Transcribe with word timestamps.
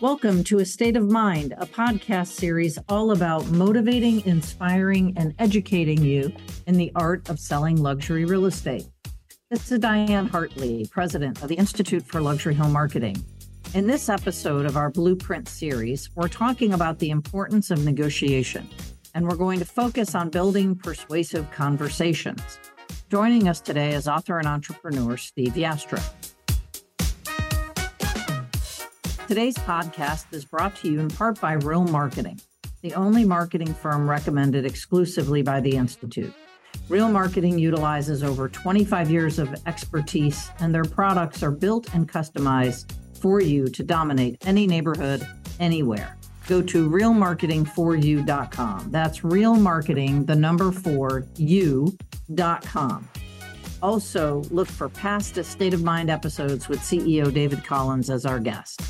Welcome 0.00 0.44
to 0.44 0.60
A 0.60 0.64
State 0.64 0.96
of 0.96 1.10
Mind, 1.10 1.54
a 1.58 1.66
podcast 1.66 2.28
series 2.28 2.78
all 2.88 3.10
about 3.10 3.44
motivating, 3.48 4.24
inspiring, 4.26 5.12
and 5.16 5.34
educating 5.40 6.04
you 6.04 6.32
in 6.68 6.76
the 6.76 6.92
art 6.94 7.28
of 7.28 7.40
selling 7.40 7.82
luxury 7.82 8.24
real 8.24 8.46
estate. 8.46 8.86
This 9.50 9.72
is 9.72 9.80
Diane 9.80 10.28
Hartley, 10.28 10.86
president 10.88 11.42
of 11.42 11.48
the 11.48 11.56
Institute 11.56 12.06
for 12.06 12.20
Luxury 12.20 12.54
Home 12.54 12.70
Marketing. 12.70 13.16
In 13.74 13.88
this 13.88 14.08
episode 14.08 14.66
of 14.66 14.76
our 14.76 14.88
Blueprint 14.88 15.48
series, 15.48 16.14
we're 16.14 16.28
talking 16.28 16.74
about 16.74 17.00
the 17.00 17.10
importance 17.10 17.72
of 17.72 17.84
negotiation, 17.84 18.70
and 19.16 19.26
we're 19.26 19.34
going 19.34 19.58
to 19.58 19.64
focus 19.64 20.14
on 20.14 20.30
building 20.30 20.76
persuasive 20.76 21.50
conversations. 21.50 22.60
Joining 23.10 23.48
us 23.48 23.60
today 23.60 23.94
is 23.94 24.06
author 24.06 24.38
and 24.38 24.46
entrepreneur 24.46 25.16
Steve 25.16 25.54
Yastrow. 25.54 26.37
Today's 29.28 29.58
podcast 29.58 30.32
is 30.32 30.46
brought 30.46 30.74
to 30.76 30.90
you 30.90 31.00
in 31.00 31.10
part 31.10 31.38
by 31.38 31.52
Real 31.52 31.84
Marketing, 31.84 32.40
the 32.80 32.94
only 32.94 33.26
marketing 33.26 33.74
firm 33.74 34.08
recommended 34.08 34.64
exclusively 34.64 35.42
by 35.42 35.60
the 35.60 35.76
Institute. 35.76 36.32
Real 36.88 37.10
Marketing 37.10 37.58
utilizes 37.58 38.24
over 38.24 38.48
25 38.48 39.10
years 39.10 39.38
of 39.38 39.54
expertise, 39.66 40.48
and 40.60 40.74
their 40.74 40.86
products 40.86 41.42
are 41.42 41.50
built 41.50 41.94
and 41.94 42.10
customized 42.10 42.90
for 43.20 43.42
you 43.42 43.66
to 43.66 43.82
dominate 43.82 44.42
any 44.46 44.66
neighborhood, 44.66 45.28
anywhere. 45.60 46.16
Go 46.46 46.62
to 46.62 46.88
realmarketing4you.com. 46.88 48.90
That's 48.90 49.20
realmarketing, 49.20 50.26
the 50.26 50.36
number 50.36 50.72
four, 50.72 51.26
you.com. 51.36 53.08
Also, 53.82 54.42
look 54.50 54.68
for 54.68 54.88
past 54.88 55.44
State 55.44 55.74
of 55.74 55.84
Mind 55.84 56.08
episodes 56.08 56.70
with 56.70 56.80
CEO 56.80 57.30
David 57.30 57.62
Collins 57.62 58.08
as 58.08 58.24
our 58.24 58.40
guest. 58.40 58.80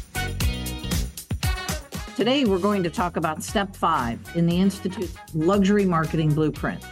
Today, 2.19 2.44
we're 2.44 2.58
going 2.58 2.83
to 2.83 2.91
talk 2.91 3.16
about 3.16 3.44
step 3.44 3.77
five 3.77 4.19
in 4.34 4.47
the 4.47 4.61
Institute's 4.61 5.14
luxury 5.34 5.84
marketing 5.84 6.34
blueprint 6.34 6.83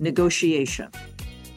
negotiation. 0.00 0.90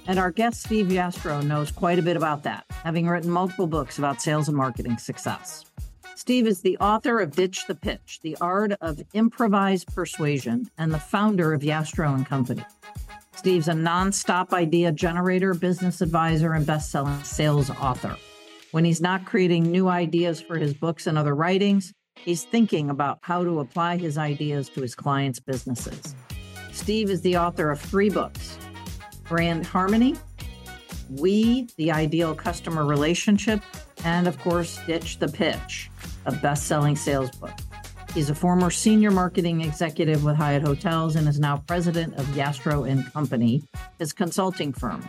And 0.07 0.17
our 0.17 0.31
guest, 0.31 0.63
Steve 0.63 0.85
Yastrow, 0.85 1.43
knows 1.43 1.69
quite 1.69 1.99
a 1.99 2.01
bit 2.01 2.15
about 2.15 2.43
that, 2.43 2.63
having 2.69 3.09
written 3.09 3.29
multiple 3.29 3.67
books 3.67 3.97
about 3.97 4.21
sales 4.21 4.47
and 4.47 4.55
marketing 4.55 4.97
success. 4.97 5.65
Steve 6.15 6.47
is 6.47 6.61
the 6.61 6.77
author 6.77 7.19
of 7.19 7.35
Ditch 7.35 7.67
the 7.67 7.75
Pitch, 7.75 8.21
The 8.23 8.37
Art 8.39 8.71
of 8.79 9.01
Improvised 9.11 9.93
Persuasion, 9.93 10.69
and 10.77 10.93
the 10.93 10.97
founder 10.97 11.51
of 11.51 11.59
Yastrow 11.59 12.15
and 12.15 12.25
Company. 12.25 12.63
Steve's 13.35 13.67
a 13.67 13.73
nonstop 13.73 14.53
idea 14.53 14.93
generator, 14.93 15.53
business 15.53 15.99
advisor, 15.99 16.53
and 16.53 16.65
best-selling 16.65 17.21
sales 17.25 17.69
author. 17.69 18.15
When 18.71 18.85
he's 18.85 19.01
not 19.01 19.25
creating 19.25 19.63
new 19.63 19.89
ideas 19.89 20.39
for 20.39 20.57
his 20.57 20.73
books 20.73 21.05
and 21.05 21.17
other 21.17 21.35
writings, 21.35 21.91
He's 22.25 22.43
thinking 22.43 22.89
about 22.89 23.19
how 23.21 23.43
to 23.43 23.59
apply 23.59 23.97
his 23.97 24.17
ideas 24.17 24.69
to 24.69 24.81
his 24.81 24.95
clients' 24.95 25.39
businesses. 25.39 26.15
Steve 26.71 27.09
is 27.09 27.21
the 27.21 27.37
author 27.37 27.71
of 27.71 27.79
three 27.79 28.09
books 28.09 28.57
Brand 29.27 29.65
Harmony, 29.65 30.15
We, 31.09 31.67
the 31.77 31.91
Ideal 31.91 32.35
Customer 32.35 32.85
Relationship, 32.85 33.61
and 34.03 34.27
of 34.27 34.39
course, 34.39 34.79
Ditch 34.87 35.19
the 35.19 35.27
Pitch, 35.27 35.89
a 36.25 36.31
best 36.31 36.67
selling 36.67 36.95
sales 36.95 37.31
book. 37.31 37.53
He's 38.13 38.29
a 38.29 38.35
former 38.35 38.71
senior 38.71 39.11
marketing 39.11 39.61
executive 39.61 40.23
with 40.23 40.35
Hyatt 40.35 40.63
Hotels 40.63 41.15
and 41.15 41.27
is 41.27 41.39
now 41.39 41.57
president 41.67 42.15
of 42.15 42.25
Yastrow 42.27 42.89
and 42.89 43.11
Company, 43.13 43.63
his 43.99 44.13
consulting 44.13 44.73
firm. 44.73 45.07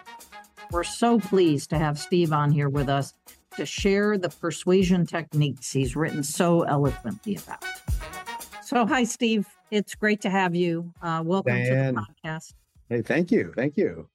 We're 0.70 0.84
so 0.84 1.19
pleased 1.19 1.70
to 1.70 1.78
have 1.78 1.98
Steve 1.98 2.33
on 2.33 2.53
here 2.53 2.69
with 2.69 2.88
us 2.88 3.14
to 3.61 3.66
share 3.66 4.16
the 4.16 4.30
persuasion 4.30 5.05
techniques 5.05 5.70
he's 5.70 5.94
written 5.94 6.22
so 6.22 6.62
eloquently 6.62 7.36
about. 7.36 7.62
So, 8.64 8.86
hi, 8.86 9.05
Steve. 9.05 9.47
It's 9.70 9.94
great 9.94 10.22
to 10.22 10.30
have 10.30 10.55
you. 10.55 10.94
Uh, 11.03 11.22
welcome 11.22 11.53
Diane. 11.53 11.94
to 11.94 12.00
the 12.00 12.28
podcast. 12.31 12.54
Hey, 12.88 13.03
thank 13.03 13.31
you. 13.31 13.53
Thank 13.54 13.76
you. 13.76 14.09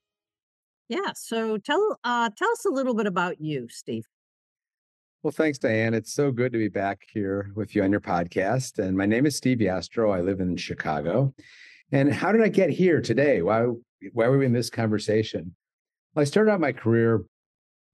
Yeah. 0.89 1.11
So, 1.13 1.59
tell 1.59 1.99
uh, 2.03 2.31
tell 2.35 2.51
us 2.53 2.65
a 2.65 2.71
little 2.71 2.95
bit 2.95 3.05
about 3.05 3.39
you, 3.39 3.67
Steve. 3.69 4.07
Well, 5.21 5.31
thanks, 5.31 5.59
Diane. 5.59 5.93
It's 5.93 6.11
so 6.11 6.31
good 6.31 6.51
to 6.51 6.57
be 6.57 6.69
back 6.69 7.01
here 7.13 7.51
with 7.55 7.75
you 7.75 7.83
on 7.83 7.91
your 7.91 8.01
podcast. 8.01 8.79
And 8.79 8.97
my 8.97 9.05
name 9.05 9.27
is 9.27 9.37
Steve 9.37 9.59
Yastrow. 9.59 10.11
I 10.11 10.21
live 10.21 10.39
in 10.39 10.57
Chicago. 10.57 11.35
And 11.91 12.11
how 12.11 12.31
did 12.31 12.41
I 12.41 12.47
get 12.47 12.71
here 12.71 12.99
today? 12.99 13.43
Why 13.43 13.67
why 14.13 14.27
were 14.27 14.39
we 14.39 14.47
in 14.47 14.53
this 14.53 14.71
conversation? 14.71 15.53
Well, 16.15 16.21
I 16.21 16.25
started 16.25 16.49
out 16.49 16.59
my 16.59 16.71
career 16.71 17.25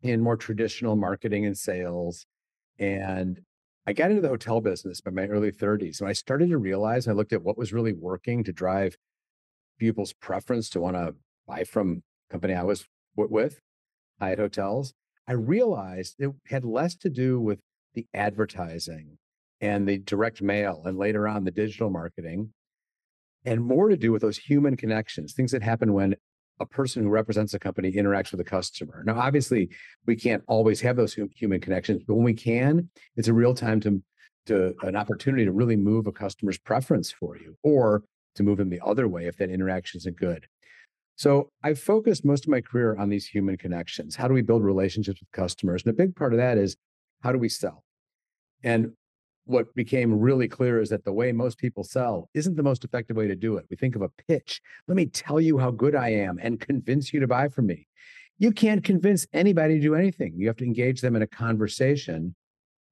in 0.02 0.22
more 0.22 0.38
traditional 0.38 0.96
marketing 0.96 1.46
and 1.46 1.58
sales. 1.58 2.26
And 2.80 3.42
I 3.86 3.94
got 3.94 4.10
into 4.10 4.22
the 4.22 4.30
hotel 4.30 4.62
business 4.62 5.02
by 5.02 5.12
my 5.12 5.28
early 5.28 5.52
30s. 5.52 6.00
And 6.00 6.10
I 6.10 6.14
started 6.14 6.50
to 6.50 6.58
realize, 6.58 7.08
I 7.08 7.14
looked 7.14 7.34
at 7.34 7.44
what 7.44 7.58
was 7.58 7.74
really 7.74 7.94
working 7.94 8.44
to 8.44 8.54
drive 8.54 8.96
people's 9.80 10.14
preference 10.14 10.70
to 10.70 10.80
want 10.80 10.96
to 10.96 11.16
buy 11.48 11.64
from 11.64 12.04
company 12.30 12.54
I 12.54 12.64
was 12.64 12.86
with, 13.16 13.60
Hyatt 14.20 14.40
Hotels. 14.40 14.94
I 15.28 15.34
realized 15.34 16.16
it 16.20 16.32
had 16.48 16.64
less 16.64 16.96
to 16.98 17.10
do 17.10 17.40
with 17.40 17.60
the 17.94 18.06
advertising 18.14 19.18
and 19.60 19.88
the 19.88 19.98
direct 19.98 20.42
mail 20.42 20.84
and 20.86 20.98
later 20.98 21.28
on 21.28 21.44
the 21.44 21.52
digital 21.52 21.90
marketing 21.90 22.54
and 23.46 23.64
more 23.64 23.90
to 23.90 23.98
do 23.98 24.12
with 24.12 24.22
those 24.22 24.38
human 24.38 24.78
connections, 24.78 25.34
things 25.34 25.52
that 25.52 25.64
happen 25.64 25.94
when 25.94 26.16
a 26.62 26.66
person 26.66 27.04
who 27.04 27.10
represents 27.10 27.54
a 27.54 27.60
company 27.60 27.92
interacts 27.92 28.32
with 28.32 28.40
a 28.40 28.46
customer. 28.46 29.04
Now, 29.06 29.20
obviously, 29.20 29.70
we 30.06 30.16
can't 30.16 30.44
always 30.48 30.80
have 30.82 30.96
those 30.96 31.18
human 31.36 31.60
connections, 31.60 32.04
but 32.08 32.16
when 32.16 32.24
we 32.24 32.34
can, 32.34 32.90
it's 33.16 33.28
a 33.28 33.34
real 33.34 33.54
time 33.54 33.80
to, 33.82 34.02
to 34.46 34.76
an 34.84 34.96
opportunity 34.96 35.46
to 35.46 35.52
really 35.52 35.76
move 35.76 36.08
a 36.08 36.12
customer's 36.12 36.58
preference 36.58 37.12
for 37.12 37.38
you 37.38 37.58
or 37.64 38.04
to 38.36 38.44
move 38.44 38.58
them 38.58 38.70
the 38.70 38.82
other 38.86 39.08
way 39.08 39.26
if 39.26 39.38
that 39.38 39.50
interaction 39.50 39.98
isn't 39.98 40.18
good. 40.18 40.48
So 41.16 41.50
I've 41.64 41.80
focused 41.80 42.26
most 42.26 42.46
of 42.46 42.50
my 42.50 42.62
career 42.62 42.96
on 42.96 43.10
these 43.10 43.28
human 43.28 43.58
connections. 43.58 44.16
How 44.16 44.28
do 44.28 44.34
we 44.34 44.42
build 44.42 44.64
relationships 44.64 45.20
with 45.20 45.32
customers? 45.32 45.84
And 45.84 45.92
a 45.92 45.96
big 45.96 46.16
part 46.16 46.34
of 46.34 46.38
that 46.38 46.58
is 46.58 46.78
how 47.22 47.32
do 47.32 47.38
we 47.38 47.50
sell? 47.50 47.84
And 48.64 48.94
what 49.46 49.74
became 49.76 50.20
really 50.20 50.48
clear 50.48 50.82
is 50.82 50.90
that 50.90 51.04
the 51.04 51.14
way 51.14 51.32
most 51.32 51.58
people 51.58 51.84
sell 51.84 52.30
isn't 52.34 52.56
the 52.56 52.64
most 52.64 52.84
effective 52.84 53.18
way 53.18 53.28
to 53.28 53.36
do 53.36 53.58
it. 53.58 53.66
We 53.70 53.76
think 53.76 53.96
of 53.96 54.02
a 54.02 54.10
pitch. 54.10 54.62
Let 54.88 54.96
me 54.96 55.08
tell 55.08 55.42
you 55.42 55.58
how 55.58 55.72
good 55.72 55.96
I 55.96 56.10
am 56.10 56.40
and 56.42 56.60
convince 56.60 57.12
you 57.12 57.20
to 57.20 57.28
buy 57.28 57.50
from 57.50 57.68
me. 57.68 57.88
You 58.38 58.52
can't 58.52 58.84
convince 58.84 59.28
anybody 59.34 59.76
to 59.76 59.82
do 59.82 59.96
anything. 59.96 60.34
You 60.38 60.48
have 60.48 60.58
to 60.58 60.66
engage 60.66 61.02
them 61.02 61.16
in 61.16 61.22
a 61.22 61.28
conversation 61.28 62.36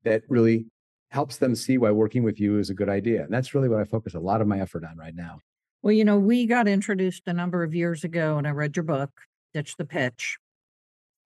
that 0.03 0.23
really 0.29 0.65
helps 1.11 1.37
them 1.37 1.55
see 1.55 1.77
why 1.77 1.91
working 1.91 2.23
with 2.23 2.39
you 2.39 2.59
is 2.59 2.69
a 2.69 2.73
good 2.73 2.89
idea. 2.89 3.23
And 3.23 3.33
that's 3.33 3.53
really 3.53 3.69
what 3.69 3.79
I 3.79 3.83
focus 3.83 4.13
a 4.13 4.19
lot 4.19 4.41
of 4.41 4.47
my 4.47 4.59
effort 4.59 4.83
on 4.83 4.97
right 4.97 5.15
now. 5.15 5.39
Well, 5.81 5.93
you 5.93 6.05
know, 6.05 6.19
we 6.19 6.45
got 6.45 6.67
introduced 6.67 7.23
a 7.25 7.33
number 7.33 7.63
of 7.63 7.73
years 7.73 8.03
ago 8.03 8.37
and 8.37 8.47
I 8.47 8.51
read 8.51 8.75
your 8.75 8.83
book, 8.83 9.11
Ditch 9.53 9.75
the 9.77 9.85
Pitch. 9.85 10.37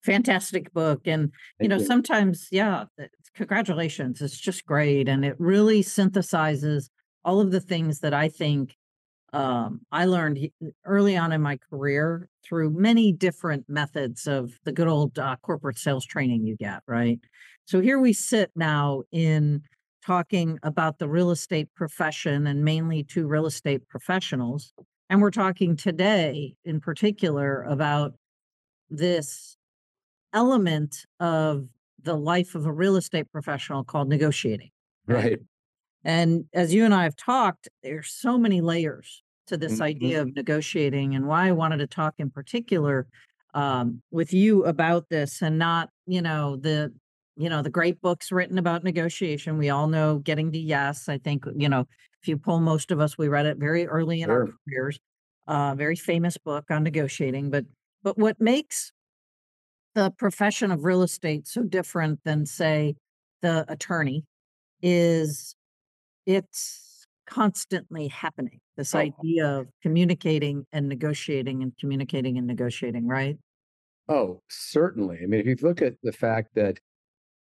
Fantastic 0.04 0.72
book. 0.74 1.02
And, 1.06 1.32
you 1.60 1.68
know, 1.68 1.78
you. 1.78 1.86
sometimes, 1.86 2.48
yeah, 2.52 2.86
congratulations. 3.36 4.22
It's 4.22 4.40
just 4.40 4.66
great. 4.66 5.08
And 5.08 5.26
it 5.26 5.36
really 5.40 5.82
synthesizes 5.84 6.90
all 7.26 7.40
of 7.40 7.52
the 7.52 7.62
things 7.62 8.00
that 8.00 8.14
I 8.14 8.30
think 8.30 8.76
um, 9.34 9.82
I 9.92 10.06
learned 10.06 10.50
early 10.86 11.18
on 11.18 11.32
in 11.32 11.42
my 11.42 11.58
career 11.58 12.30
through 12.46 12.70
many 12.70 13.12
different 13.12 13.68
methods 13.68 14.28
of 14.28 14.52
the 14.64 14.72
good 14.72 14.88
old 14.88 15.18
uh, 15.18 15.38
corporate 15.42 15.80
sales 15.80 16.06
training 16.06 16.46
you 16.46 16.56
get, 16.56 16.82
right? 16.88 17.20
So 17.66 17.82
here 17.82 18.00
we 18.00 18.14
sit 18.14 18.52
now 18.56 19.04
in 19.12 19.64
talking 20.06 20.60
about 20.62 21.00
the 21.00 21.10
real 21.10 21.32
estate 21.32 21.70
profession 21.76 22.46
and 22.46 22.64
mainly 22.64 23.04
to 23.06 23.26
real 23.26 23.48
estate 23.48 23.88
professionals. 23.88 24.74
And 25.10 25.22
we're 25.22 25.32
talking 25.32 25.76
today 25.76 26.56
in 26.64 26.80
particular 26.80 27.64
about 27.64 28.14
this 28.90 29.58
element 30.34 31.06
of 31.20 31.68
the 32.04 32.16
life 32.16 32.56
of 32.56 32.66
a 32.66 32.72
real 32.72 32.96
estate 32.96 33.32
professional 33.32 33.84
called 33.84 34.10
negotiating. 34.10 34.70
Right. 35.08 35.40
And 36.04 36.46
as 36.54 36.74
you 36.74 36.86
and 36.86 36.94
I 36.94 37.04
have 37.04 37.16
talked, 37.16 37.70
there's 37.82 38.12
so 38.12 38.38
many 38.38 38.62
layers 38.62 39.24
to 39.48 39.58
this 39.58 39.74
mm-hmm. 39.74 39.84
idea 39.84 40.22
of 40.22 40.36
negotiating 40.36 41.16
and 41.16 41.28
why 41.28 41.48
I 41.48 41.52
wanted 41.52 41.78
to 41.78 41.88
talk 41.88 42.16
in 42.18 42.30
particular 42.30 43.08
um, 43.54 44.02
with 44.12 44.34
you 44.34 44.66
about 44.66 45.10
this 45.10 45.42
and 45.42 45.58
not, 45.58 45.90
you 46.06 46.22
know, 46.22 46.58
the 46.58 46.94
you 47.36 47.50
know 47.50 47.62
the 47.62 47.70
great 47.70 48.00
books 48.02 48.32
written 48.32 48.58
about 48.58 48.84
negotiation 48.84 49.58
we 49.58 49.70
all 49.70 49.88
know 49.88 50.20
getting 50.20 50.52
to 50.52 50.60
yes 50.60 51.10
i 51.10 51.18
think 51.18 51.46
you 51.56 51.68
know 51.68 51.82
if 52.22 52.28
you 52.28 52.38
pull 52.38 52.60
most 52.60 52.92
of 52.92 53.00
us 53.00 53.18
we 53.18 53.28
read 53.28 53.46
it 53.46 53.58
very 53.58 53.88
early 53.88 54.22
in 54.22 54.28
sure. 54.28 54.42
our 54.42 54.54
careers 54.68 55.00
uh 55.48 55.74
very 55.76 55.96
famous 55.96 56.38
book 56.38 56.66
on 56.70 56.84
negotiating 56.84 57.50
but 57.50 57.66
but 58.04 58.18
what 58.18 58.40
makes 58.40 58.92
the 59.96 60.12
profession 60.12 60.72
of 60.72 60.84
real 60.84 61.04
estate 61.04 61.48
so 61.48 61.64
different 61.64 62.20
than 62.24 62.46
say 62.46 62.96
the 63.42 63.66
attorney 63.68 64.26
is 64.82 65.56
it's 66.26 67.06
constantly 67.28 68.08
happening 68.08 68.60
this 68.76 68.94
oh. 68.96 69.00
idea 69.00 69.60
of 69.60 69.68
communicating 69.82 70.66
and 70.72 70.90
negotiating 70.90 71.64
and 71.64 71.74
communicating 71.80 72.38
and 72.38 72.48
negotiating 72.48 73.08
right 73.08 73.38
oh 74.10 74.42
certainly 74.50 75.20
i 75.24 75.26
mean 75.26 75.40
if 75.40 75.46
you 75.46 75.56
look 75.62 75.82
at 75.82 75.94
the 76.04 76.12
fact 76.12 76.50
that 76.56 76.80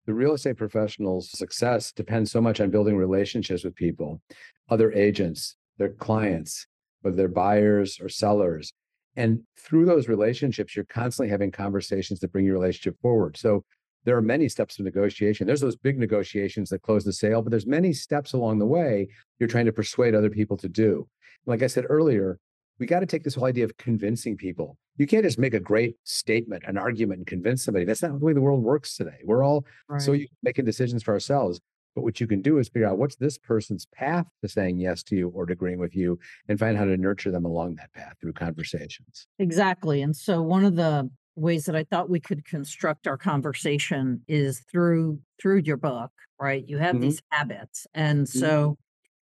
the 0.07 0.13
real 0.13 0.33
estate 0.33 0.55
professional's 0.55 1.29
success 1.29 1.91
depends 1.91 2.31
so 2.31 2.41
much 2.41 2.61
on 2.61 2.71
building 2.71 2.95
relationships 2.95 3.65
with 3.65 3.75
people, 3.75 4.21
other 4.69 4.91
agents, 4.93 5.57
their 5.77 5.89
clients, 5.89 6.65
whether 7.01 7.17
they're 7.17 7.27
buyers 7.27 7.99
or 8.01 8.07
sellers. 8.07 8.71
And 9.17 9.41
through 9.57 9.85
those 9.85 10.07
relationships, 10.07 10.75
you're 10.75 10.85
constantly 10.85 11.29
having 11.29 11.51
conversations 11.51 12.19
that 12.19 12.31
bring 12.31 12.45
your 12.45 12.53
relationship 12.53 12.95
forward. 13.01 13.35
So 13.35 13.65
there 14.05 14.15
are 14.15 14.21
many 14.21 14.47
steps 14.47 14.79
of 14.79 14.85
negotiation. 14.85 15.47
There's 15.47 15.59
those 15.59 15.75
big 15.75 15.97
negotiations 15.97 16.69
that 16.69 16.83
close 16.83 17.03
the 17.03 17.11
sale, 17.11 17.41
but 17.41 17.49
there's 17.49 17.65
many 17.65 17.91
steps 17.91 18.33
along 18.33 18.59
the 18.59 18.65
way 18.65 19.09
you're 19.39 19.49
trying 19.49 19.65
to 19.65 19.73
persuade 19.73 20.15
other 20.15 20.29
people 20.29 20.55
to 20.57 20.69
do. 20.69 21.09
Like 21.45 21.63
I 21.63 21.67
said 21.67 21.85
earlier, 21.89 22.39
we 22.79 22.85
got 22.85 22.99
to 22.99 23.07
take 23.07 23.23
this 23.23 23.35
whole 23.35 23.45
idea 23.45 23.65
of 23.65 23.75
convincing 23.77 24.37
people. 24.37 24.77
You 24.97 25.07
can't 25.07 25.23
just 25.23 25.39
make 25.39 25.55
a 25.55 25.59
great 25.59 25.95
statement, 26.03 26.63
an 26.67 26.77
argument, 26.77 27.19
and 27.19 27.27
convince 27.27 27.65
somebody. 27.65 27.85
That's 27.85 28.03
not 28.03 28.19
the 28.19 28.25
way 28.25 28.33
the 28.33 28.41
world 28.41 28.63
works 28.63 28.95
today. 28.95 29.17
We're 29.23 29.43
all 29.43 29.65
right. 29.89 30.01
so 30.01 30.15
making 30.43 30.65
decisions 30.65 31.01
for 31.01 31.13
ourselves. 31.13 31.59
But 31.97 32.03
what 32.03 32.21
you 32.21 32.27
can 32.27 32.43
do 32.43 32.59
is 32.59 32.69
figure 32.69 32.87
out 32.87 32.99
what's 32.99 33.15
this 33.15 33.39
person's 33.39 33.87
path 33.87 34.27
to 34.43 34.47
saying 34.47 34.77
yes 34.77 35.01
to 35.05 35.15
you 35.15 35.29
or 35.29 35.47
to 35.47 35.53
agreeing 35.53 35.79
with 35.79 35.95
you 35.95 36.19
and 36.47 36.59
find 36.59 36.77
how 36.77 36.85
to 36.85 36.95
nurture 36.95 37.31
them 37.31 37.43
along 37.43 37.77
that 37.77 37.91
path 37.91 38.13
through 38.21 38.33
conversations. 38.33 39.25
Exactly. 39.39 40.03
And 40.03 40.15
so 40.15 40.43
one 40.43 40.63
of 40.63 40.75
the 40.75 41.09
ways 41.35 41.65
that 41.65 41.75
I 41.75 41.85
thought 41.85 42.07
we 42.07 42.19
could 42.19 42.45
construct 42.45 43.07
our 43.07 43.17
conversation 43.17 44.21
is 44.27 44.63
through 44.71 45.21
through 45.41 45.61
your 45.65 45.77
book, 45.77 46.11
right? 46.39 46.63
You 46.67 46.77
have 46.77 46.93
mm-hmm. 46.97 47.01
these 47.05 47.21
habits. 47.31 47.87
And 47.95 48.29
so 48.29 48.47
mm-hmm. 48.47 48.73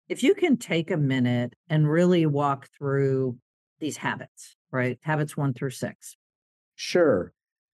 if 0.08 0.22
you 0.22 0.36
can 0.36 0.56
take 0.56 0.92
a 0.92 0.96
minute 0.96 1.56
and 1.68 1.90
really 1.90 2.24
walk 2.24 2.68
through 2.78 3.36
these 3.80 3.96
habits, 3.96 4.54
right? 4.70 4.96
Habits 5.02 5.36
1 5.36 5.54
through 5.54 5.70
6. 5.70 6.16
Sure. 6.76 7.32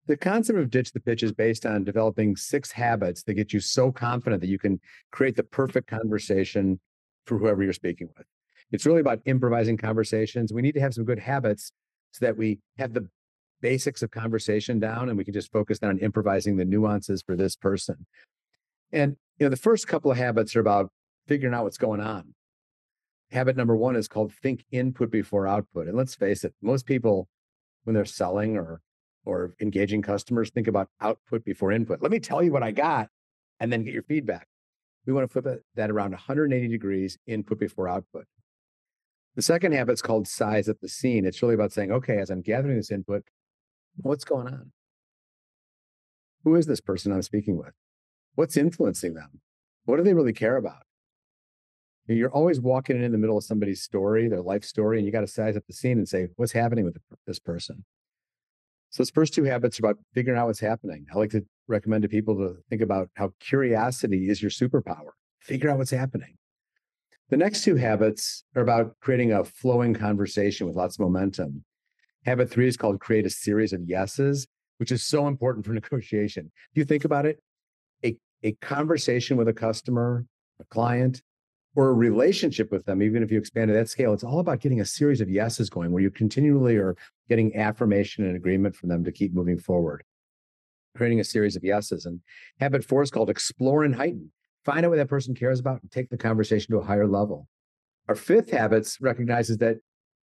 The 0.06 0.18
concept 0.18 0.60
of 0.60 0.70
ditch 0.70 0.92
the 0.92 1.00
pitch 1.00 1.24
is 1.24 1.32
based 1.32 1.66
on 1.66 1.86
developing 1.86 2.36
six 2.36 2.72
habits 2.72 3.24
that 3.24 3.36
get 3.36 3.54
you 3.54 3.62
so 3.62 3.92
confident 3.92 4.42
that 4.42 4.50
you 4.50 4.60
can 4.60 4.82
create 5.12 5.38
the 5.38 5.44
perfect 5.44 5.88
conversation 5.88 6.80
for 7.26 7.38
whoever 7.38 7.64
you're 7.64 7.72
speaking 7.72 8.10
with. 8.18 8.28
It's 8.72 8.86
really 8.86 9.00
about 9.00 9.22
improvising 9.26 9.78
conversations. 9.78 10.52
We 10.52 10.62
need 10.62 10.74
to 10.74 10.82
have 10.82 10.94
some 10.94 11.06
good 11.06 11.20
habits 11.20 11.72
so 12.12 12.26
that 12.26 12.38
we 12.38 12.60
have 12.78 12.94
the 12.94 13.08
basics 13.62 14.02
of 14.02 14.12
conversation 14.12 14.78
down 14.80 15.08
and 15.08 15.18
we 15.18 15.24
can 15.24 15.34
just 15.34 15.52
focus 15.52 15.80
on 15.82 16.00
improvising 16.00 16.58
the 16.58 16.66
nuances 16.66 17.22
for 17.22 17.38
this 17.38 17.56
person. 17.56 18.06
And 18.92 19.16
you 19.40 19.46
know, 19.46 19.50
the 19.50 19.56
first 19.56 19.88
couple 19.88 20.12
of 20.12 20.18
habits 20.18 20.56
are 20.56 20.60
about 20.60 20.92
figuring 21.28 21.56
out 21.56 21.64
what's 21.64 21.78
going 21.78 22.02
on. 22.02 22.34
Habit 23.32 23.56
number 23.56 23.76
one 23.76 23.96
is 23.96 24.10
called 24.10 24.34
think 24.34 24.66
input 24.72 25.10
before 25.10 25.48
output. 25.48 25.88
And 25.88 25.98
let's 25.98 26.14
face 26.14 26.44
it, 26.44 26.54
most 26.62 26.86
people, 26.86 27.30
when 27.86 27.94
they're 27.94 28.06
selling 28.06 28.58
or 28.58 28.82
or 29.26 29.56
engaging 29.62 30.02
customers, 30.02 30.50
think 30.50 30.68
about 30.68 30.90
output 31.02 31.44
before 31.46 31.72
input. 31.72 32.02
Let 32.02 32.12
me 32.12 32.20
tell 32.20 32.44
you 32.44 32.52
what 32.52 32.64
I 32.64 32.72
got 32.72 33.10
and 33.60 33.72
then 33.72 33.84
get 33.84 33.94
your 33.94 34.04
feedback. 34.04 34.48
We 35.06 35.14
want 35.14 35.30
to 35.30 35.42
flip 35.42 35.64
that 35.76 35.92
around 35.92 36.12
180 36.12 36.68
degrees, 36.68 37.18
input 37.28 37.60
before 37.60 37.88
output. 37.88 38.26
The 39.36 39.42
second 39.42 39.74
habit 39.74 39.94
is 39.94 40.02
called 40.02 40.28
size 40.28 40.70
at 40.70 40.80
the 40.80 40.88
scene. 40.88 41.26
It's 41.26 41.42
really 41.42 41.56
about 41.56 41.72
saying, 41.72 41.92
okay, 41.92 42.18
as 42.18 42.30
I'm 42.30 42.42
gathering 42.42 42.78
this 42.78 42.92
input, 42.92 43.24
what's 43.98 44.24
going 44.24 44.48
on? 44.48 44.72
Who 46.44 46.56
is 46.56 46.68
this 46.68 46.82
person 46.82 47.12
I'm 47.12 47.22
speaking 47.22 47.58
with? 47.58 47.74
What's 48.36 48.58
influencing 48.58 49.14
them? 49.14 49.42
What 49.86 49.98
do 49.98 50.04
they 50.04 50.14
really 50.14 50.34
care 50.34 50.58
about? 50.58 50.84
You're 52.06 52.32
always 52.32 52.60
walking 52.60 53.02
in 53.02 53.12
the 53.12 53.18
middle 53.18 53.38
of 53.38 53.46
somebody's 53.46 53.82
story, 53.82 54.28
their 54.28 54.42
life 54.42 54.66
story, 54.66 54.98
and 54.98 55.06
you 55.06 55.12
got 55.12 55.22
to 55.22 55.28
size 55.28 55.56
up 55.56 55.64
the 55.68 55.74
scene 55.74 55.98
and 55.98 56.08
say, 56.08 56.28
what's 56.36 56.52
happening 56.52 56.84
with 56.84 56.98
this 57.26 57.40
person? 57.40 57.86
So 58.94 59.02
those 59.02 59.10
first 59.10 59.34
two 59.34 59.44
habits 59.44 59.80
are 59.80 59.88
about 59.88 59.98
figuring 60.14 60.40
out 60.40 60.46
what's 60.46 60.60
happening. 60.60 61.08
I 61.12 61.18
like 61.18 61.32
to 61.32 61.44
recommend 61.68 62.04
to 62.04 62.10
people 62.10 62.36
to 62.36 62.58
think 62.70 62.84
about 62.84 63.10
how 63.16 63.32
curiosity 63.40 64.30
is 64.30 64.40
your 64.40 64.52
superpower. 64.52 65.10
Figure 65.40 65.72
out 65.72 65.80
what's 65.80 65.90
happening. 65.90 66.36
The 67.30 67.38
next 67.38 67.64
two 67.64 67.76
habits 67.76 68.44
are 68.56 68.62
about 68.62 68.94
creating 69.02 69.32
a 69.32 69.44
flowing 69.46 69.96
conversation 69.96 70.68
with 70.68 70.76
lots 70.76 70.98
of 70.98 71.00
momentum. 71.00 71.64
Habit 72.28 72.52
three 72.52 72.68
is 72.68 72.78
called 72.78 73.00
create 73.00 73.26
a 73.26 73.32
series 73.32 73.74
of 73.74 73.82
yeses, 73.82 74.46
which 74.78 74.92
is 74.92 75.02
so 75.02 75.26
important 75.26 75.66
for 75.66 75.74
negotiation. 75.74 76.52
If 76.72 76.78
you 76.78 76.86
think 76.86 77.04
about 77.04 77.26
it, 77.26 77.40
a, 78.06 78.16
a 78.44 78.52
conversation 78.62 79.38
with 79.38 79.48
a 79.48 79.54
customer, 79.54 80.24
a 80.60 80.66
client, 80.66 81.24
or 81.76 81.90
a 81.90 81.94
relationship 81.94 82.72
with 82.72 82.86
them, 82.86 83.02
even 83.02 83.24
if 83.24 83.32
you 83.32 83.40
expand 83.40 83.70
to 83.70 83.74
that 83.74 83.90
scale, 83.90 84.14
it's 84.14 84.24
all 84.24 84.38
about 84.38 84.60
getting 84.60 84.82
a 84.82 84.86
series 84.86 85.20
of 85.20 85.32
yeses 85.32 85.68
going 85.72 85.92
where 85.92 86.04
you 86.04 86.12
continually 86.12 86.76
are 86.76 86.96
getting 87.30 87.56
affirmation 87.56 88.26
and 88.26 88.36
agreement 88.36 88.76
from 88.76 88.90
them 88.90 89.04
to 89.04 89.12
keep 89.12 89.34
moving 89.34 89.58
forward, 89.58 90.04
creating 90.96 91.20
a 91.20 91.24
series 91.24 91.56
of 91.56 91.64
yeses. 91.64 92.06
And 92.06 92.22
habit 92.60 92.84
four 92.84 93.02
is 93.02 93.12
called 93.12 93.30
explore 93.30 93.84
and 93.84 93.96
heighten. 93.96 94.32
Find 94.66 94.86
out 94.86 94.90
what 94.90 94.98
that 94.98 95.10
person 95.10 95.36
cares 95.36 95.60
about 95.60 95.82
and 95.82 95.92
take 95.92 96.10
the 96.10 96.18
conversation 96.18 96.72
to 96.72 96.80
a 96.80 96.86
higher 96.86 97.08
level. 97.08 97.48
Our 98.08 98.16
fifth 98.16 98.52
habits 98.52 98.98
recognizes 99.02 99.58
that 99.58 99.78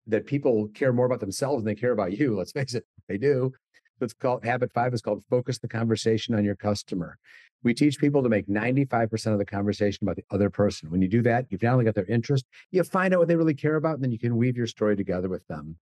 that 0.08 0.26
people 0.26 0.68
care 0.68 0.92
more 0.92 1.06
about 1.06 1.20
themselves 1.20 1.64
than 1.64 1.74
they 1.74 1.78
care 1.78 1.90
about 1.90 2.16
you. 2.16 2.36
Let's 2.36 2.52
face 2.52 2.74
it, 2.74 2.84
they 3.08 3.18
do. 3.18 3.52
It's 4.00 4.12
called 4.12 4.44
habit 4.44 4.72
five 4.72 4.94
is 4.94 5.00
called 5.00 5.24
focus 5.30 5.58
the 5.58 5.68
conversation 5.68 6.34
on 6.34 6.44
your 6.44 6.54
customer. 6.54 7.18
We 7.62 7.74
teach 7.74 7.98
people 7.98 8.22
to 8.22 8.28
make 8.28 8.46
95% 8.46 9.32
of 9.32 9.38
the 9.38 9.44
conversation 9.44 10.04
about 10.04 10.16
the 10.16 10.24
other 10.30 10.50
person. 10.50 10.90
When 10.90 11.02
you 11.02 11.08
do 11.08 11.22
that, 11.22 11.46
you've 11.48 11.62
not 11.62 11.72
only 11.72 11.84
got 11.86 11.94
their 11.94 12.06
interest, 12.06 12.44
you 12.70 12.82
find 12.84 13.14
out 13.14 13.18
what 13.18 13.28
they 13.28 13.36
really 13.36 13.54
care 13.54 13.76
about, 13.76 13.94
and 13.94 14.04
then 14.04 14.12
you 14.12 14.18
can 14.18 14.36
weave 14.36 14.56
your 14.56 14.66
story 14.66 14.94
together 14.94 15.28
with 15.28 15.46
them. 15.48 15.76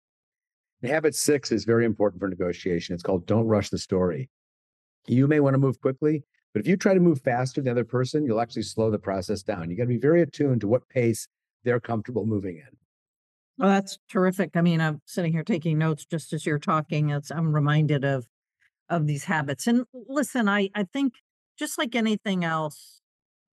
And 0.84 0.92
habit 0.92 1.16
six 1.16 1.52
is 1.52 1.64
very 1.64 1.86
important 1.86 2.20
for 2.20 2.28
negotiation. 2.28 2.94
It's 2.94 3.04
called 3.04 3.26
don't 3.26 3.48
rush 3.48 3.70
the 3.70 3.78
story. 3.78 4.30
You 5.08 5.28
may 5.28 5.40
want 5.40 5.54
to 5.54 5.58
move 5.58 5.80
quickly, 5.80 6.24
but 6.54 6.60
if 6.60 6.68
you 6.68 6.76
try 6.76 6.94
to 6.94 7.00
move 7.00 7.22
faster 7.22 7.62
than 7.62 7.66
the 7.66 7.72
other 7.72 7.86
person, 7.86 8.26
you'll 8.26 8.42
actually 8.42 8.64
slow 8.64 8.92
the 8.92 9.00
process 9.00 9.44
down. 9.44 9.70
You 9.70 9.78
got 9.78 9.84
to 9.84 9.88
be 9.88 9.98
very 9.98 10.22
attuned 10.22 10.62
to 10.62 10.68
what 10.68 10.88
pace 10.90 11.28
they're 11.64 11.80
comfortable 11.80 12.26
moving 12.26 12.58
in. 12.58 12.78
Well, 13.58 13.70
that's 13.70 13.98
terrific. 14.10 14.52
I 14.56 14.62
mean, 14.62 14.82
I'm 14.82 15.02
sitting 15.06 15.32
here 15.32 15.44
taking 15.44 15.78
notes 15.78 16.06
just 16.06 16.34
as 16.34 16.46
you're 16.46 16.60
talking. 16.60 17.12
It's, 17.12 17.32
I'm 17.32 17.54
reminded 17.54 18.04
of 18.04 18.28
of 18.90 19.08
these 19.08 19.24
habits. 19.24 19.68
And 19.68 19.86
listen, 19.94 20.50
I 20.50 20.70
I 20.76 20.84
think 20.84 21.14
just 21.58 21.78
like 21.78 21.96
anything 21.96 22.44
else, 22.44 23.02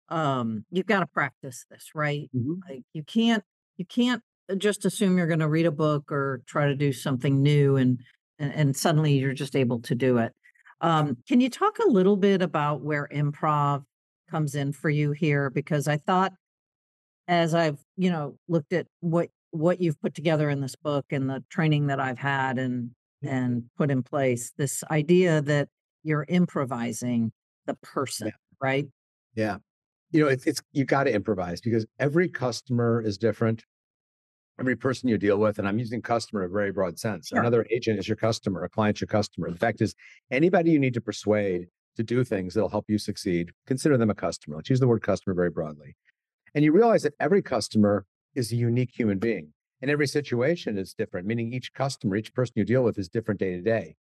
um, 0.08 0.66
you've 0.72 0.86
got 0.86 1.02
to 1.02 1.08
practice 1.08 1.66
this, 1.70 1.90
right? 1.94 2.30
Mm-hmm. 2.34 2.54
Like 2.70 2.84
you 2.94 3.04
can't 3.04 3.44
you 3.76 3.86
can't 3.86 4.24
just 4.56 4.86
assume 4.86 5.18
you're 5.18 5.28
going 5.28 5.40
to 5.40 5.50
read 5.50 5.66
a 5.66 5.72
book 5.72 6.12
or 6.12 6.42
try 6.46 6.68
to 6.68 6.76
do 6.76 6.94
something 6.94 7.42
new 7.42 7.76
and 7.76 8.00
and, 8.40 8.54
and 8.54 8.76
suddenly 8.76 9.18
you're 9.18 9.34
just 9.34 9.56
able 9.56 9.80
to 9.82 9.96
do 9.96 10.18
it. 10.20 10.34
Um, 10.82 11.18
can 11.28 11.42
you 11.42 11.50
talk 11.50 11.80
a 11.80 11.90
little 11.90 12.16
bit 12.16 12.42
about 12.42 12.82
where 12.82 13.10
improv 13.12 13.84
comes 14.30 14.54
in 14.54 14.74
for 14.74 14.90
you 14.90 15.12
here? 15.12 15.50
Because 15.50 15.88
I 15.88 15.98
thought 15.98 16.34
as 17.28 17.54
I've, 17.54 17.80
you 17.98 18.10
know, 18.10 18.38
looked 18.48 18.74
at 18.74 18.88
what 19.00 19.30
what 19.52 19.82
you've 19.82 20.00
put 20.02 20.14
together 20.14 20.50
in 20.50 20.62
this 20.62 20.76
book 20.76 21.06
and 21.12 21.30
the 21.30 21.44
training 21.50 21.88
that 21.88 22.00
I've 22.00 22.20
had 22.20 22.58
and 22.58 22.92
and 23.24 23.64
put 23.78 23.90
in 23.90 24.04
place, 24.04 24.52
this 24.58 24.84
idea 24.92 25.42
that 25.42 25.70
you're 26.04 26.26
improvising 26.28 27.32
the 27.66 27.74
person, 27.76 28.28
yeah. 28.28 28.34
right? 28.62 28.88
Yeah. 29.36 29.58
You 30.12 30.24
know, 30.24 30.30
it's 30.30 30.46
it's 30.46 30.62
you 30.72 30.86
got 30.86 31.06
to 31.06 31.14
improvise 31.14 31.60
because 31.60 31.86
every 32.00 32.30
customer 32.30 33.02
is 33.02 33.18
different. 33.18 33.66
Every 34.60 34.76
person 34.76 35.08
you 35.08 35.18
deal 35.18 35.38
with, 35.38 35.60
and 35.60 35.68
I'm 35.68 35.78
using 35.78 36.02
customer 36.02 36.44
in 36.44 36.50
a 36.50 36.54
very 36.54 36.72
broad 36.72 36.98
sense. 36.98 37.28
Sure. 37.28 37.40
Another 37.40 37.66
agent 37.70 38.00
is 38.00 38.08
your 38.08 38.18
customer, 38.18 38.64
a 38.64 38.70
client's 38.70 39.02
your 39.02 39.08
customer. 39.08 39.52
The 39.52 39.58
fact 39.58 39.82
is, 39.82 39.94
anybody 40.32 40.72
you 40.72 40.80
need 40.80 40.96
to 40.96 41.02
persuade 41.02 41.68
to 41.96 42.04
do 42.04 42.24
things 42.24 42.54
that'll 42.54 42.70
help 42.70 42.86
you 42.88 42.98
succeed, 42.98 43.52
consider 43.68 43.98
them 43.98 44.10
a 44.10 44.16
customer. 44.16 44.56
Let's 44.56 44.70
use 44.70 44.80
the 44.80 44.88
word 44.88 45.04
customer 45.04 45.36
very 45.36 45.52
broadly. 45.52 45.96
And 46.56 46.64
you 46.66 46.72
realize 46.72 47.04
that 47.04 47.14
every 47.20 47.42
customer 47.42 48.06
is 48.34 48.52
a 48.52 48.56
unique 48.56 48.92
human 48.94 49.20
being. 49.20 49.54
And 49.82 49.92
every 49.92 50.08
situation 50.08 50.78
is 50.78 50.94
different, 50.94 51.28
meaning 51.28 51.54
each 51.54 51.74
customer, 51.74 52.16
each 52.16 52.34
person 52.34 52.54
you 52.56 52.66
deal 52.66 52.84
with 52.84 52.98
is 52.98 53.10
different 53.10 53.40
day 53.40 53.52
to 53.52 53.62
day. 53.62 53.96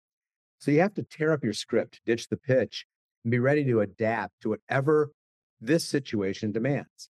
So 0.60 0.72
you 0.72 0.80
have 0.80 0.96
to 0.96 1.04
tear 1.04 1.32
up 1.32 1.44
your 1.44 1.54
script, 1.54 2.02
ditch 2.06 2.30
the 2.30 2.38
pitch, 2.38 2.88
and 3.24 3.32
be 3.32 3.38
ready 3.38 3.64
to 3.66 3.82
adapt 3.82 4.42
to 4.42 4.50
whatever 4.50 5.12
this 5.62 5.86
situation 5.86 6.52
demands. 6.52 7.10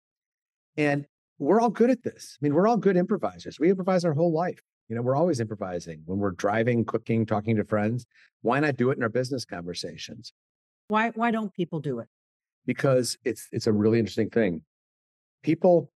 And 0.77 1.07
we're 1.39 1.61
all 1.61 1.71
good 1.71 1.91
at 1.91 2.03
this. 2.03 2.39
I 2.41 2.45
mean, 2.45 2.55
we're 2.55 2.67
all 2.67 2.77
good 2.77 2.97
improvisers. 2.97 3.61
We 3.61 3.71
improvise 3.71 4.05
our 4.05 4.15
whole 4.15 4.33
life. 4.33 4.61
You 4.89 4.97
know, 4.97 5.03
we're 5.03 5.17
always 5.17 5.41
improvising 5.41 6.03
when 6.05 6.19
we're 6.19 6.31
driving, 6.31 6.85
cooking, 6.85 7.27
talking 7.27 7.57
to 7.57 7.65
friends. 7.65 8.07
Why 8.43 8.61
not 8.61 8.77
do 8.77 8.91
it 8.91 8.97
in 8.97 9.03
our 9.03 9.09
business 9.09 9.45
conversations? 9.45 10.33
Why 10.89 11.11
why 11.11 11.33
don't 11.33 11.53
people 11.53 11.81
do 11.81 11.99
it? 11.99 12.09
Because 12.67 13.19
it's 13.25 13.49
it's 13.53 13.67
a 13.67 13.73
really 13.73 13.99
interesting 13.99 14.31
thing. 14.31 14.63
People 15.43 15.91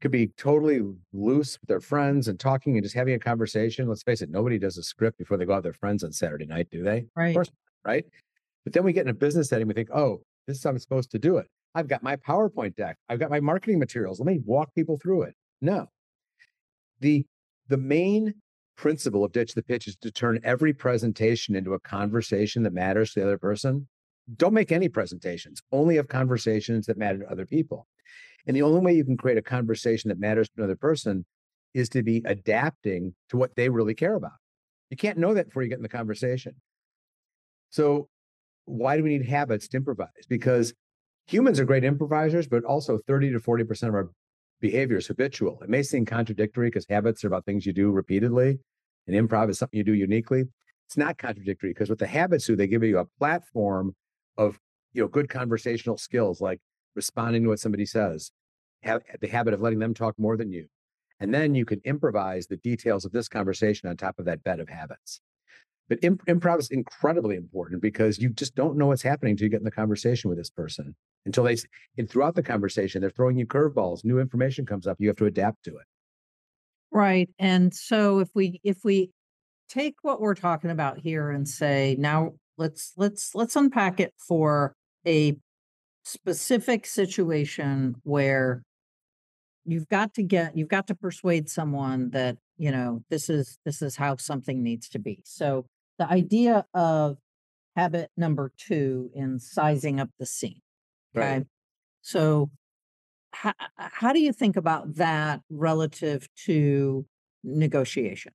could 0.00 0.10
be 0.12 0.28
totally 0.28 0.80
loose 1.12 1.58
with 1.60 1.68
their 1.68 1.80
friends 1.80 2.28
and 2.28 2.38
talking 2.38 2.76
and 2.76 2.82
just 2.82 2.94
having 2.94 3.14
a 3.14 3.18
conversation. 3.18 3.88
Let's 3.88 4.02
face 4.02 4.22
it, 4.22 4.30
nobody 4.30 4.58
does 4.58 4.78
a 4.78 4.82
script 4.82 5.18
before 5.18 5.36
they 5.36 5.44
go 5.44 5.52
out 5.52 5.56
with 5.56 5.64
their 5.64 5.72
friends 5.74 6.04
on 6.04 6.12
Saturday 6.12 6.46
night, 6.46 6.68
do 6.70 6.82
they? 6.82 7.06
Right. 7.14 7.28
Of 7.28 7.34
course, 7.34 7.50
right? 7.84 8.04
But 8.64 8.72
then 8.72 8.84
we 8.84 8.92
get 8.92 9.02
in 9.02 9.10
a 9.10 9.14
business 9.14 9.48
setting, 9.48 9.66
we 9.66 9.74
think, 9.74 9.90
oh, 9.92 10.22
this 10.46 10.58
is 10.58 10.64
how 10.64 10.70
I'm 10.70 10.78
supposed 10.78 11.10
to 11.10 11.18
do 11.18 11.36
it. 11.36 11.48
I've 11.74 11.88
got 11.88 12.02
my 12.02 12.16
PowerPoint 12.16 12.76
deck. 12.76 12.96
I've 13.08 13.20
got 13.20 13.30
my 13.30 13.40
marketing 13.40 13.78
materials. 13.78 14.18
Let 14.18 14.26
me 14.26 14.40
walk 14.44 14.74
people 14.74 14.98
through 14.98 15.22
it. 15.22 15.34
No. 15.60 15.86
The 17.00 17.26
the 17.68 17.76
main 17.76 18.34
principle 18.76 19.24
of 19.24 19.32
ditch 19.32 19.54
the 19.54 19.62
pitch 19.62 19.86
is 19.86 19.96
to 19.96 20.10
turn 20.10 20.40
every 20.42 20.72
presentation 20.72 21.54
into 21.54 21.74
a 21.74 21.80
conversation 21.80 22.62
that 22.62 22.72
matters 22.72 23.12
to 23.12 23.20
the 23.20 23.26
other 23.26 23.38
person. 23.38 23.86
don't 24.36 24.54
make 24.54 24.72
any 24.72 24.88
presentations, 24.88 25.60
only 25.72 25.96
have 25.96 26.08
conversations 26.08 26.86
that 26.86 26.96
matter 26.96 27.18
to 27.18 27.30
other 27.30 27.46
people. 27.46 27.86
And 28.46 28.56
the 28.56 28.62
only 28.62 28.80
way 28.80 28.94
you 28.94 29.04
can 29.04 29.16
create 29.16 29.38
a 29.38 29.42
conversation 29.42 30.08
that 30.08 30.18
matters 30.18 30.48
to 30.48 30.54
another 30.58 30.76
person 30.76 31.24
is 31.74 31.88
to 31.90 32.02
be 32.02 32.22
adapting 32.24 33.14
to 33.28 33.36
what 33.36 33.54
they 33.56 33.68
really 33.68 33.94
care 33.94 34.14
about. 34.14 34.38
You 34.88 34.96
can't 34.96 35.18
know 35.18 35.34
that 35.34 35.46
before 35.46 35.62
you 35.62 35.68
get 35.68 35.78
in 35.78 35.82
the 35.82 35.88
conversation. 35.88 36.54
So, 37.70 38.08
why 38.64 38.96
do 38.96 39.02
we 39.02 39.10
need 39.10 39.26
habits 39.26 39.68
to 39.68 39.76
improvise? 39.76 40.26
Because 40.28 40.74
humans 41.30 41.60
are 41.60 41.64
great 41.64 41.84
improvisers, 41.84 42.48
but 42.48 42.64
also 42.64 42.98
30 42.98 43.32
to 43.32 43.38
40% 43.38 43.88
of 43.88 43.94
our 43.94 44.10
behavior 44.60 44.96
is 44.96 45.06
habitual. 45.06 45.60
It 45.62 45.68
may 45.68 45.82
seem 45.82 46.04
contradictory 46.04 46.68
because 46.68 46.86
habits 46.88 47.24
are 47.24 47.28
about 47.28 47.44
things 47.44 47.64
you 47.64 47.72
do 47.72 47.90
repeatedly, 47.90 48.58
and 49.06 49.28
improv 49.28 49.48
is 49.48 49.58
something 49.58 49.78
you 49.78 49.84
do 49.84 49.94
uniquely. 49.94 50.44
It's 50.86 50.96
not 50.96 51.18
contradictory 51.18 51.70
because 51.70 51.88
what 51.88 52.00
the 52.00 52.06
habits 52.06 52.46
do, 52.46 52.56
they 52.56 52.66
give 52.66 52.82
you 52.82 52.98
a 52.98 53.06
platform 53.18 53.94
of 54.36 54.58
you 54.92 55.02
know 55.02 55.08
good 55.08 55.28
conversational 55.28 55.96
skills 55.96 56.40
like 56.40 56.60
responding 56.96 57.44
to 57.44 57.50
what 57.50 57.60
somebody 57.60 57.86
says, 57.86 58.32
have 58.82 59.02
the 59.20 59.28
habit 59.28 59.54
of 59.54 59.60
letting 59.60 59.78
them 59.78 59.94
talk 59.94 60.18
more 60.18 60.36
than 60.36 60.50
you, 60.50 60.66
and 61.20 61.32
then 61.32 61.54
you 61.54 61.64
can 61.64 61.80
improvise 61.84 62.48
the 62.48 62.56
details 62.56 63.04
of 63.04 63.12
this 63.12 63.28
conversation 63.28 63.88
on 63.88 63.96
top 63.96 64.18
of 64.18 64.24
that 64.24 64.42
bed 64.42 64.58
of 64.58 64.68
habits. 64.68 65.20
But 65.88 66.00
imp- 66.02 66.26
improv 66.26 66.58
is 66.58 66.70
incredibly 66.70 67.36
important 67.36 67.82
because 67.82 68.18
you 68.18 68.30
just 68.30 68.56
don't 68.56 68.76
know 68.76 68.88
what's 68.88 69.02
happening 69.02 69.32
until 69.32 69.44
you 69.44 69.50
get 69.50 69.60
in 69.60 69.64
the 69.64 69.70
conversation 69.70 70.28
with 70.28 70.38
this 70.38 70.50
person. 70.50 70.96
Until 71.26 71.44
they, 71.44 71.56
and 71.98 72.08
throughout 72.08 72.34
the 72.34 72.42
conversation, 72.42 73.00
they're 73.00 73.10
throwing 73.10 73.36
you 73.36 73.46
curveballs, 73.46 74.04
new 74.04 74.18
information 74.18 74.64
comes 74.64 74.86
up, 74.86 74.96
you 74.98 75.08
have 75.08 75.16
to 75.18 75.26
adapt 75.26 75.62
to 75.64 75.76
it. 75.76 75.84
Right. 76.90 77.28
And 77.38 77.72
so 77.74 78.18
if 78.18 78.30
we 78.34 78.60
if 78.64 78.78
we 78.84 79.10
take 79.68 79.94
what 80.02 80.20
we're 80.20 80.34
talking 80.34 80.70
about 80.70 80.98
here 80.98 81.30
and 81.30 81.46
say 81.46 81.94
now 81.98 82.32
let's 82.58 82.92
let's 82.96 83.34
let's 83.34 83.54
unpack 83.54 84.00
it 84.00 84.12
for 84.18 84.74
a 85.06 85.36
specific 86.04 86.86
situation 86.86 87.94
where 88.02 88.62
you've 89.64 89.88
got 89.88 90.14
to 90.14 90.22
get 90.22 90.56
you've 90.56 90.68
got 90.68 90.86
to 90.88 90.94
persuade 90.94 91.48
someone 91.48 92.10
that 92.10 92.36
you 92.56 92.72
know 92.72 93.02
this 93.10 93.30
is 93.30 93.58
this 93.64 93.80
is 93.82 93.96
how 93.96 94.16
something 94.16 94.62
needs 94.62 94.88
to 94.88 94.98
be 94.98 95.20
so 95.24 95.66
the 95.98 96.10
idea 96.10 96.64
of 96.74 97.16
habit 97.76 98.10
number 98.16 98.50
two 98.56 99.10
in 99.14 99.38
sizing 99.38 100.00
up 100.00 100.10
the 100.18 100.26
scene 100.26 100.60
okay 101.16 101.36
right. 101.36 101.46
so 102.02 102.50
how, 103.32 103.52
how 103.76 104.12
do 104.12 104.20
you 104.20 104.32
think 104.32 104.56
about 104.56 104.96
that 104.96 105.40
relative 105.50 106.28
to 106.46 107.04
negotiation 107.44 108.32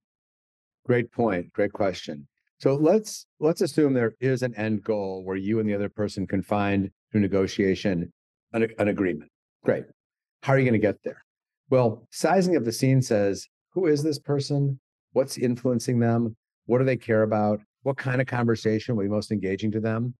great 0.84 1.10
point 1.12 1.52
great 1.52 1.72
question 1.72 2.26
so 2.58 2.74
let's 2.74 3.26
let's 3.40 3.60
assume 3.60 3.92
there 3.92 4.14
is 4.20 4.42
an 4.42 4.54
end 4.54 4.82
goal 4.82 5.22
where 5.24 5.36
you 5.36 5.60
and 5.60 5.68
the 5.68 5.74
other 5.74 5.88
person 5.88 6.26
can 6.26 6.42
find 6.42 6.90
through 7.10 7.20
negotiation 7.20 8.12
an, 8.52 8.66
an 8.78 8.88
agreement 8.88 9.30
great 9.64 9.84
how 10.42 10.52
are 10.52 10.58
you 10.58 10.64
going 10.64 10.80
to 10.80 10.86
get 10.86 10.96
there 11.04 11.22
well, 11.68 12.06
sizing 12.10 12.54
of 12.56 12.64
the 12.64 12.72
scene 12.72 13.02
says 13.02 13.48
who 13.72 13.86
is 13.86 14.02
this 14.02 14.18
person? 14.18 14.78
What's 15.12 15.36
influencing 15.36 15.98
them? 15.98 16.36
What 16.66 16.78
do 16.78 16.84
they 16.84 16.96
care 16.96 17.22
about? 17.22 17.60
What 17.82 17.96
kind 17.96 18.20
of 18.20 18.26
conversation 18.26 18.96
will 18.96 19.04
be 19.04 19.10
most 19.10 19.32
engaging 19.32 19.72
to 19.72 19.80
them? 19.80 20.14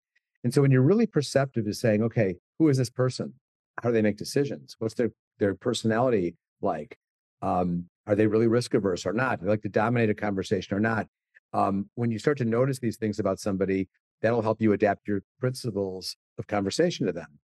And 0.44 0.52
so 0.52 0.62
when 0.62 0.70
you're 0.70 0.82
really 0.82 1.06
perceptive 1.06 1.64
to 1.64 1.74
saying, 1.74 2.02
okay, 2.02 2.34
who 2.58 2.68
is 2.68 2.78
this 2.78 2.90
person? 2.90 3.34
How 3.82 3.90
do 3.90 3.92
they 3.92 4.02
make 4.02 4.16
decisions? 4.16 4.76
What's 4.78 4.94
their 4.94 5.10
their 5.38 5.54
personality 5.54 6.36
like? 6.60 6.98
Um, 7.42 7.86
are 8.06 8.14
they 8.14 8.26
really 8.26 8.46
risk 8.46 8.74
averse 8.74 9.04
or 9.04 9.12
not? 9.12 9.40
Do 9.40 9.46
they 9.46 9.50
like 9.50 9.62
to 9.62 9.68
dominate 9.68 10.10
a 10.10 10.14
conversation 10.14 10.76
or 10.76 10.80
not? 10.80 11.06
Um, 11.52 11.90
when 11.94 12.10
you 12.10 12.18
start 12.18 12.38
to 12.38 12.44
notice 12.44 12.78
these 12.78 12.96
things 12.96 13.18
about 13.18 13.40
somebody, 13.40 13.88
that'll 14.22 14.42
help 14.42 14.60
you 14.60 14.72
adapt 14.72 15.08
your 15.08 15.22
principles 15.40 16.16
of 16.38 16.46
conversation 16.46 17.06
to 17.06 17.12
them. 17.12 17.38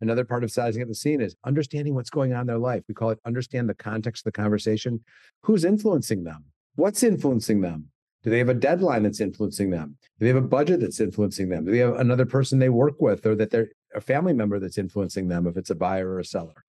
Another 0.00 0.24
part 0.24 0.42
of 0.42 0.50
sizing 0.50 0.82
up 0.82 0.88
the 0.88 0.94
scene 0.94 1.20
is 1.20 1.36
understanding 1.44 1.94
what's 1.94 2.10
going 2.10 2.32
on 2.32 2.42
in 2.42 2.46
their 2.48 2.58
life. 2.58 2.82
We 2.88 2.94
call 2.94 3.10
it 3.10 3.20
understand 3.24 3.68
the 3.68 3.74
context 3.74 4.26
of 4.26 4.32
the 4.32 4.42
conversation. 4.42 5.04
Who's 5.42 5.64
influencing 5.64 6.24
them? 6.24 6.44
What's 6.74 7.02
influencing 7.02 7.60
them? 7.60 7.88
Do 8.24 8.30
they 8.30 8.38
have 8.38 8.48
a 8.48 8.54
deadline 8.54 9.02
that's 9.04 9.20
influencing 9.20 9.70
them? 9.70 9.96
Do 10.18 10.24
they 10.24 10.28
have 10.28 10.44
a 10.44 10.46
budget 10.46 10.80
that's 10.80 11.00
influencing 11.00 11.48
them? 11.48 11.64
Do 11.64 11.72
they 11.72 11.78
have 11.78 11.94
another 11.94 12.26
person 12.26 12.58
they 12.58 12.68
work 12.68 13.00
with 13.00 13.26
or 13.26 13.34
that 13.36 13.50
they're 13.50 13.70
a 13.94 14.00
family 14.00 14.32
member 14.32 14.58
that's 14.58 14.78
influencing 14.78 15.28
them 15.28 15.46
if 15.46 15.56
it's 15.56 15.70
a 15.70 15.74
buyer 15.74 16.10
or 16.10 16.18
a 16.18 16.24
seller? 16.24 16.64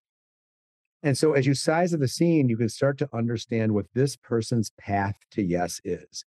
And 1.02 1.18
so 1.18 1.32
as 1.32 1.46
you 1.46 1.54
size 1.54 1.92
of 1.92 2.00
the 2.00 2.08
scene, 2.08 2.48
you 2.48 2.56
can 2.56 2.70
start 2.70 2.96
to 2.98 3.08
understand 3.12 3.74
what 3.74 3.86
this 3.94 4.16
person's 4.16 4.72
path 4.78 5.16
to 5.32 5.42
yes 5.42 5.80
is. 5.84 6.24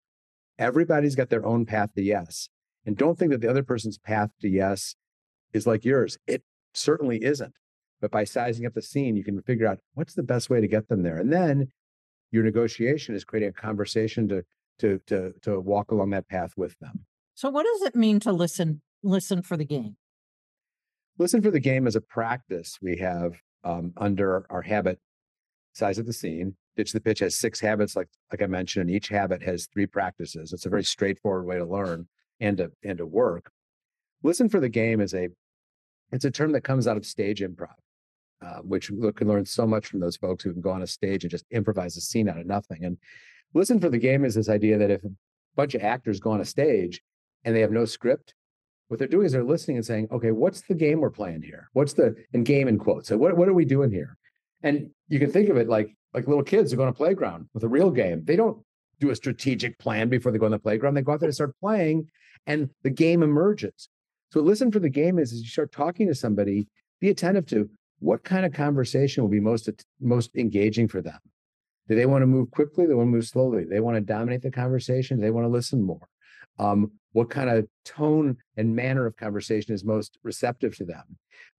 Everybody's 0.58 1.14
got 1.14 1.28
their 1.28 1.44
own 1.44 1.66
path 1.66 1.90
to 1.94 2.02
yes. 2.02 2.48
And 2.86 2.96
don't 2.96 3.18
think 3.18 3.32
that 3.32 3.40
the 3.40 3.50
other 3.50 3.62
person's 3.62 3.98
path 3.98 4.30
to 4.40 4.48
yes 4.48 4.94
is 5.52 5.66
like 5.66 5.84
yours. 5.84 6.18
It 6.26 6.42
certainly 6.72 7.22
isn't. 7.22 7.54
But 8.00 8.10
by 8.10 8.24
sizing 8.24 8.66
up 8.66 8.74
the 8.74 8.82
scene, 8.82 9.14
you 9.14 9.22
can 9.22 9.40
figure 9.42 9.66
out 9.66 9.78
what's 9.94 10.14
the 10.14 10.22
best 10.22 10.50
way 10.50 10.60
to 10.60 10.66
get 10.66 10.88
them 10.88 11.02
there. 11.02 11.18
And 11.18 11.32
then 11.32 11.68
your 12.30 12.42
negotiation 12.42 13.14
is 13.14 13.24
creating 13.24 13.50
a 13.50 13.52
conversation 13.52 14.28
to 14.28 14.42
to 14.78 14.98
to 15.06 15.32
to 15.42 15.60
walk 15.60 15.90
along 15.90 16.10
that 16.10 16.28
path 16.28 16.54
with 16.56 16.78
them. 16.80 17.04
So 17.34 17.50
what 17.50 17.64
does 17.64 17.82
it 17.82 17.94
mean 17.94 18.20
to 18.20 18.32
listen 18.32 18.82
listen 19.02 19.42
for 19.42 19.56
the 19.56 19.64
game? 19.64 19.96
Listen 21.18 21.42
for 21.42 21.50
the 21.50 21.60
game 21.60 21.86
is 21.86 21.96
a 21.96 22.00
practice 22.00 22.78
we 22.80 22.96
have 22.98 23.34
um, 23.64 23.92
under 23.96 24.46
our 24.50 24.62
habit 24.62 24.98
size 25.72 25.98
of 25.98 26.06
the 26.06 26.12
scene. 26.12 26.56
Ditch 26.76 26.92
the 26.92 27.00
pitch 27.00 27.18
has 27.18 27.38
six 27.38 27.60
habits, 27.60 27.94
like 27.94 28.08
like 28.30 28.42
I 28.42 28.46
mentioned, 28.46 28.88
and 28.88 28.96
each 28.96 29.08
habit 29.08 29.42
has 29.42 29.66
three 29.66 29.86
practices. 29.86 30.52
It's 30.52 30.64
a 30.64 30.70
very 30.70 30.84
straightforward 30.84 31.44
way 31.44 31.58
to 31.58 31.66
learn 31.66 32.08
and 32.40 32.56
to 32.56 32.72
and 32.82 32.96
to 32.98 33.06
work. 33.06 33.52
Listen 34.22 34.48
for 34.48 34.58
the 34.58 34.70
game 34.70 35.00
is 35.00 35.12
a 35.12 35.28
it's 36.12 36.24
a 36.24 36.30
term 36.30 36.52
that 36.52 36.64
comes 36.64 36.86
out 36.86 36.96
of 36.96 37.04
stage 37.04 37.40
improv, 37.40 37.74
uh, 38.40 38.60
which 38.60 38.90
we 38.90 39.12
can 39.12 39.28
learn 39.28 39.44
so 39.44 39.66
much 39.66 39.86
from 39.86 40.00
those 40.00 40.16
folks 40.16 40.44
who 40.44 40.52
can 40.52 40.62
go 40.62 40.70
on 40.70 40.82
a 40.82 40.86
stage 40.86 41.24
and 41.24 41.30
just 41.30 41.44
improvise 41.50 41.96
a 41.96 42.00
scene 42.00 42.28
out 42.28 42.38
of 42.38 42.46
nothing. 42.46 42.84
And 42.84 42.96
listen 43.52 43.78
for 43.78 43.90
the 43.90 43.98
game 43.98 44.24
is 44.24 44.34
this 44.34 44.48
idea 44.48 44.78
that 44.78 44.90
if 44.90 45.04
a 45.04 45.10
bunch 45.56 45.74
of 45.74 45.82
actors 45.82 46.20
go 46.20 46.30
on 46.30 46.40
a 46.40 46.46
stage 46.46 47.02
and 47.44 47.54
they 47.54 47.60
have 47.60 47.70
no 47.70 47.84
script, 47.84 48.34
what 48.92 48.98
they're 48.98 49.08
doing 49.08 49.24
is 49.24 49.32
they're 49.32 49.42
listening 49.42 49.78
and 49.78 49.86
saying, 49.86 50.06
okay, 50.12 50.32
what's 50.32 50.60
the 50.60 50.74
game 50.74 51.00
we're 51.00 51.08
playing 51.08 51.40
here? 51.40 51.70
What's 51.72 51.94
the 51.94 52.14
and 52.34 52.44
game 52.44 52.68
in 52.68 52.78
quotes? 52.78 53.08
So 53.08 53.16
what, 53.16 53.38
what 53.38 53.48
are 53.48 53.54
we 53.54 53.64
doing 53.64 53.90
here? 53.90 54.18
And 54.62 54.90
you 55.08 55.18
can 55.18 55.32
think 55.32 55.48
of 55.48 55.56
it 55.56 55.66
like 55.66 55.96
like 56.12 56.28
little 56.28 56.44
kids 56.44 56.70
who 56.70 56.76
go 56.76 56.82
on 56.82 56.90
a 56.90 56.92
playground 56.92 57.48
with 57.54 57.64
a 57.64 57.68
real 57.68 57.90
game. 57.90 58.22
They 58.22 58.36
don't 58.36 58.62
do 59.00 59.08
a 59.08 59.16
strategic 59.16 59.78
plan 59.78 60.10
before 60.10 60.30
they 60.30 60.36
go 60.36 60.44
on 60.44 60.50
the 60.50 60.58
playground. 60.58 60.92
They 60.92 61.00
go 61.00 61.12
out 61.12 61.20
there 61.20 61.28
and 61.28 61.34
start 61.34 61.58
playing, 61.58 62.06
and 62.46 62.68
the 62.82 62.90
game 62.90 63.22
emerges. 63.22 63.88
So 64.30 64.42
listen 64.42 64.70
for 64.70 64.78
the 64.78 64.90
game 64.90 65.18
is 65.18 65.32
as 65.32 65.40
you 65.40 65.48
start 65.48 65.72
talking 65.72 66.06
to 66.08 66.14
somebody, 66.14 66.68
be 67.00 67.08
attentive 67.08 67.46
to 67.46 67.70
what 68.00 68.24
kind 68.24 68.44
of 68.44 68.52
conversation 68.52 69.22
will 69.22 69.30
be 69.30 69.40
most 69.40 69.70
most 70.02 70.36
engaging 70.36 70.86
for 70.86 71.00
them. 71.00 71.18
Do 71.88 71.94
they 71.94 72.04
want 72.04 72.20
to 72.20 72.26
move 72.26 72.50
quickly? 72.50 72.84
They 72.84 72.92
want 72.92 73.06
to 73.06 73.12
move 73.12 73.26
slowly. 73.26 73.64
They 73.64 73.80
want 73.80 73.96
to 73.96 74.02
dominate 74.02 74.42
the 74.42 74.50
conversation. 74.50 75.18
They 75.18 75.30
want 75.30 75.46
to 75.46 75.50
listen 75.50 75.82
more. 75.82 76.06
Um, 76.58 76.92
what 77.12 77.30
kind 77.30 77.50
of 77.50 77.66
tone 77.84 78.36
and 78.56 78.74
manner 78.74 79.06
of 79.06 79.16
conversation 79.16 79.74
is 79.74 79.84
most 79.84 80.18
receptive 80.22 80.76
to 80.76 80.84
them? 80.84 81.04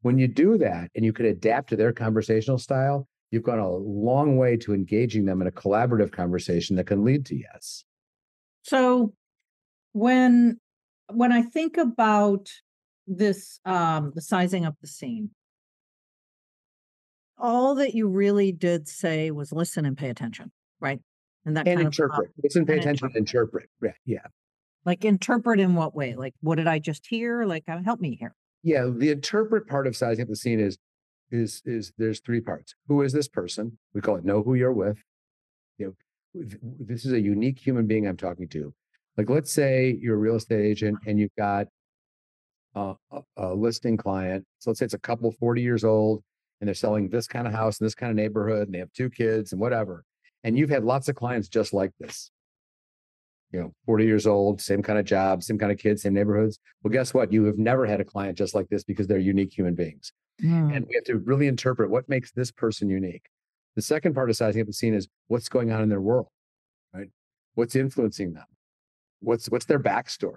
When 0.02 0.18
you 0.18 0.28
do 0.28 0.58
that 0.58 0.90
and 0.96 1.06
you 1.06 1.14
can 1.14 1.26
adapt 1.26 1.70
to 1.70 1.76
their 1.76 1.94
conversational 1.94 2.58
style, 2.58 3.08
you've 3.32 3.44
gone 3.44 3.60
a 3.60 3.70
long 3.70 4.38
way 4.38 4.58
to 4.58 4.74
engaging 4.74 5.26
them 5.26 5.42
in 5.42 5.48
a 5.48 5.52
collaborative 5.52 6.12
conversation 6.12 6.76
that 6.76 6.88
can 6.88 7.04
lead 7.04 7.26
to 7.28 7.36
yes. 7.36 7.84
So 8.64 9.14
when 9.94 10.60
when 11.12 11.32
I 11.32 11.42
think 11.42 11.78
about 11.78 12.50
this, 13.08 13.60
um, 13.66 14.14
the 14.16 14.22
sizing 14.22 14.66
up 14.66 14.76
the 14.82 14.88
scene, 14.88 15.32
all 17.38 17.76
that 17.76 17.94
you 17.94 18.08
really 18.08 18.52
did 18.52 18.88
say 18.88 19.32
was 19.32 19.52
listen 19.52 19.86
and 19.86 19.98
pay 19.98 20.10
attention, 20.10 20.52
right? 20.80 21.00
And 21.46 21.58
that 21.58 21.68
and 21.68 21.82
interpret. 21.82 22.30
Of, 22.30 22.34
listen, 22.44 22.66
pay 22.66 22.78
attention, 22.78 23.12
interpret. 23.16 23.66
interpret. 23.82 23.98
Yeah, 24.06 24.22
yeah. 24.24 24.28
Like 24.86 25.06
interpret 25.06 25.60
in 25.60 25.76
what 25.76 25.96
way? 25.96 26.16
Like 26.16 26.34
what 26.42 26.56
did 26.56 26.68
I 26.68 26.80
just 26.80 27.08
hear? 27.08 27.46
Like 27.46 27.64
uh, 27.68 27.80
help 27.84 28.00
me 28.00 28.18
here. 28.20 28.36
Yeah, 28.64 28.90
the 28.94 29.12
interpret 29.12 29.68
part 29.68 29.88
of 29.88 29.96
sizing 29.96 30.24
up 30.24 30.30
the 30.30 30.36
scene 30.36 30.60
is 30.60 30.78
is 31.32 31.62
is 31.66 31.94
there's 31.98 32.20
three 32.20 32.42
parts. 32.42 32.76
Who 32.88 33.02
is 33.02 33.14
this 33.14 33.28
person? 33.28 33.78
We 33.94 34.02
call 34.02 34.18
it 34.18 34.26
know 34.26 34.44
who 34.44 34.56
you're 34.56 34.74
with. 34.74 34.98
You 35.78 35.88
know, 35.88 36.46
this 36.80 37.06
is 37.06 37.14
a 37.14 37.20
unique 37.20 37.60
human 37.60 37.88
being 37.88 38.08
I'm 38.08 38.18
talking 38.18 38.48
to. 38.50 38.74
Like, 39.18 39.30
let's 39.30 39.52
say 39.52 39.98
you're 40.02 40.16
a 40.16 40.20
real 40.20 40.36
estate 40.36 40.66
agent 40.66 40.98
and 41.06 41.20
you've 41.20 41.36
got 41.38 41.68
a, 42.76 42.96
a, 43.38 43.54
listing 43.54 43.98
client. 43.98 44.46
So 44.60 44.72
let's 44.72 44.80
say 44.80 44.86
it's 44.86 44.96
a 44.96 45.00
couple 45.00 45.32
40 45.32 45.62
years 45.62 45.84
old 45.84 46.24
and 46.60 46.68
they're 46.68 46.74
selling 46.74 47.10
this 47.10 47.28
kind 47.28 47.46
of 47.46 47.54
house 47.54 47.80
in 47.80 47.86
this 47.86 47.94
kind 47.94 48.10
of 48.10 48.16
neighborhood 48.16 48.68
and 48.68 48.74
they 48.74 48.80
have 48.80 48.92
two 48.94 49.10
kids 49.10 49.52
and 49.52 49.62
whatever. 49.62 50.04
And 50.44 50.58
you've 50.58 50.72
had 50.72 50.84
lots 50.84 51.08
of 51.08 51.16
clients 51.16 51.48
just 51.48 51.74
like 51.74 51.92
this. 52.00 52.32
You 53.54 53.60
know, 53.60 53.74
40 53.86 54.06
years 54.06 54.26
old, 54.28 54.60
same 54.60 54.82
kind 54.82 54.98
of 54.98 55.06
job, 55.06 55.44
same 55.44 55.60
kind 55.60 55.72
of 55.72 55.78
kids, 55.78 56.02
same 56.02 56.14
neighborhoods. 56.14 56.60
Well, 56.82 56.92
guess 56.92 57.14
what? 57.14 57.32
You 57.32 57.46
have 57.46 57.58
never 57.60 57.86
had 57.86 58.02
a 58.02 58.06
client 58.06 58.38
just 58.38 58.56
like 58.56 58.68
this 58.70 58.84
because 58.84 59.06
they're 59.08 59.20
unique 59.20 59.56
human 59.56 59.76
beings. 59.76 60.12
Mm. 60.42 60.76
And 60.76 60.86
we 60.88 60.96
have 60.96 61.04
to 61.06 61.20
really 61.20 61.48
interpret 61.48 61.92
what 61.92 62.10
makes 62.10 62.32
this 62.32 62.52
person 62.52 62.90
unique. 62.90 63.28
The 63.76 63.84
second 63.84 64.16
part 64.16 64.30
of 64.32 64.36
sizing 64.36 64.62
up 64.62 64.68
the 64.68 64.74
scene 64.74 64.96
is 64.96 65.08
what's 65.28 65.50
going 65.50 65.72
on 65.72 65.82
in 65.84 65.90
their 65.90 66.02
world, 66.02 66.28
right? 66.94 67.10
What's 67.54 67.76
influencing 67.76 68.34
them? 68.34 68.46
what's 69.20 69.50
what's 69.50 69.64
their 69.66 69.80
backstory 69.80 70.36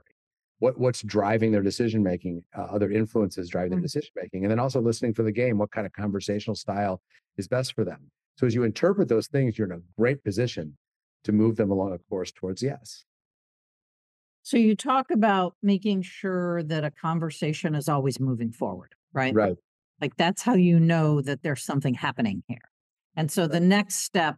what 0.60 0.78
what's 0.78 1.02
driving 1.02 1.52
their 1.52 1.62
decision 1.62 2.02
making, 2.02 2.42
uh, 2.56 2.62
other 2.62 2.90
influences 2.90 3.48
driving 3.50 3.70
their 3.72 3.80
Mm. 3.80 3.82
decision 3.82 4.10
making, 4.16 4.44
and 4.44 4.50
then 4.50 4.58
also 4.58 4.80
listening 4.80 5.12
for 5.12 5.22
the 5.22 5.32
game. 5.32 5.58
What 5.58 5.70
kind 5.70 5.86
of 5.86 5.92
conversational 5.92 6.54
style 6.54 7.02
is 7.36 7.46
best 7.46 7.74
for 7.74 7.84
them? 7.84 8.10
So 8.38 8.46
as 8.46 8.54
you 8.54 8.62
interpret 8.62 9.08
those 9.08 9.26
things, 9.26 9.58
you're 9.58 9.70
in 9.70 9.76
a 9.78 9.82
great 9.98 10.22
position 10.24 10.76
to 11.26 11.32
move 11.32 11.56
them 11.56 11.70
along 11.70 11.92
a 11.92 11.98
course 11.98 12.32
towards 12.32 12.62
yes. 12.62 13.04
So 14.42 14.56
you 14.56 14.76
talk 14.76 15.10
about 15.10 15.54
making 15.62 16.02
sure 16.02 16.62
that 16.62 16.84
a 16.84 16.90
conversation 16.90 17.74
is 17.74 17.88
always 17.88 18.20
moving 18.20 18.52
forward, 18.52 18.94
right? 19.12 19.34
Right. 19.34 19.56
Like 20.00 20.16
that's 20.16 20.42
how 20.42 20.54
you 20.54 20.78
know 20.78 21.20
that 21.20 21.42
there's 21.42 21.64
something 21.64 21.94
happening 21.94 22.42
here. 22.46 22.70
And 23.16 23.30
so 23.30 23.46
the 23.46 23.60
next 23.60 23.96
step 23.96 24.36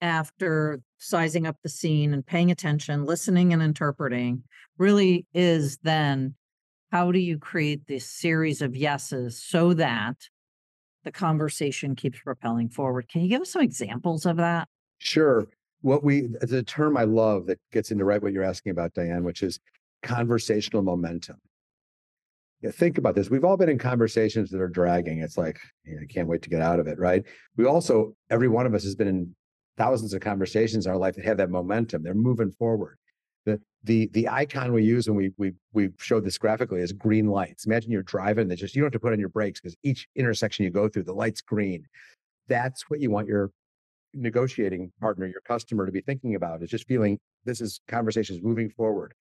after 0.00 0.80
sizing 0.98 1.46
up 1.46 1.56
the 1.62 1.68
scene 1.68 2.14
and 2.14 2.24
paying 2.24 2.50
attention, 2.50 3.04
listening 3.04 3.52
and 3.52 3.62
interpreting 3.62 4.42
really 4.78 5.26
is 5.34 5.78
then 5.82 6.34
how 6.90 7.12
do 7.12 7.18
you 7.18 7.38
create 7.38 7.86
this 7.86 8.06
series 8.06 8.62
of 8.62 8.76
yeses 8.76 9.42
so 9.42 9.74
that 9.74 10.16
the 11.04 11.12
conversation 11.12 11.94
keeps 11.94 12.20
propelling 12.20 12.68
forward? 12.68 13.08
Can 13.08 13.22
you 13.22 13.28
give 13.28 13.42
us 13.42 13.50
some 13.50 13.62
examples 13.62 14.24
of 14.24 14.38
that? 14.38 14.68
Sure. 14.98 15.48
What 15.82 16.02
we 16.02 16.30
a 16.40 16.62
term 16.62 16.96
I 16.96 17.04
love 17.04 17.46
that 17.46 17.58
gets 17.72 17.90
into 17.90 18.04
right 18.04 18.22
what 18.22 18.32
you're 18.32 18.44
asking 18.44 18.70
about, 18.70 18.94
Diane, 18.94 19.24
which 19.24 19.42
is 19.42 19.60
conversational 20.02 20.82
momentum. 20.82 21.36
Yeah, 22.60 22.70
think 22.70 22.96
about 22.98 23.16
this. 23.16 23.28
We've 23.28 23.44
all 23.44 23.56
been 23.56 23.68
in 23.68 23.78
conversations 23.78 24.50
that 24.50 24.60
are 24.60 24.68
dragging. 24.68 25.18
It's 25.18 25.36
like, 25.36 25.58
"Yeah, 25.84 25.98
I 26.00 26.06
can't 26.06 26.28
wait 26.28 26.42
to 26.42 26.50
get 26.50 26.62
out 26.62 26.78
of 26.78 26.86
it, 26.86 26.98
right? 26.98 27.24
We 27.56 27.66
also, 27.66 28.14
every 28.30 28.48
one 28.48 28.66
of 28.66 28.74
us 28.74 28.84
has 28.84 28.94
been 28.94 29.08
in 29.08 29.34
thousands 29.76 30.14
of 30.14 30.20
conversations 30.20 30.86
in 30.86 30.92
our 30.92 30.98
life 30.98 31.16
that 31.16 31.24
have 31.24 31.38
that 31.38 31.50
momentum. 31.50 32.02
They're 32.02 32.14
moving 32.14 32.52
forward. 32.52 32.98
The 33.44 33.60
the 33.82 34.08
the 34.12 34.28
icon 34.28 34.72
we 34.72 34.84
use 34.84 35.08
when 35.08 35.16
we 35.16 35.32
we 35.36 35.52
we 35.72 35.90
showed 35.98 36.24
this 36.24 36.38
graphically 36.38 36.80
is 36.80 36.92
green 36.92 37.26
lights. 37.26 37.66
Imagine 37.66 37.90
you're 37.90 38.02
driving, 38.04 38.46
that 38.48 38.56
just 38.56 38.76
you 38.76 38.82
don't 38.82 38.86
have 38.86 38.92
to 38.92 39.00
put 39.00 39.12
on 39.12 39.18
your 39.18 39.28
brakes 39.28 39.60
because 39.60 39.76
each 39.82 40.06
intersection 40.14 40.64
you 40.64 40.70
go 40.70 40.88
through, 40.88 41.02
the 41.02 41.12
light's 41.12 41.40
green. 41.40 41.84
That's 42.46 42.88
what 42.88 43.00
you 43.00 43.10
want 43.10 43.26
your 43.26 43.50
negotiating 44.14 44.92
partner, 45.00 45.26
your 45.26 45.40
customer 45.40 45.86
to 45.86 45.92
be 45.92 46.00
thinking 46.00 46.34
about 46.34 46.62
is 46.62 46.70
just 46.70 46.86
feeling 46.86 47.18
this 47.44 47.60
is 47.60 47.80
conversations 47.88 48.40
moving 48.42 48.70
forward. 48.70 49.14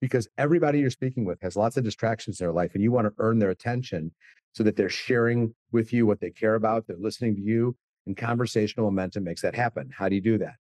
Because 0.00 0.28
everybody 0.36 0.80
you're 0.80 0.90
speaking 0.90 1.24
with 1.24 1.40
has 1.40 1.56
lots 1.56 1.76
of 1.76 1.84
distractions 1.84 2.38
in 2.38 2.44
their 2.44 2.52
life, 2.52 2.72
and 2.74 2.82
you 2.82 2.92
want 2.92 3.06
to 3.06 3.14
earn 3.18 3.38
their 3.38 3.50
attention 3.50 4.12
so 4.52 4.62
that 4.62 4.76
they're 4.76 4.88
sharing 4.88 5.54
with 5.72 5.92
you 5.92 6.06
what 6.06 6.20
they 6.20 6.30
care 6.30 6.54
about, 6.54 6.86
they're 6.86 6.96
listening 6.98 7.34
to 7.36 7.40
you, 7.40 7.76
and 8.06 8.16
conversational 8.16 8.86
momentum 8.86 9.24
makes 9.24 9.42
that 9.42 9.54
happen. 9.54 9.90
How 9.96 10.08
do 10.08 10.14
you 10.14 10.20
do 10.20 10.38
that? 10.38 10.54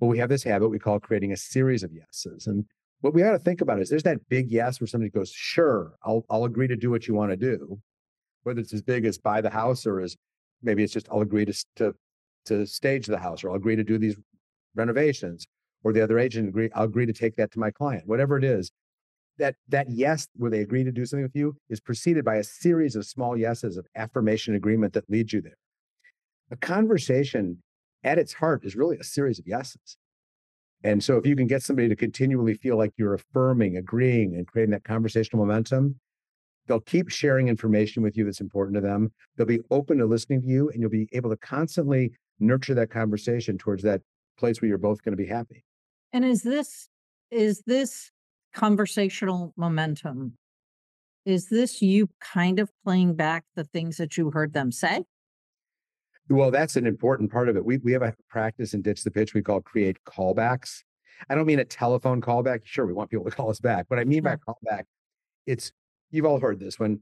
Well, 0.00 0.10
we 0.10 0.18
have 0.18 0.28
this 0.28 0.42
habit 0.42 0.68
we 0.68 0.78
call 0.78 1.00
creating 1.00 1.32
a 1.32 1.36
series 1.36 1.82
of 1.82 1.92
yeses. 1.92 2.46
And 2.46 2.64
what 3.00 3.14
we 3.14 3.22
got 3.22 3.32
to 3.32 3.38
think 3.38 3.60
about 3.60 3.80
is 3.80 3.88
there's 3.88 4.02
that 4.02 4.28
big 4.28 4.50
yes 4.50 4.80
where 4.80 4.86
somebody 4.86 5.10
goes, 5.10 5.30
Sure, 5.30 5.94
I'll, 6.04 6.24
I'll 6.28 6.44
agree 6.44 6.68
to 6.68 6.76
do 6.76 6.90
what 6.90 7.06
you 7.06 7.14
want 7.14 7.30
to 7.30 7.36
do. 7.36 7.80
Whether 8.42 8.60
it's 8.60 8.74
as 8.74 8.82
big 8.82 9.04
as 9.04 9.18
buy 9.18 9.40
the 9.40 9.50
house 9.50 9.86
or 9.86 10.00
as 10.00 10.16
maybe 10.62 10.82
it's 10.82 10.92
just 10.92 11.08
I'll 11.10 11.20
agree 11.20 11.44
to, 11.44 11.64
to, 11.76 11.94
to 12.46 12.66
stage 12.66 13.06
the 13.06 13.18
house 13.18 13.44
or 13.44 13.50
I'll 13.50 13.56
agree 13.56 13.76
to 13.76 13.84
do 13.84 13.98
these 13.98 14.16
renovations 14.74 15.46
or 15.84 15.92
the 15.92 16.02
other 16.02 16.18
agent 16.18 16.48
agree, 16.48 16.70
I'll 16.74 16.84
agree 16.84 17.06
to 17.06 17.12
take 17.12 17.36
that 17.36 17.52
to 17.52 17.58
my 17.58 17.70
client, 17.70 18.04
whatever 18.06 18.36
it 18.36 18.44
is. 18.44 18.70
That 19.38 19.54
that 19.68 19.90
yes, 19.90 20.26
where 20.34 20.50
they 20.50 20.60
agree 20.60 20.82
to 20.82 20.90
do 20.90 21.04
something 21.04 21.22
with 21.22 21.36
you, 21.36 21.56
is 21.68 21.78
preceded 21.78 22.24
by 22.24 22.36
a 22.36 22.42
series 22.42 22.96
of 22.96 23.04
small 23.04 23.36
yeses 23.36 23.76
of 23.76 23.86
affirmation 23.94 24.54
agreement 24.54 24.94
that 24.94 25.10
leads 25.10 25.32
you 25.32 25.42
there. 25.42 25.58
A 26.50 26.56
conversation 26.56 27.62
at 28.02 28.18
its 28.18 28.32
heart 28.32 28.64
is 28.64 28.76
really 28.76 28.96
a 28.96 29.04
series 29.04 29.38
of 29.38 29.46
yeses. 29.46 29.98
And 30.82 31.04
so 31.04 31.16
if 31.16 31.26
you 31.26 31.36
can 31.36 31.46
get 31.46 31.62
somebody 31.62 31.88
to 31.88 31.96
continually 31.96 32.54
feel 32.54 32.76
like 32.76 32.92
you're 32.96 33.14
affirming, 33.14 33.76
agreeing, 33.76 34.34
and 34.34 34.46
creating 34.46 34.70
that 34.72 34.84
conversational 34.84 35.44
momentum, 35.44 36.00
they'll 36.66 36.80
keep 36.80 37.10
sharing 37.10 37.48
information 37.48 38.02
with 38.02 38.16
you 38.16 38.24
that's 38.24 38.40
important 38.40 38.74
to 38.76 38.80
them. 38.80 39.12
They'll 39.36 39.46
be 39.46 39.60
open 39.70 39.98
to 39.98 40.06
listening 40.06 40.42
to 40.42 40.48
you, 40.48 40.70
and 40.70 40.80
you'll 40.80 40.90
be 40.90 41.08
able 41.12 41.30
to 41.30 41.36
constantly 41.36 42.12
nurture 42.38 42.74
that 42.74 42.90
conversation 42.90 43.58
towards 43.58 43.82
that 43.82 44.02
place 44.38 44.60
where 44.60 44.68
you're 44.68 44.78
both 44.78 45.02
going 45.02 45.16
to 45.16 45.22
be 45.22 45.28
happy. 45.28 45.64
And 46.12 46.24
is 46.24 46.42
this 46.42 46.88
is 47.30 47.62
this 47.66 48.10
conversational 48.54 49.52
momentum? 49.56 50.34
Is 51.24 51.48
this 51.48 51.82
you 51.82 52.08
kind 52.20 52.58
of 52.58 52.70
playing 52.84 53.14
back 53.14 53.44
the 53.56 53.64
things 53.64 53.96
that 53.96 54.16
you 54.16 54.30
heard 54.30 54.52
them 54.52 54.70
say? 54.70 55.04
Well, 56.28 56.50
that's 56.50 56.76
an 56.76 56.86
important 56.86 57.30
part 57.30 57.48
of 57.48 57.56
it. 57.56 57.64
We 57.64 57.78
we 57.78 57.92
have 57.92 58.02
a 58.02 58.14
practice 58.28 58.74
in 58.74 58.82
Ditch 58.82 59.02
the 59.02 59.10
Pitch 59.10 59.34
we 59.34 59.42
call 59.42 59.60
create 59.60 59.98
callbacks. 60.04 60.82
I 61.30 61.34
don't 61.34 61.46
mean 61.46 61.58
a 61.58 61.64
telephone 61.64 62.20
callback. 62.20 62.60
Sure, 62.64 62.86
we 62.86 62.92
want 62.92 63.10
people 63.10 63.24
to 63.24 63.30
call 63.36 63.50
us 63.50 63.60
back. 63.60 63.86
What 63.88 63.98
I 63.98 64.04
mean 64.04 64.22
by 64.22 64.36
callback, 64.36 64.84
it's 65.46 65.72
you've 66.10 66.26
all 66.26 66.40
heard 66.40 66.60
this 66.60 66.78
when 66.78 67.00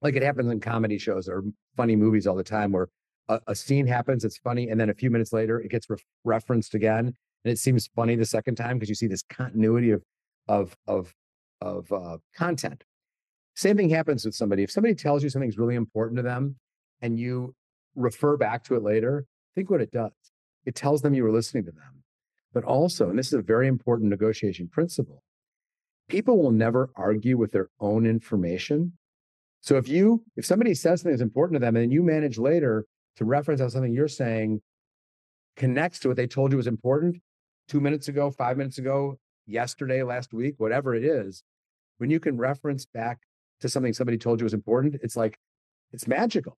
like 0.00 0.16
it 0.16 0.22
happens 0.22 0.50
in 0.50 0.60
comedy 0.60 0.98
shows 0.98 1.28
or 1.28 1.44
funny 1.76 1.96
movies 1.96 2.26
all 2.26 2.34
the 2.34 2.42
time 2.42 2.72
where 2.72 2.88
a, 3.28 3.40
a 3.48 3.54
scene 3.54 3.86
happens, 3.86 4.24
it's 4.24 4.38
funny, 4.38 4.68
and 4.68 4.80
then 4.80 4.90
a 4.90 4.94
few 4.94 5.10
minutes 5.10 5.32
later 5.32 5.60
it 5.60 5.70
gets 5.70 5.88
re- 5.88 5.96
referenced 6.24 6.74
again, 6.74 7.06
and 7.44 7.52
it 7.52 7.58
seems 7.58 7.88
funny 7.94 8.16
the 8.16 8.24
second 8.24 8.56
time 8.56 8.78
because 8.78 8.88
you 8.88 8.94
see 8.94 9.06
this 9.06 9.22
continuity 9.22 9.90
of 9.90 10.02
of 10.48 10.76
of 10.86 11.14
of 11.60 11.92
uh, 11.92 12.18
content. 12.34 12.84
Same 13.54 13.76
thing 13.76 13.90
happens 13.90 14.24
with 14.24 14.34
somebody. 14.34 14.62
If 14.62 14.70
somebody 14.70 14.94
tells 14.94 15.22
you 15.22 15.30
something's 15.30 15.58
really 15.58 15.74
important 15.74 16.16
to 16.16 16.22
them, 16.22 16.56
and 17.00 17.18
you 17.18 17.54
refer 17.94 18.36
back 18.36 18.64
to 18.64 18.74
it 18.74 18.82
later, 18.82 19.26
think 19.54 19.70
what 19.70 19.80
it 19.80 19.92
does. 19.92 20.12
It 20.64 20.74
tells 20.74 21.02
them 21.02 21.14
you 21.14 21.24
were 21.24 21.32
listening 21.32 21.64
to 21.64 21.72
them. 21.72 22.02
But 22.54 22.64
also, 22.64 23.08
and 23.08 23.18
this 23.18 23.28
is 23.28 23.34
a 23.34 23.42
very 23.42 23.66
important 23.66 24.10
negotiation 24.10 24.68
principle, 24.68 25.22
people 26.08 26.42
will 26.42 26.50
never 26.50 26.90
argue 26.96 27.36
with 27.36 27.52
their 27.52 27.68
own 27.80 28.06
information. 28.06 28.92
So 29.60 29.76
if 29.76 29.88
you, 29.88 30.24
if 30.36 30.44
somebody 30.44 30.74
says 30.74 31.00
something 31.00 31.12
that's 31.12 31.22
important 31.22 31.60
to 31.60 31.64
them 31.64 31.76
and 31.76 31.92
you 31.92 32.02
manage 32.02 32.38
later 32.38 32.84
to 33.16 33.24
reference 33.24 33.60
how 33.60 33.68
something 33.68 33.92
you're 33.92 34.08
saying 34.08 34.60
connects 35.56 35.98
to 36.00 36.08
what 36.08 36.16
they 36.16 36.26
told 36.26 36.50
you 36.50 36.56
was 36.56 36.66
important 36.66 37.16
two 37.68 37.80
minutes 37.80 38.08
ago, 38.08 38.30
five 38.30 38.56
minutes 38.56 38.78
ago, 38.78 39.18
yesterday, 39.46 40.02
last 40.02 40.32
week, 40.32 40.54
whatever 40.58 40.94
it 40.94 41.04
is, 41.04 41.42
when 41.98 42.10
you 42.10 42.20
can 42.20 42.36
reference 42.36 42.86
back 42.86 43.18
to 43.60 43.68
something 43.68 43.92
somebody 43.92 44.18
told 44.18 44.40
you 44.40 44.44
was 44.44 44.54
important, 44.54 44.96
it's 45.02 45.16
like, 45.16 45.38
it's 45.92 46.08
magical 46.08 46.56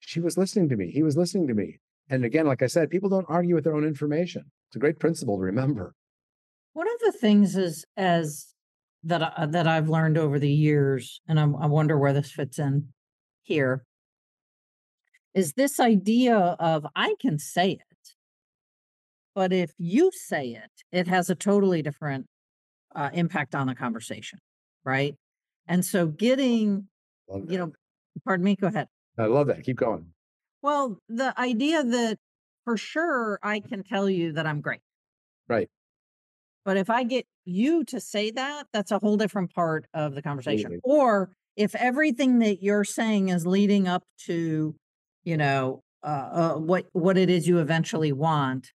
she 0.00 0.20
was 0.20 0.38
listening 0.38 0.68
to 0.68 0.76
me. 0.76 0.90
He 0.90 1.02
was 1.02 1.16
listening 1.16 1.46
to 1.48 1.54
me. 1.54 1.78
And 2.08 2.24
again, 2.24 2.46
like 2.46 2.62
I 2.62 2.66
said, 2.66 2.90
people 2.90 3.08
don't 3.08 3.26
argue 3.28 3.54
with 3.54 3.64
their 3.64 3.74
own 3.74 3.84
information. 3.84 4.44
It's 4.68 4.76
a 4.76 4.78
great 4.78 4.98
principle 4.98 5.36
to 5.36 5.42
remember. 5.42 5.94
One 6.72 6.86
of 6.86 7.00
the 7.00 7.12
things 7.12 7.56
is 7.56 7.84
as 7.96 8.54
that 9.04 9.22
I, 9.22 9.46
that 9.46 9.66
I've 9.66 9.88
learned 9.88 10.18
over 10.18 10.38
the 10.38 10.50
years, 10.50 11.20
and 11.28 11.38
I'm, 11.38 11.56
I 11.56 11.66
wonder 11.66 11.98
where 11.98 12.12
this 12.12 12.30
fits 12.30 12.58
in 12.58 12.88
here, 13.42 13.84
is 15.38 15.52
this 15.52 15.78
idea 15.78 16.36
of 16.36 16.84
I 16.96 17.14
can 17.20 17.38
say 17.38 17.70
it, 17.70 18.08
but 19.36 19.52
if 19.52 19.70
you 19.78 20.10
say 20.12 20.48
it, 20.48 20.70
it 20.90 21.06
has 21.06 21.30
a 21.30 21.36
totally 21.36 21.80
different 21.80 22.26
uh, 22.96 23.10
impact 23.12 23.54
on 23.54 23.68
the 23.68 23.76
conversation, 23.76 24.40
right? 24.84 25.14
And 25.68 25.84
so, 25.84 26.08
getting 26.08 26.88
you 27.28 27.58
know, 27.58 27.72
pardon 28.24 28.44
me, 28.44 28.56
go 28.56 28.66
ahead. 28.66 28.88
I 29.16 29.26
love 29.26 29.46
that. 29.46 29.62
Keep 29.62 29.76
going. 29.76 30.06
Well, 30.60 30.98
the 31.08 31.38
idea 31.38 31.84
that 31.84 32.18
for 32.64 32.76
sure 32.76 33.38
I 33.40 33.60
can 33.60 33.84
tell 33.84 34.10
you 34.10 34.32
that 34.32 34.44
I'm 34.44 34.60
great. 34.60 34.80
Right. 35.48 35.68
But 36.64 36.78
if 36.78 36.90
I 36.90 37.04
get 37.04 37.26
you 37.44 37.84
to 37.84 38.00
say 38.00 38.32
that, 38.32 38.66
that's 38.72 38.90
a 38.90 38.98
whole 38.98 39.16
different 39.16 39.54
part 39.54 39.86
of 39.94 40.16
the 40.16 40.22
conversation. 40.22 40.66
Absolutely. 40.66 40.80
Or 40.84 41.30
if 41.56 41.76
everything 41.76 42.40
that 42.40 42.60
you're 42.60 42.84
saying 42.84 43.28
is 43.28 43.46
leading 43.46 43.86
up 43.86 44.02
to, 44.26 44.74
you 45.24 45.36
know, 45.36 45.82
uh, 46.02 46.06
uh, 46.06 46.54
what 46.54 46.86
what 46.92 47.18
it 47.18 47.30
is 47.30 47.46
you 47.48 47.58
eventually 47.58 48.12
want, 48.12 48.72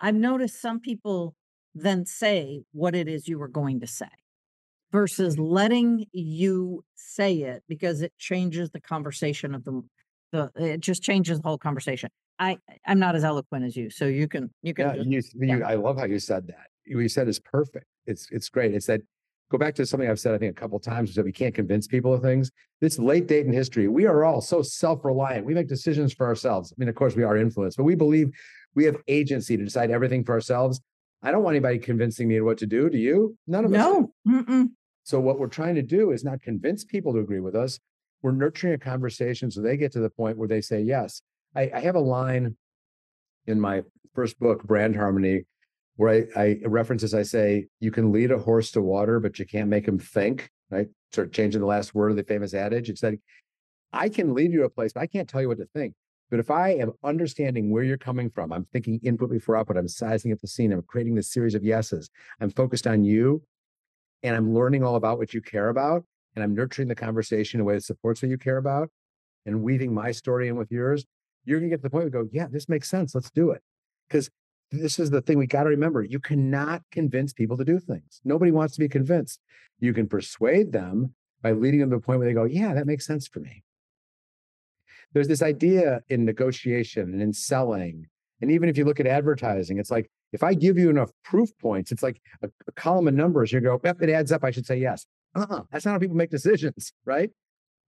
I've 0.00 0.14
noticed 0.14 0.60
some 0.60 0.80
people 0.80 1.34
then 1.74 2.06
say 2.06 2.62
what 2.72 2.94
it 2.94 3.08
is 3.08 3.28
you 3.28 3.38
were 3.38 3.48
going 3.48 3.80
to 3.80 3.86
say 3.86 4.08
versus 4.92 5.38
letting 5.38 6.06
you 6.12 6.84
say 6.94 7.34
it 7.36 7.62
because 7.68 8.00
it 8.02 8.12
changes 8.18 8.70
the 8.70 8.80
conversation 8.80 9.54
of 9.54 9.64
the 9.64 9.82
the 10.32 10.50
it 10.56 10.80
just 10.80 11.02
changes 11.02 11.38
the 11.40 11.48
whole 11.48 11.58
conversation. 11.58 12.10
I 12.38 12.58
I'm 12.86 12.98
not 12.98 13.16
as 13.16 13.24
eloquent 13.24 13.64
as 13.64 13.76
you, 13.76 13.90
so 13.90 14.06
you 14.06 14.28
can 14.28 14.50
you 14.62 14.74
can 14.74 14.88
Yeah, 14.88 15.02
just, 15.02 15.34
you, 15.34 15.56
you, 15.58 15.64
I 15.64 15.74
love 15.74 15.98
how 15.98 16.04
you 16.04 16.18
said 16.18 16.46
that. 16.48 16.66
What 16.88 17.02
you 17.02 17.08
said 17.08 17.28
is 17.28 17.38
perfect. 17.40 17.86
It's 18.06 18.28
it's 18.30 18.48
great. 18.48 18.74
It's 18.74 18.86
that 18.86 19.00
go 19.50 19.58
back 19.58 19.74
to 19.76 19.86
something 19.86 20.08
I've 20.08 20.20
said 20.20 20.34
I 20.34 20.38
think 20.38 20.56
a 20.56 20.60
couple 20.60 20.78
times 20.78 21.10
is 21.10 21.16
that 21.16 21.24
we 21.24 21.32
can't 21.32 21.54
convince 21.54 21.86
people 21.86 22.12
of 22.12 22.22
things. 22.22 22.50
This 22.80 22.98
late 22.98 23.26
date 23.26 23.46
in 23.46 23.52
history, 23.52 23.88
we 23.88 24.06
are 24.06 24.24
all 24.24 24.40
so 24.40 24.62
self-reliant. 24.62 25.46
We 25.46 25.54
make 25.54 25.68
decisions 25.68 26.12
for 26.12 26.26
ourselves. 26.26 26.72
I 26.72 26.74
mean, 26.78 26.88
of 26.88 26.94
course, 26.94 27.16
we 27.16 27.24
are 27.24 27.36
influenced, 27.36 27.76
but 27.76 27.84
we 27.84 27.94
believe 27.94 28.30
we 28.74 28.84
have 28.84 28.96
agency 29.08 29.56
to 29.56 29.64
decide 29.64 29.90
everything 29.90 30.24
for 30.24 30.32
ourselves. 30.32 30.80
I 31.22 31.32
don't 31.32 31.42
want 31.42 31.56
anybody 31.56 31.78
convincing 31.78 32.28
me 32.28 32.40
what 32.40 32.58
to 32.58 32.66
do. 32.66 32.88
Do 32.88 32.98
you? 32.98 33.36
None 33.46 33.64
of 33.64 33.72
us. 33.72 33.76
no. 34.24 34.68
So 35.02 35.18
what 35.18 35.38
we're 35.38 35.48
trying 35.48 35.74
to 35.76 35.82
do 35.82 36.10
is 36.10 36.22
not 36.22 36.42
convince 36.42 36.84
people 36.84 37.14
to 37.14 37.20
agree 37.20 37.40
with 37.40 37.54
us. 37.54 37.80
We're 38.22 38.32
nurturing 38.32 38.74
a 38.74 38.78
conversation 38.78 39.50
so 39.50 39.62
they 39.62 39.76
get 39.76 39.92
to 39.92 40.00
the 40.00 40.10
point 40.10 40.36
where 40.36 40.48
they 40.48 40.60
say 40.60 40.82
yes. 40.82 41.22
I, 41.56 41.70
I 41.74 41.80
have 41.80 41.94
a 41.94 42.00
line 42.00 42.56
in 43.46 43.58
my 43.58 43.82
first 44.14 44.38
book, 44.38 44.64
Brand 44.64 44.94
Harmony, 44.96 45.44
where 45.98 46.26
I, 46.36 46.40
I 46.40 46.80
as 46.92 47.12
I 47.12 47.22
say 47.22 47.66
you 47.80 47.90
can 47.90 48.12
lead 48.12 48.30
a 48.30 48.38
horse 48.38 48.70
to 48.70 48.80
water, 48.80 49.18
but 49.18 49.38
you 49.38 49.44
can't 49.44 49.68
make 49.68 49.86
him 49.86 49.98
think. 49.98 50.48
Right, 50.70 50.86
sort 51.12 51.28
of 51.28 51.32
changing 51.32 51.60
the 51.62 51.66
last 51.66 51.94
word 51.94 52.10
of 52.10 52.16
the 52.16 52.22
famous 52.22 52.52
adage. 52.52 52.90
It's 52.90 53.02
like 53.02 53.20
I 53.92 54.08
can 54.10 54.34
lead 54.34 54.52
you 54.52 54.58
to 54.58 54.64
a 54.66 54.70
place, 54.70 54.92
but 54.92 55.00
I 55.00 55.06
can't 55.06 55.28
tell 55.28 55.40
you 55.40 55.48
what 55.48 55.58
to 55.58 55.66
think. 55.74 55.94
But 56.30 56.40
if 56.40 56.50
I 56.50 56.70
am 56.74 56.92
understanding 57.02 57.70
where 57.70 57.82
you're 57.82 57.96
coming 57.96 58.28
from, 58.28 58.52
I'm 58.52 58.66
thinking 58.70 59.00
input 59.02 59.30
before 59.30 59.56
output, 59.56 59.78
I'm 59.78 59.88
sizing 59.88 60.30
up 60.30 60.40
the 60.40 60.46
scene, 60.46 60.72
I'm 60.72 60.82
creating 60.82 61.14
this 61.14 61.32
series 61.32 61.54
of 61.54 61.64
yeses, 61.64 62.10
I'm 62.38 62.50
focused 62.50 62.86
on 62.86 63.02
you, 63.02 63.42
and 64.22 64.36
I'm 64.36 64.54
learning 64.54 64.84
all 64.84 64.96
about 64.96 65.16
what 65.16 65.32
you 65.32 65.40
care 65.40 65.70
about, 65.70 66.04
and 66.34 66.44
I'm 66.44 66.54
nurturing 66.54 66.88
the 66.88 66.94
conversation 66.94 67.60
in 67.60 67.62
a 67.62 67.64
way 67.64 67.74
that 67.74 67.84
supports 67.84 68.20
what 68.20 68.30
you 68.30 68.36
care 68.36 68.58
about, 68.58 68.90
and 69.46 69.62
weaving 69.62 69.94
my 69.94 70.12
story 70.12 70.48
in 70.48 70.56
with 70.56 70.70
yours, 70.70 71.06
you're 71.46 71.60
gonna 71.60 71.70
get 71.70 71.76
to 71.76 71.82
the 71.82 71.90
point 71.90 72.12
where 72.12 72.22
you 72.22 72.26
go, 72.26 72.30
yeah, 72.30 72.46
this 72.50 72.68
makes 72.68 72.90
sense. 72.90 73.14
Let's 73.14 73.30
do 73.30 73.52
it. 73.52 73.62
Because 74.06 74.28
this 74.70 74.98
is 74.98 75.10
the 75.10 75.22
thing 75.22 75.38
we 75.38 75.46
got 75.46 75.64
to 75.64 75.70
remember. 75.70 76.02
You 76.02 76.20
cannot 76.20 76.82
convince 76.92 77.32
people 77.32 77.56
to 77.56 77.64
do 77.64 77.78
things. 77.78 78.20
Nobody 78.24 78.50
wants 78.50 78.74
to 78.74 78.80
be 78.80 78.88
convinced. 78.88 79.40
You 79.80 79.94
can 79.94 80.08
persuade 80.08 80.72
them 80.72 81.14
by 81.42 81.52
leading 81.52 81.80
them 81.80 81.90
to 81.90 81.96
the 81.96 82.02
point 82.02 82.18
where 82.18 82.28
they 82.28 82.34
go, 82.34 82.44
yeah, 82.44 82.74
that 82.74 82.86
makes 82.86 83.06
sense 83.06 83.26
for 83.26 83.40
me. 83.40 83.62
There's 85.12 85.28
this 85.28 85.42
idea 85.42 86.00
in 86.08 86.24
negotiation 86.24 87.04
and 87.12 87.22
in 87.22 87.32
selling. 87.32 88.06
And 88.40 88.50
even 88.50 88.68
if 88.68 88.76
you 88.76 88.84
look 88.84 89.00
at 89.00 89.06
advertising, 89.06 89.78
it's 89.78 89.90
like 89.90 90.10
if 90.32 90.42
I 90.42 90.54
give 90.54 90.76
you 90.76 90.90
enough 90.90 91.10
proof 91.24 91.50
points, 91.58 91.90
it's 91.90 92.02
like 92.02 92.20
a, 92.42 92.48
a 92.66 92.72
column 92.72 93.08
of 93.08 93.14
numbers. 93.14 93.52
You 93.52 93.60
go, 93.60 93.80
it 93.82 94.10
adds 94.10 94.32
up. 94.32 94.44
I 94.44 94.50
should 94.50 94.66
say 94.66 94.78
yes. 94.78 95.06
Uh-uh. 95.34 95.62
That's 95.72 95.86
not 95.86 95.92
how 95.92 95.98
people 95.98 96.16
make 96.16 96.30
decisions, 96.38 96.92
right? 97.04 97.30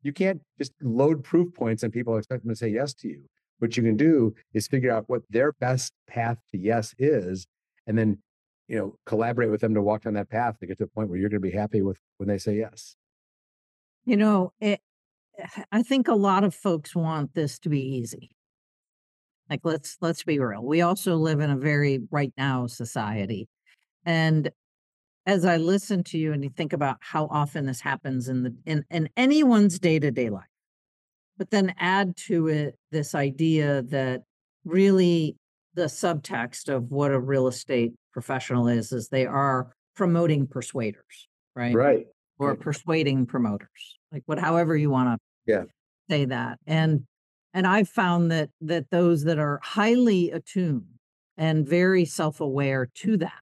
You 0.03 0.13
can't 0.13 0.41
just 0.59 0.73
load 0.81 1.23
proof 1.25 1.53
points 1.55 1.83
and 1.83 1.93
people 1.93 2.17
expect 2.17 2.43
them 2.43 2.51
to 2.51 2.57
say 2.57 2.69
yes 2.69 2.95
to 2.95 3.09
you. 3.09 3.25
What 3.61 3.77
you 3.77 3.83
can 3.83 3.97
do 3.97 4.35
is 4.53 4.67
figure 4.67 4.91
out 4.91 5.05
what 5.07 5.23
their 5.31 5.53
best 5.53 5.93
path 6.09 6.39
to 6.51 6.59
yes 6.59 6.95
is, 6.99 7.47
and 7.87 7.97
then 7.97 8.19
you 8.69 8.77
know 8.77 8.97
collaborate 9.07 9.51
with 9.51 9.61
them 9.61 9.75
to 9.75 9.83
walk 9.83 10.03
down 10.03 10.15
that 10.15 10.29
path 10.29 10.59
to 10.59 10.67
get 10.67 10.79
to 10.79 10.85
the 10.85 10.91
point 10.91 11.09
where 11.09 11.19
you're 11.19 11.31
going 11.31 11.43
to 11.43 11.49
be 11.49 11.57
happy 11.57 11.83
with 11.83 11.99
when 12.17 12.29
they 12.29 12.39
say 12.39 12.57
yes. 12.57 12.97
You 14.05 14.17
know, 14.17 14.53
it, 14.61 14.81
I 15.71 15.83
think 15.83 16.09
a 16.09 16.15
lot 16.15 16.45
of 16.45 16.55
folks 16.55 16.97
want 16.97 17.35
this 17.35 17.59
to 17.61 17.69
be 17.69 17.81
easy. 17.81 18.31
Like 19.49 19.61
let's 19.65 19.97
let's 20.01 20.23
be 20.23 20.39
real. 20.39 20.65
We 20.65 20.81
also 20.81 21.17
live 21.17 21.41
in 21.41 21.51
a 21.51 21.57
very 21.57 22.01
right 22.11 22.33
now 22.37 22.67
society. 22.67 23.49
And 24.05 24.51
as 25.27 25.45
I 25.45 25.59
listen 25.59 26.03
to 26.05 26.19
you 26.19 26.33
and 26.33 26.43
you 26.43 26.51
think 26.51 26.73
about 26.73 26.97
how 27.01 27.27
often 27.31 27.67
this 27.67 27.81
happens 27.81 28.29
in 28.29 28.43
the 28.45 28.55
in, 28.65 28.85
in 28.91 29.09
anyone's 29.17 29.79
day-to-day 29.79 30.31
life, 30.31 30.45
but 31.41 31.51
then 31.51 31.73
add 31.79 32.19
to 32.19 32.49
it 32.49 32.77
this 32.93 33.15
idea 33.15 33.81
that 33.81 34.25
really 34.67 35.37
the 35.73 35.87
subtext 35.87 36.69
of 36.69 36.91
what 36.91 37.13
a 37.13 37.19
real 37.19 37.49
estate 37.49 37.95
professional 38.13 38.69
is 38.69 38.93
is 38.93 39.09
they 39.09 39.25
are 39.25 39.73
promoting 39.97 40.47
persuaders, 40.47 41.29
right? 41.57 41.75
Right. 41.75 42.05
Or 42.39 42.55
persuading 42.57 43.25
promoters. 43.25 43.97
Like 44.13 44.23
what 44.27 44.39
however 44.39 44.77
you 44.77 44.91
want 44.91 45.19
to 45.19 45.51
yeah. 45.51 45.63
say 46.11 46.27
that. 46.27 46.59
And 46.67 47.05
and 47.55 47.67
I've 47.67 47.89
found 47.89 48.31
that 48.31 48.51
that 48.61 48.91
those 48.91 49.25
that 49.25 49.39
are 49.39 49.61
highly 49.63 50.31
attuned 50.33 50.85
and 51.39 51.67
very 51.67 52.05
self-aware 52.05 52.91
to 52.97 53.17
that, 53.17 53.33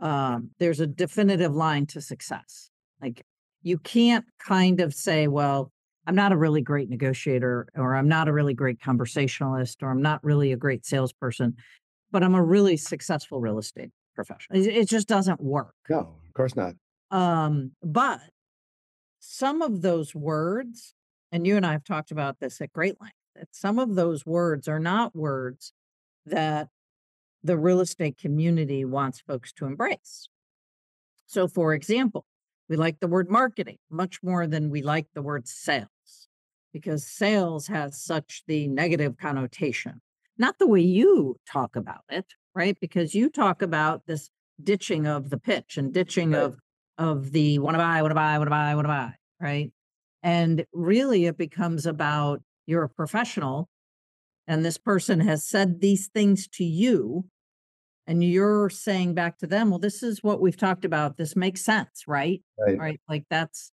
um, 0.00 0.52
there's 0.58 0.80
a 0.80 0.86
definitive 0.86 1.54
line 1.54 1.84
to 1.88 2.00
success. 2.00 2.70
Like 3.02 3.22
you 3.60 3.76
can't 3.76 4.24
kind 4.38 4.80
of 4.80 4.94
say, 4.94 5.28
well, 5.28 5.70
I'm 6.06 6.14
not 6.14 6.32
a 6.32 6.36
really 6.36 6.62
great 6.62 6.88
negotiator, 6.88 7.68
or 7.76 7.94
I'm 7.94 8.08
not 8.08 8.28
a 8.28 8.32
really 8.32 8.54
great 8.54 8.80
conversationalist, 8.80 9.82
or 9.82 9.90
I'm 9.90 10.02
not 10.02 10.22
really 10.24 10.52
a 10.52 10.56
great 10.56 10.84
salesperson, 10.84 11.56
but 12.10 12.22
I'm 12.22 12.34
a 12.34 12.42
really 12.42 12.76
successful 12.76 13.40
real 13.40 13.58
estate 13.58 13.90
professional. 14.14 14.58
It, 14.58 14.66
it 14.66 14.88
just 14.88 15.06
doesn't 15.06 15.40
work. 15.40 15.74
No, 15.88 15.98
of 15.98 16.34
course 16.34 16.56
not. 16.56 16.74
Um, 17.10 17.72
but 17.82 18.20
some 19.20 19.62
of 19.62 19.82
those 19.82 20.14
words, 20.14 20.94
and 21.30 21.46
you 21.46 21.56
and 21.56 21.64
I 21.64 21.72
have 21.72 21.84
talked 21.84 22.10
about 22.10 22.40
this 22.40 22.60
at 22.60 22.72
great 22.72 23.00
length, 23.00 23.14
that 23.36 23.48
some 23.52 23.78
of 23.78 23.94
those 23.94 24.26
words 24.26 24.66
are 24.66 24.80
not 24.80 25.14
words 25.14 25.72
that 26.26 26.68
the 27.44 27.56
real 27.56 27.80
estate 27.80 28.18
community 28.18 28.84
wants 28.84 29.20
folks 29.20 29.52
to 29.54 29.66
embrace. 29.66 30.28
So, 31.26 31.48
for 31.48 31.74
example, 31.74 32.26
we 32.68 32.76
like 32.76 33.00
the 33.00 33.06
word 33.06 33.30
marketing 33.30 33.78
much 33.90 34.18
more 34.22 34.46
than 34.46 34.70
we 34.70 34.82
like 34.82 35.06
the 35.14 35.22
word 35.22 35.46
sales 35.46 35.88
because 36.72 37.06
sales 37.06 37.66
has 37.66 38.00
such 38.02 38.42
the 38.46 38.68
negative 38.68 39.16
connotation. 39.16 40.00
Not 40.38 40.58
the 40.58 40.66
way 40.66 40.80
you 40.80 41.36
talk 41.50 41.76
about 41.76 42.02
it, 42.08 42.26
right? 42.54 42.76
Because 42.80 43.14
you 43.14 43.28
talk 43.28 43.62
about 43.62 44.06
this 44.06 44.30
ditching 44.62 45.06
of 45.06 45.30
the 45.30 45.38
pitch 45.38 45.76
and 45.76 45.92
ditching 45.92 46.32
right. 46.32 46.42
of 46.42 46.58
of 46.98 47.32
the 47.32 47.58
want 47.58 47.74
to 47.74 47.78
buy, 47.78 48.02
want 48.02 48.10
to 48.10 48.14
buy, 48.14 48.38
want 48.38 48.46
to 48.46 48.50
buy, 48.50 48.74
want 48.74 48.84
to 48.84 48.88
buy, 48.88 49.12
right? 49.40 49.72
And 50.22 50.64
really, 50.72 51.26
it 51.26 51.36
becomes 51.36 51.86
about 51.86 52.42
you're 52.66 52.84
a 52.84 52.88
professional, 52.88 53.68
and 54.46 54.64
this 54.64 54.78
person 54.78 55.20
has 55.20 55.44
said 55.44 55.80
these 55.80 56.08
things 56.08 56.46
to 56.48 56.64
you, 56.64 57.24
and 58.06 58.22
you're 58.22 58.70
saying 58.70 59.14
back 59.14 59.38
to 59.38 59.46
them, 59.46 59.70
"Well, 59.70 59.78
this 59.78 60.02
is 60.02 60.22
what 60.22 60.40
we've 60.40 60.56
talked 60.56 60.84
about. 60.84 61.16
This 61.16 61.34
makes 61.34 61.64
sense, 61.64 62.04
right? 62.06 62.42
Right? 62.58 62.78
right? 62.78 63.00
Like 63.08 63.24
that's 63.30 63.72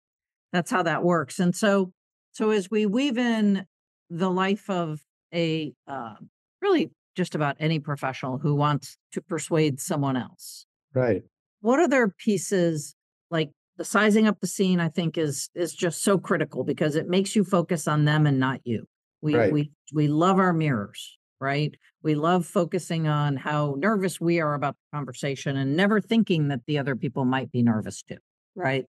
that's 0.53 0.71
how 0.71 0.83
that 0.83 1.03
works." 1.03 1.39
And 1.39 1.55
so, 1.55 1.91
so 2.37 2.51
as 2.51 2.69
we 2.69 2.85
weave 2.85 3.17
in 3.17 3.65
the 4.11 4.29
life 4.29 4.69
of 4.69 5.01
a 5.33 5.73
uh, 5.87 6.13
really 6.61 6.91
just 7.15 7.33
about 7.33 7.57
any 7.59 7.79
professional 7.79 8.37
who 8.37 8.53
wants 8.53 8.95
to 9.13 9.21
persuade 9.21 9.79
someone 9.79 10.15
else, 10.15 10.67
right? 10.93 11.23
What 11.61 11.79
other 11.79 12.13
pieces 12.15 12.93
like 13.31 13.49
the 13.77 13.85
sizing 13.85 14.27
up 14.27 14.39
the 14.39 14.47
scene 14.47 14.79
i 14.79 14.87
think 14.87 15.17
is 15.17 15.49
is 15.55 15.73
just 15.73 16.03
so 16.03 16.17
critical 16.17 16.63
because 16.63 16.95
it 16.95 17.07
makes 17.07 17.35
you 17.35 17.43
focus 17.43 17.87
on 17.87 18.05
them 18.05 18.25
and 18.25 18.39
not 18.39 18.59
you 18.63 18.85
we 19.21 19.35
right. 19.35 19.51
we 19.51 19.71
we 19.93 20.07
love 20.07 20.39
our 20.39 20.53
mirrors 20.53 21.17
right 21.39 21.75
we 22.01 22.15
love 22.15 22.45
focusing 22.45 23.07
on 23.07 23.35
how 23.35 23.75
nervous 23.77 24.19
we 24.19 24.39
are 24.39 24.55
about 24.55 24.75
the 24.75 24.97
conversation 24.97 25.57
and 25.57 25.75
never 25.75 26.01
thinking 26.01 26.47
that 26.47 26.61
the 26.65 26.79
other 26.79 26.95
people 26.95 27.23
might 27.23 27.51
be 27.51 27.61
nervous 27.61 28.01
too 28.01 28.17
right 28.55 28.85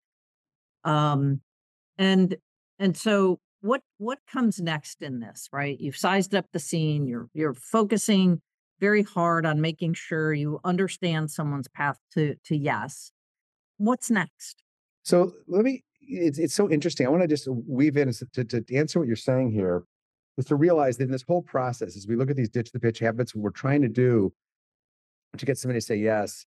um 0.85 1.41
and 1.99 2.37
and 2.79 2.97
so 2.97 3.39
what 3.61 3.83
what 3.99 4.19
comes 4.31 4.61
next 4.61 5.03
in 5.03 5.21
this 5.21 5.49
right 5.53 5.81
you've 5.81 5.97
sized 5.97 6.35
up 6.35 6.47
the 6.53 6.59
scene 6.59 7.07
you're 7.07 7.29
you're 7.35 7.55
focusing 7.55 8.41
very 8.81 9.03
hard 9.03 9.45
on 9.45 9.61
making 9.61 9.93
sure 9.93 10.33
you 10.33 10.61
understand 10.65 11.31
someone's 11.31 11.69
path 11.69 11.99
to 12.13 12.37
to 12.45 12.57
yes 12.57 13.13
what's 13.79 14.11
next? 14.11 14.63
So 15.05 15.33
let 15.47 15.65
me, 15.65 15.85
it's, 16.01 16.39
it's 16.39 16.55
so 16.55 16.71
interesting. 16.71 17.07
I 17.07 17.11
want 17.11 17.23
to 17.23 17.29
just 17.29 17.49
weave 17.49 17.97
in 17.97 18.13
to, 18.13 18.45
to 18.45 18.77
answer 18.77 18.99
what 18.99 19.09
you're 19.09 19.17
saying 19.17 19.53
here 19.53 19.85
is 20.37 20.45
to 20.47 20.57
realize 20.57 20.99
that 20.99 21.05
in 21.05 21.11
this 21.11 21.25
whole 21.27 21.43
process, 21.43 21.97
as 21.97 22.07
we 22.07 22.17
look 22.17 22.31
at 22.31 22.37
these 22.37 22.51
ditch 22.51 22.71
the 22.73 22.79
pitch 22.79 22.99
habits, 22.99 23.35
what 23.35 23.43
we're 23.43 23.51
trying 23.51 23.83
to 23.83 23.89
do 23.89 24.33
to 25.37 25.47
get 25.47 25.59
somebody 25.59 25.81
to 25.81 25.85
say 25.85 25.97
yes 25.97 26.45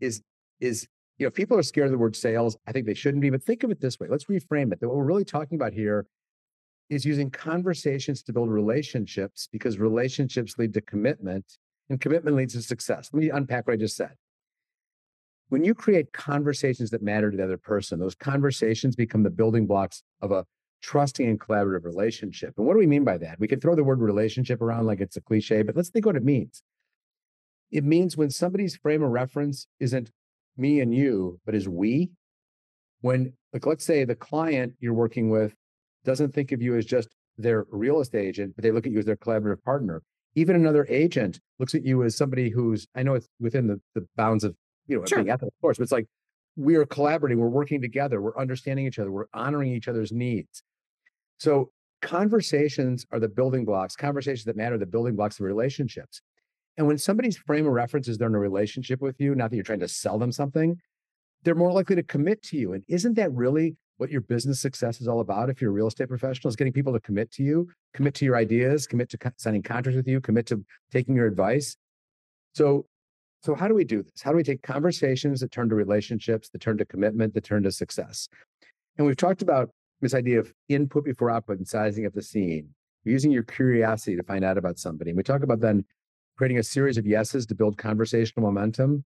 is, 0.00 0.22
is, 0.60 0.86
you 1.18 1.26
know, 1.26 1.30
people 1.30 1.58
are 1.58 1.62
scared 1.62 1.86
of 1.86 1.92
the 1.92 1.98
word 1.98 2.16
sales, 2.16 2.56
I 2.66 2.72
think 2.72 2.86
they 2.86 2.94
shouldn't 2.94 3.20
be, 3.20 3.30
but 3.30 3.42
think 3.42 3.62
of 3.62 3.70
it 3.70 3.80
this 3.80 4.00
way. 4.00 4.08
Let's 4.08 4.24
reframe 4.24 4.72
it. 4.72 4.80
That 4.80 4.88
what 4.88 4.96
we're 4.96 5.04
really 5.04 5.24
talking 5.24 5.56
about 5.56 5.72
here 5.72 6.06
is 6.90 7.04
using 7.04 7.30
conversations 7.30 8.22
to 8.24 8.32
build 8.32 8.50
relationships 8.50 9.48
because 9.50 9.78
relationships 9.78 10.56
lead 10.58 10.74
to 10.74 10.80
commitment 10.80 11.58
and 11.88 12.00
commitment 12.00 12.36
leads 12.36 12.54
to 12.54 12.62
success. 12.62 13.10
Let 13.12 13.20
me 13.20 13.30
unpack 13.30 13.66
what 13.66 13.74
I 13.74 13.76
just 13.76 13.96
said 13.96 14.14
when 15.48 15.64
you 15.64 15.74
create 15.74 16.12
conversations 16.12 16.90
that 16.90 17.02
matter 17.02 17.30
to 17.30 17.36
the 17.36 17.44
other 17.44 17.58
person, 17.58 17.98
those 17.98 18.14
conversations 18.14 18.96
become 18.96 19.22
the 19.22 19.30
building 19.30 19.66
blocks 19.66 20.02
of 20.20 20.32
a 20.32 20.44
trusting 20.82 21.28
and 21.28 21.40
collaborative 21.40 21.84
relationship. 21.84 22.54
And 22.56 22.66
what 22.66 22.74
do 22.74 22.78
we 22.78 22.86
mean 22.86 23.04
by 23.04 23.18
that? 23.18 23.38
We 23.38 23.48
can 23.48 23.60
throw 23.60 23.74
the 23.74 23.84
word 23.84 24.00
relationship 24.00 24.60
around 24.60 24.86
like 24.86 25.00
it's 25.00 25.16
a 25.16 25.20
cliche, 25.20 25.62
but 25.62 25.76
let's 25.76 25.90
think 25.90 26.06
what 26.06 26.16
it 26.16 26.24
means. 26.24 26.62
It 27.70 27.84
means 27.84 28.16
when 28.16 28.30
somebody's 28.30 28.76
frame 28.76 29.02
of 29.02 29.10
reference 29.10 29.66
isn't 29.80 30.10
me 30.56 30.80
and 30.80 30.94
you, 30.94 31.40
but 31.44 31.54
is 31.54 31.68
we. 31.68 32.10
When, 33.00 33.32
like, 33.52 33.66
let's 33.66 33.84
say 33.84 34.04
the 34.04 34.14
client 34.14 34.74
you're 34.80 34.94
working 34.94 35.30
with 35.30 35.54
doesn't 36.04 36.34
think 36.34 36.52
of 36.52 36.62
you 36.62 36.76
as 36.76 36.86
just 36.86 37.08
their 37.36 37.66
real 37.70 38.00
estate 38.00 38.26
agent, 38.26 38.54
but 38.56 38.62
they 38.62 38.70
look 38.70 38.86
at 38.86 38.92
you 38.92 38.98
as 38.98 39.04
their 39.04 39.16
collaborative 39.16 39.62
partner. 39.62 40.02
Even 40.34 40.56
another 40.56 40.86
agent 40.88 41.40
looks 41.58 41.74
at 41.74 41.84
you 41.84 42.02
as 42.02 42.16
somebody 42.16 42.50
who's, 42.50 42.86
I 42.94 43.02
know 43.02 43.14
it's 43.14 43.28
within 43.40 43.66
the, 43.66 43.80
the 43.94 44.06
bounds 44.16 44.44
of 44.44 44.54
you 44.86 44.98
know, 44.98 45.04
sure. 45.04 45.18
being 45.18 45.30
ethical, 45.30 45.48
of 45.48 45.60
course, 45.60 45.78
but 45.78 45.84
it's 45.84 45.92
like 45.92 46.06
we 46.56 46.76
are 46.76 46.86
collaborating, 46.86 47.38
we're 47.38 47.48
working 47.48 47.80
together, 47.80 48.20
we're 48.20 48.38
understanding 48.38 48.86
each 48.86 48.98
other, 48.98 49.10
we're 49.10 49.26
honoring 49.34 49.72
each 49.72 49.88
other's 49.88 50.12
needs. 50.12 50.62
So 51.38 51.70
conversations 52.02 53.06
are 53.10 53.18
the 53.18 53.28
building 53.28 53.64
blocks, 53.64 53.96
conversations 53.96 54.44
that 54.44 54.56
matter, 54.56 54.78
the 54.78 54.86
building 54.86 55.16
blocks 55.16 55.38
of 55.40 55.46
relationships. 55.46 56.20
And 56.76 56.86
when 56.86 56.98
somebody's 56.98 57.36
frame 57.36 57.66
of 57.66 57.72
reference 57.72 58.08
is 58.08 58.18
they're 58.18 58.28
in 58.28 58.34
a 58.34 58.38
relationship 58.38 59.00
with 59.00 59.20
you, 59.20 59.34
not 59.34 59.50
that 59.50 59.56
you're 59.56 59.64
trying 59.64 59.80
to 59.80 59.88
sell 59.88 60.18
them 60.18 60.32
something, 60.32 60.76
they're 61.44 61.54
more 61.54 61.72
likely 61.72 61.96
to 61.96 62.02
commit 62.02 62.42
to 62.44 62.56
you. 62.56 62.72
And 62.72 62.82
isn't 62.88 63.14
that 63.14 63.32
really 63.32 63.76
what 63.98 64.10
your 64.10 64.22
business 64.22 64.60
success 64.60 65.00
is 65.00 65.06
all 65.06 65.20
about? 65.20 65.50
If 65.50 65.60
you're 65.60 65.70
a 65.70 65.74
real 65.74 65.86
estate 65.86 66.08
professional, 66.08 66.48
is 66.48 66.56
getting 66.56 66.72
people 66.72 66.92
to 66.92 67.00
commit 67.00 67.30
to 67.32 67.42
you, 67.42 67.68
commit 67.92 68.14
to 68.14 68.24
your 68.24 68.36
ideas, 68.36 68.86
commit 68.86 69.08
to 69.10 69.32
signing 69.36 69.62
contracts 69.62 69.96
with 69.96 70.08
you, 70.08 70.20
commit 70.20 70.46
to 70.46 70.64
taking 70.90 71.14
your 71.14 71.26
advice. 71.26 71.76
So 72.54 72.86
So, 73.44 73.54
how 73.54 73.68
do 73.68 73.74
we 73.74 73.84
do 73.84 74.02
this? 74.02 74.22
How 74.22 74.30
do 74.30 74.36
we 74.36 74.42
take 74.42 74.62
conversations 74.62 75.40
that 75.40 75.52
turn 75.52 75.68
to 75.68 75.74
relationships, 75.74 76.48
that 76.48 76.60
turn 76.60 76.78
to 76.78 76.84
commitment, 76.86 77.34
that 77.34 77.44
turn 77.44 77.62
to 77.64 77.70
success? 77.70 78.28
And 78.96 79.06
we've 79.06 79.16
talked 79.16 79.42
about 79.42 79.70
this 80.00 80.14
idea 80.14 80.40
of 80.40 80.52
input 80.68 81.04
before 81.04 81.30
output 81.30 81.58
and 81.58 81.68
sizing 81.68 82.06
up 82.06 82.14
the 82.14 82.22
scene, 82.22 82.70
using 83.04 83.30
your 83.30 83.42
curiosity 83.42 84.16
to 84.16 84.22
find 84.22 84.44
out 84.44 84.56
about 84.56 84.78
somebody. 84.78 85.10
And 85.10 85.16
we 85.16 85.22
talk 85.22 85.42
about 85.42 85.60
then 85.60 85.84
creating 86.36 86.58
a 86.58 86.62
series 86.62 86.98
of 86.98 87.06
yeses 87.06 87.46
to 87.46 87.54
build 87.54 87.78
conversational 87.78 88.46
momentum. 88.46 89.04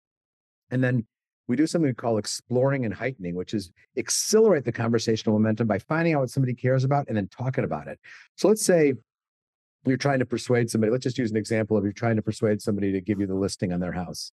And 0.71 0.83
then 0.83 1.05
we 1.47 1.55
do 1.55 1.67
something 1.67 1.87
we 1.87 1.93
call 1.93 2.17
exploring 2.17 2.85
and 2.85 2.93
heightening, 2.93 3.35
which 3.35 3.53
is 3.53 3.71
accelerate 3.97 4.65
the 4.65 4.71
conversational 4.71 5.37
momentum 5.37 5.67
by 5.67 5.79
finding 5.79 6.13
out 6.13 6.21
what 6.21 6.29
somebody 6.29 6.53
cares 6.53 6.83
about 6.83 7.05
and 7.07 7.15
then 7.15 7.27
talking 7.29 7.63
about 7.63 7.87
it. 7.87 7.99
So 8.35 8.47
let's 8.47 8.65
say 8.65 8.93
you're 9.85 9.97
trying 9.97 10.19
to 10.19 10.25
persuade 10.25 10.69
somebody. 10.69 10.91
Let's 10.91 11.03
just 11.03 11.17
use 11.17 11.31
an 11.31 11.37
example 11.37 11.77
of 11.77 11.83
you're 11.83 11.93
trying 11.93 12.17
to 12.17 12.21
persuade 12.21 12.61
somebody 12.61 12.91
to 12.91 13.01
give 13.01 13.19
you 13.19 13.27
the 13.27 13.35
listing 13.35 13.71
on 13.71 13.79
their 13.79 13.93
house. 13.93 14.31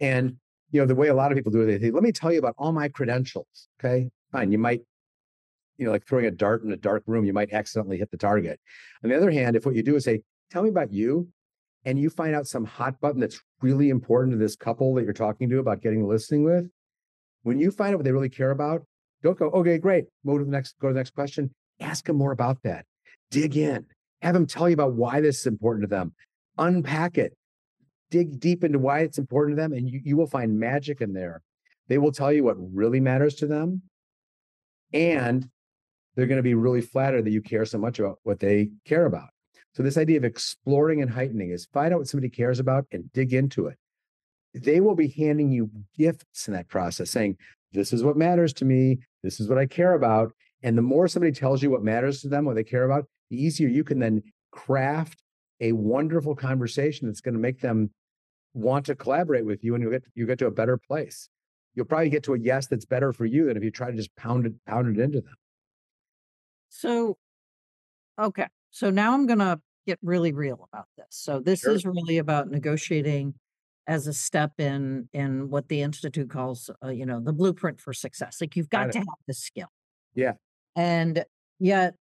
And 0.00 0.36
you 0.70 0.80
know, 0.80 0.86
the 0.86 0.94
way 0.94 1.08
a 1.08 1.14
lot 1.14 1.32
of 1.32 1.36
people 1.36 1.52
do 1.52 1.62
it, 1.62 1.66
they 1.66 1.86
say, 1.86 1.90
let 1.90 2.02
me 2.02 2.12
tell 2.12 2.32
you 2.32 2.38
about 2.38 2.54
all 2.58 2.72
my 2.72 2.88
credentials. 2.88 3.68
Okay, 3.80 4.10
fine. 4.32 4.52
You 4.52 4.58
might, 4.58 4.82
you 5.78 5.86
know, 5.86 5.92
like 5.92 6.06
throwing 6.06 6.26
a 6.26 6.30
dart 6.30 6.62
in 6.62 6.72
a 6.72 6.76
dark 6.76 7.04
room, 7.06 7.24
you 7.24 7.32
might 7.32 7.52
accidentally 7.52 7.98
hit 7.98 8.10
the 8.10 8.16
target. 8.16 8.60
On 9.02 9.10
the 9.10 9.16
other 9.16 9.30
hand, 9.30 9.56
if 9.56 9.64
what 9.64 9.74
you 9.74 9.82
do 9.82 9.96
is 9.96 10.04
say, 10.04 10.22
tell 10.50 10.62
me 10.62 10.68
about 10.68 10.92
you, 10.92 11.28
and 11.88 11.98
you 11.98 12.10
find 12.10 12.34
out 12.34 12.46
some 12.46 12.66
hot 12.66 13.00
button 13.00 13.18
that's 13.18 13.40
really 13.62 13.88
important 13.88 14.34
to 14.34 14.38
this 14.38 14.54
couple 14.54 14.92
that 14.92 15.04
you're 15.04 15.14
talking 15.14 15.48
to 15.48 15.58
about 15.58 15.80
getting 15.80 16.06
listening 16.06 16.44
with, 16.44 16.68
when 17.44 17.58
you 17.58 17.70
find 17.70 17.94
out 17.94 17.96
what 17.96 18.04
they 18.04 18.12
really 18.12 18.28
care 18.28 18.50
about, 18.50 18.82
don't 19.22 19.38
go, 19.38 19.46
okay, 19.52 19.78
great. 19.78 20.04
move 20.22 20.40
to 20.40 20.44
the 20.44 20.50
next, 20.50 20.78
go 20.82 20.88
to 20.88 20.92
the 20.92 21.00
next 21.00 21.14
question. 21.14 21.50
Ask 21.80 22.04
them 22.04 22.16
more 22.16 22.32
about 22.32 22.62
that. 22.64 22.84
Dig 23.30 23.56
in. 23.56 23.86
Have 24.20 24.34
them 24.34 24.46
tell 24.46 24.68
you 24.68 24.74
about 24.74 24.96
why 24.96 25.22
this 25.22 25.40
is 25.40 25.46
important 25.46 25.84
to 25.84 25.88
them. 25.88 26.12
Unpack 26.58 27.16
it. 27.16 27.34
Dig 28.10 28.38
deep 28.38 28.64
into 28.64 28.78
why 28.78 29.00
it's 29.00 29.16
important 29.16 29.56
to 29.56 29.62
them, 29.62 29.72
and 29.72 29.88
you, 29.88 30.02
you 30.04 30.14
will 30.18 30.26
find 30.26 30.60
magic 30.60 31.00
in 31.00 31.14
there. 31.14 31.40
They 31.88 31.96
will 31.96 32.12
tell 32.12 32.30
you 32.30 32.44
what 32.44 32.56
really 32.58 33.00
matters 33.00 33.36
to 33.36 33.46
them. 33.46 33.80
And 34.92 35.48
they're 36.14 36.26
going 36.26 36.36
to 36.36 36.42
be 36.42 36.54
really 36.54 36.82
flattered 36.82 37.24
that 37.24 37.30
you 37.30 37.40
care 37.40 37.64
so 37.64 37.78
much 37.78 37.98
about 37.98 38.18
what 38.24 38.40
they 38.40 38.68
care 38.84 39.06
about. 39.06 39.30
So, 39.78 39.84
this 39.84 39.96
idea 39.96 40.16
of 40.16 40.24
exploring 40.24 41.02
and 41.02 41.08
heightening 41.08 41.52
is 41.52 41.66
find 41.66 41.94
out 41.94 42.00
what 42.00 42.08
somebody 42.08 42.30
cares 42.30 42.58
about 42.58 42.86
and 42.90 43.12
dig 43.12 43.32
into 43.32 43.68
it. 43.68 43.76
They 44.52 44.80
will 44.80 44.96
be 44.96 45.06
handing 45.06 45.52
you 45.52 45.70
gifts 45.96 46.48
in 46.48 46.54
that 46.54 46.66
process, 46.66 47.12
saying, 47.12 47.36
This 47.70 47.92
is 47.92 48.02
what 48.02 48.16
matters 48.16 48.52
to 48.54 48.64
me. 48.64 48.98
This 49.22 49.38
is 49.38 49.48
what 49.48 49.56
I 49.56 49.66
care 49.66 49.94
about. 49.94 50.32
And 50.64 50.76
the 50.76 50.82
more 50.82 51.06
somebody 51.06 51.30
tells 51.30 51.62
you 51.62 51.70
what 51.70 51.84
matters 51.84 52.22
to 52.22 52.28
them, 52.28 52.44
what 52.44 52.56
they 52.56 52.64
care 52.64 52.82
about, 52.82 53.04
the 53.30 53.40
easier 53.40 53.68
you 53.68 53.84
can 53.84 54.00
then 54.00 54.24
craft 54.50 55.22
a 55.60 55.70
wonderful 55.70 56.34
conversation 56.34 57.06
that's 57.06 57.20
going 57.20 57.34
to 57.34 57.40
make 57.40 57.60
them 57.60 57.92
want 58.54 58.86
to 58.86 58.96
collaborate 58.96 59.46
with 59.46 59.62
you 59.62 59.76
and 59.76 59.82
you'll 59.82 59.92
get 59.92 60.02
you 60.16 60.26
get 60.26 60.40
to 60.40 60.46
a 60.46 60.50
better 60.50 60.76
place. 60.76 61.28
You'll 61.76 61.86
probably 61.86 62.10
get 62.10 62.24
to 62.24 62.34
a 62.34 62.38
yes 62.40 62.66
that's 62.66 62.84
better 62.84 63.12
for 63.12 63.26
you 63.26 63.46
than 63.46 63.56
if 63.56 63.62
you 63.62 63.70
try 63.70 63.92
to 63.92 63.96
just 63.96 64.16
pound 64.16 64.44
it 64.44 64.54
pound 64.66 64.88
it 64.88 65.00
into 65.00 65.20
them. 65.20 65.36
So 66.68 67.16
okay. 68.18 68.48
So 68.70 68.90
now 68.90 69.14
I'm 69.14 69.26
going 69.26 69.38
to 69.38 69.60
get 69.88 69.98
really 70.02 70.32
real 70.32 70.68
about 70.72 70.88
this. 70.96 71.06
So 71.10 71.40
this 71.40 71.60
Sure. 71.62 71.74
is 71.74 71.84
really 71.86 72.18
about 72.18 72.50
negotiating 72.50 73.34
as 73.86 74.06
a 74.06 74.12
step 74.12 74.52
in 74.60 75.08
in 75.12 75.50
what 75.50 75.68
the 75.68 75.80
institute 75.82 76.30
calls 76.30 76.70
uh, 76.84 76.88
you 76.90 77.06
know 77.06 77.20
the 77.20 77.32
blueprint 77.32 77.80
for 77.80 77.92
success. 77.94 78.40
Like 78.40 78.56
you've 78.56 78.70
Got 78.70 78.86
got 78.86 78.92
to 78.92 78.98
have 78.98 79.06
the 79.26 79.34
skill. 79.34 79.68
Yeah. 80.14 80.34
And 80.76 81.24
yet 81.58 81.94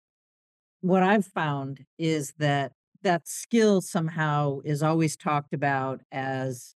what 0.81 1.03
I've 1.03 1.25
found 1.27 1.85
is 1.97 2.33
that 2.39 2.73
that 3.03 3.27
skill 3.27 3.81
somehow 3.81 4.59
is 4.65 4.83
always 4.83 5.17
talked 5.17 5.53
about 5.53 6.01
as 6.11 6.75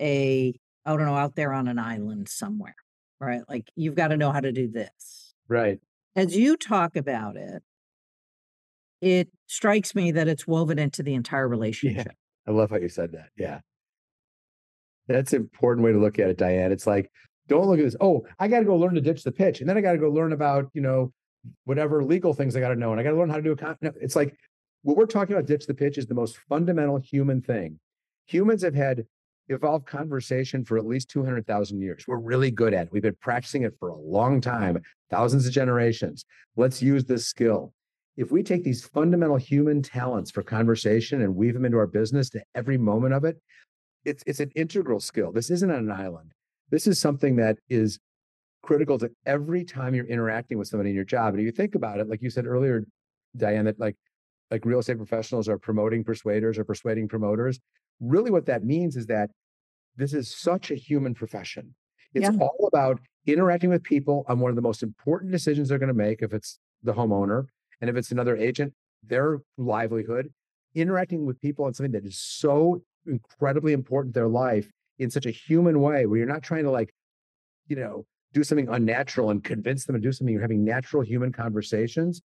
a 0.00 0.54
I 0.86 0.96
don't 0.96 1.06
know 1.06 1.16
out 1.16 1.36
there 1.36 1.52
on 1.52 1.68
an 1.68 1.78
island 1.78 2.28
somewhere, 2.28 2.76
right? 3.20 3.42
Like 3.48 3.70
you've 3.76 3.96
got 3.96 4.08
to 4.08 4.16
know 4.18 4.32
how 4.32 4.40
to 4.40 4.52
do 4.52 4.68
this. 4.68 5.34
Right. 5.48 5.80
As 6.16 6.36
you 6.36 6.56
talk 6.56 6.96
about 6.96 7.36
it, 7.36 7.62
it 9.00 9.28
strikes 9.46 9.94
me 9.94 10.12
that 10.12 10.28
it's 10.28 10.46
woven 10.46 10.78
into 10.78 11.02
the 11.02 11.14
entire 11.14 11.48
relationship. 11.48 12.06
Yeah. 12.06 12.12
I 12.46 12.56
love 12.56 12.70
how 12.70 12.76
you 12.76 12.88
said 12.88 13.12
that. 13.12 13.28
Yeah. 13.36 13.60
That's 15.08 15.32
an 15.32 15.42
important 15.42 15.84
way 15.84 15.92
to 15.92 15.98
look 15.98 16.18
at 16.18 16.30
it, 16.30 16.38
Diane. 16.38 16.72
It's 16.72 16.86
like, 16.86 17.10
don't 17.48 17.66
look 17.66 17.78
at 17.78 17.84
this. 17.84 17.96
Oh, 18.00 18.26
I 18.38 18.48
got 18.48 18.60
to 18.60 18.64
go 18.64 18.76
learn 18.76 18.94
to 18.94 19.00
ditch 19.00 19.22
the 19.22 19.32
pitch. 19.32 19.60
And 19.60 19.68
then 19.68 19.76
I 19.76 19.82
got 19.82 19.92
to 19.92 19.98
go 19.98 20.08
learn 20.08 20.32
about, 20.32 20.70
you 20.72 20.80
know, 20.80 21.12
whatever 21.64 22.02
legal 22.02 22.32
things 22.32 22.56
I 22.56 22.60
got 22.60 22.68
to 22.68 22.76
know. 22.76 22.92
And 22.92 23.00
I 23.00 23.02
got 23.02 23.10
to 23.10 23.16
learn 23.16 23.28
how 23.28 23.36
to 23.36 23.42
do 23.42 23.52
a 23.52 23.56
con. 23.56 23.76
No, 23.82 23.92
it's 24.00 24.16
like 24.16 24.34
what 24.82 24.96
we're 24.96 25.06
talking 25.06 25.34
about, 25.34 25.46
ditch 25.46 25.66
the 25.66 25.74
pitch, 25.74 25.98
is 25.98 26.06
the 26.06 26.14
most 26.14 26.38
fundamental 26.48 26.98
human 26.98 27.42
thing. 27.42 27.78
Humans 28.26 28.62
have 28.62 28.74
had 28.74 29.04
evolved 29.48 29.84
conversation 29.86 30.64
for 30.64 30.78
at 30.78 30.86
least 30.86 31.10
200,000 31.10 31.80
years. 31.82 32.04
We're 32.08 32.16
really 32.16 32.50
good 32.50 32.72
at 32.72 32.86
it. 32.86 32.92
We've 32.92 33.02
been 33.02 33.16
practicing 33.20 33.62
it 33.62 33.74
for 33.78 33.88
a 33.90 33.96
long 33.96 34.40
time, 34.40 34.82
thousands 35.10 35.46
of 35.46 35.52
generations. 35.52 36.24
Let's 36.56 36.82
use 36.82 37.04
this 37.04 37.26
skill. 37.26 37.74
If 38.16 38.30
we 38.30 38.42
take 38.42 38.62
these 38.62 38.84
fundamental 38.84 39.36
human 39.36 39.82
talents 39.82 40.30
for 40.30 40.42
conversation 40.42 41.22
and 41.22 41.34
weave 41.34 41.54
them 41.54 41.64
into 41.64 41.78
our 41.78 41.86
business 41.86 42.30
to 42.30 42.42
every 42.54 42.78
moment 42.78 43.14
of 43.14 43.24
it, 43.24 43.40
it's 44.04 44.22
it's 44.26 44.40
an 44.40 44.50
integral 44.54 45.00
skill. 45.00 45.32
This 45.32 45.50
isn't 45.50 45.70
on 45.70 45.78
an 45.78 45.90
island. 45.90 46.32
This 46.70 46.86
is 46.86 47.00
something 47.00 47.36
that 47.36 47.58
is 47.68 47.98
critical 48.62 48.98
to 48.98 49.10
every 49.26 49.64
time 49.64 49.94
you're 49.94 50.06
interacting 50.06 50.58
with 50.58 50.68
somebody 50.68 50.90
in 50.90 50.96
your 50.96 51.04
job. 51.04 51.34
And 51.34 51.40
if 51.40 51.46
you 51.46 51.52
think 51.52 51.74
about 51.74 52.00
it, 52.00 52.08
like 52.08 52.22
you 52.22 52.30
said 52.30 52.46
earlier, 52.46 52.84
Diane, 53.36 53.64
that 53.64 53.80
like 53.80 53.96
like 54.50 54.64
real 54.64 54.78
estate 54.78 54.98
professionals 54.98 55.48
are 55.48 55.58
promoting 55.58 56.04
persuaders 56.04 56.58
or 56.58 56.64
persuading 56.64 57.08
promoters. 57.08 57.58
Really, 58.00 58.30
what 58.30 58.46
that 58.46 58.64
means 58.64 58.96
is 58.96 59.06
that 59.06 59.30
this 59.96 60.12
is 60.12 60.34
such 60.34 60.70
a 60.70 60.74
human 60.74 61.14
profession. 61.14 61.74
It's 62.12 62.28
Yeah. 62.30 62.38
all 62.40 62.68
about 62.72 63.00
interacting 63.26 63.70
with 63.70 63.82
people 63.82 64.24
on 64.28 64.38
one 64.38 64.50
of 64.50 64.56
the 64.56 64.62
most 64.62 64.82
important 64.82 65.32
decisions 65.32 65.68
they're 65.68 65.78
going 65.78 65.88
to 65.88 65.94
make. 65.94 66.22
If 66.22 66.32
it's 66.32 66.58
the 66.82 66.92
homeowner, 66.92 67.46
and 67.84 67.90
if 67.90 67.96
it's 67.96 68.12
another 68.12 68.34
agent, 68.34 68.72
their 69.02 69.40
livelihood, 69.58 70.32
interacting 70.74 71.26
with 71.26 71.38
people 71.42 71.66
on 71.66 71.74
something 71.74 71.92
that 71.92 72.06
is 72.06 72.18
so 72.18 72.80
incredibly 73.06 73.74
important 73.74 74.14
to 74.14 74.20
their 74.20 74.26
life 74.26 74.70
in 74.98 75.10
such 75.10 75.26
a 75.26 75.30
human 75.30 75.82
way, 75.82 76.06
where 76.06 76.16
you're 76.16 76.26
not 76.26 76.42
trying 76.42 76.64
to 76.64 76.70
like, 76.70 76.94
you 77.68 77.76
know, 77.76 78.06
do 78.32 78.42
something 78.42 78.70
unnatural 78.70 79.28
and 79.28 79.44
convince 79.44 79.84
them 79.84 79.96
to 79.96 80.00
do 80.00 80.12
something. 80.12 80.32
You're 80.32 80.40
having 80.40 80.64
natural 80.64 81.02
human 81.02 81.30
conversations. 81.30 82.22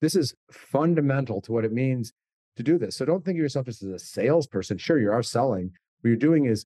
This 0.00 0.16
is 0.16 0.34
fundamental 0.50 1.42
to 1.42 1.52
what 1.52 1.66
it 1.66 1.72
means 1.72 2.14
to 2.56 2.62
do 2.62 2.78
this. 2.78 2.96
So 2.96 3.04
don't 3.04 3.22
think 3.22 3.36
of 3.36 3.42
yourself 3.42 3.66
just 3.66 3.82
as 3.82 3.90
a 3.90 3.98
salesperson. 3.98 4.78
Sure, 4.78 4.98
you 4.98 5.12
are 5.12 5.22
selling. 5.22 5.72
What 6.00 6.08
you're 6.08 6.16
doing 6.16 6.46
is 6.46 6.64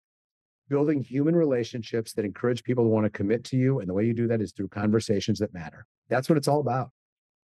building 0.69 1.03
human 1.03 1.35
relationships 1.35 2.13
that 2.13 2.25
encourage 2.25 2.63
people 2.63 2.85
to 2.85 2.89
want 2.89 3.05
to 3.05 3.11
commit 3.11 3.43
to 3.47 3.57
you. 3.57 3.81
And 3.81 3.89
the 3.89 3.95
way 3.95 4.05
you 4.05 4.15
do 4.15 4.29
that 4.29 4.41
is 4.41 4.53
through 4.53 4.69
conversations 4.69 5.41
that 5.41 5.53
matter. 5.53 5.87
That's 6.09 6.29
what 6.29 6.39
it's 6.39 6.47
all 6.47 6.61
about. 6.61 6.91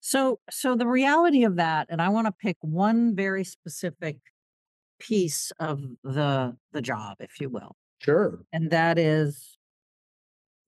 So 0.07 0.39
so 0.51 0.77
the 0.77 0.87
reality 0.87 1.45
of 1.45 1.57
that, 1.57 1.87
and 1.89 2.03
I 2.03 2.11
want 2.11 2.27
to 2.27 2.33
pick 2.33 2.59
one 2.61 3.17
very 3.17 3.43
specific 3.43 4.19
piece 5.01 5.51
of 5.59 5.83
the 6.05 6.59
the 6.73 6.83
job, 6.83 7.17
if 7.21 7.41
you 7.41 7.49
will. 7.49 7.75
Sure. 8.01 8.45
And 8.53 8.71
that 8.71 8.99
is, 8.99 9.57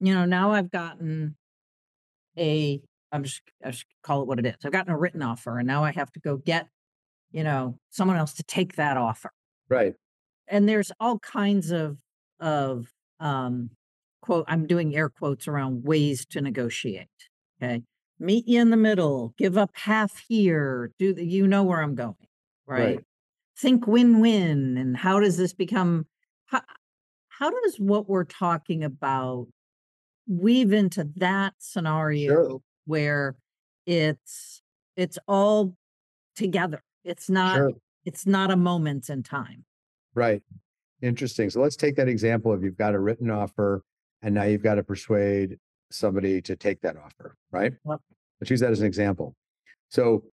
you 0.00 0.14
know, 0.14 0.24
now 0.24 0.52
I've 0.52 0.70
gotten 0.70 1.36
a 2.38 2.80
I'm 3.12 3.22
just 3.22 3.42
I 3.64 3.70
just 3.70 3.86
call 4.02 4.22
it 4.22 4.28
what 4.28 4.38
it 4.38 4.46
is. 4.46 4.56
I've 4.64 4.72
gotten 4.72 4.92
a 4.92 4.98
written 4.98 5.22
offer 5.22 5.58
and 5.58 5.66
now 5.66 5.84
I 5.84 5.92
have 5.92 6.10
to 6.12 6.20
go 6.20 6.36
get, 6.36 6.68
you 7.32 7.44
know, 7.44 7.78
someone 7.90 8.16
else 8.16 8.34
to 8.34 8.42
take 8.44 8.76
that 8.76 8.96
offer. 8.96 9.32
Right. 9.68 9.94
And 10.48 10.68
there's 10.68 10.92
all 11.00 11.18
kinds 11.18 11.70
of 11.70 11.98
of 12.40 12.92
um 13.20 13.70
quote 14.22 14.44
I'm 14.48 14.66
doing 14.66 14.94
air 14.96 15.08
quotes 15.08 15.48
around 15.48 15.84
ways 15.84 16.26
to 16.26 16.40
negotiate. 16.40 17.08
Okay. 17.62 17.82
Meet 18.18 18.48
you 18.48 18.60
in 18.60 18.70
the 18.70 18.76
middle, 18.76 19.34
give 19.36 19.58
up 19.58 19.70
half 19.74 20.18
here, 20.26 20.90
do 20.98 21.12
the 21.12 21.24
you 21.24 21.46
know 21.46 21.62
where 21.64 21.82
I'm 21.82 21.94
going, 21.94 22.14
right? 22.66 22.96
Right. 22.96 23.00
Think 23.58 23.86
win-win 23.86 24.76
and 24.76 24.96
how 24.96 25.20
does 25.20 25.36
this 25.36 25.54
become 25.54 26.06
how, 26.46 26.62
how 27.28 27.50
does 27.50 27.76
what 27.76 28.08
we're 28.08 28.24
talking 28.24 28.84
about 28.84 29.48
weave 30.28 30.72
into 30.72 31.08
that 31.16 31.54
scenario 31.58 32.62
where 32.84 33.36
it's 33.86 34.60
it's 34.96 35.18
all 35.26 35.74
together 36.34 36.82
it's 37.04 37.30
not 37.30 37.56
Sure. 37.56 37.72
it's 38.04 38.26
not 38.26 38.50
a 38.50 38.56
moment 38.56 39.08
in 39.08 39.22
time 39.22 39.64
Right. 40.16 40.42
Interesting. 41.02 41.50
So 41.50 41.60
let's 41.60 41.76
take 41.76 41.94
that 41.96 42.08
example 42.08 42.50
of 42.52 42.64
you've 42.64 42.78
got 42.78 42.94
a 42.94 42.98
written 42.98 43.30
offer 43.30 43.82
and 44.22 44.34
now 44.34 44.44
you've 44.44 44.62
got 44.62 44.76
to 44.76 44.82
persuade 44.82 45.58
somebody 45.90 46.40
to 46.42 46.56
take 46.56 46.80
that 46.82 46.96
offer, 46.96 47.36
right? 47.50 47.72
Yep. 47.88 48.00
Let's 48.40 48.50
use 48.50 48.60
that 48.60 48.70
as 48.70 48.80
an 48.80 48.86
example. 48.86 49.34
So, 49.88 50.24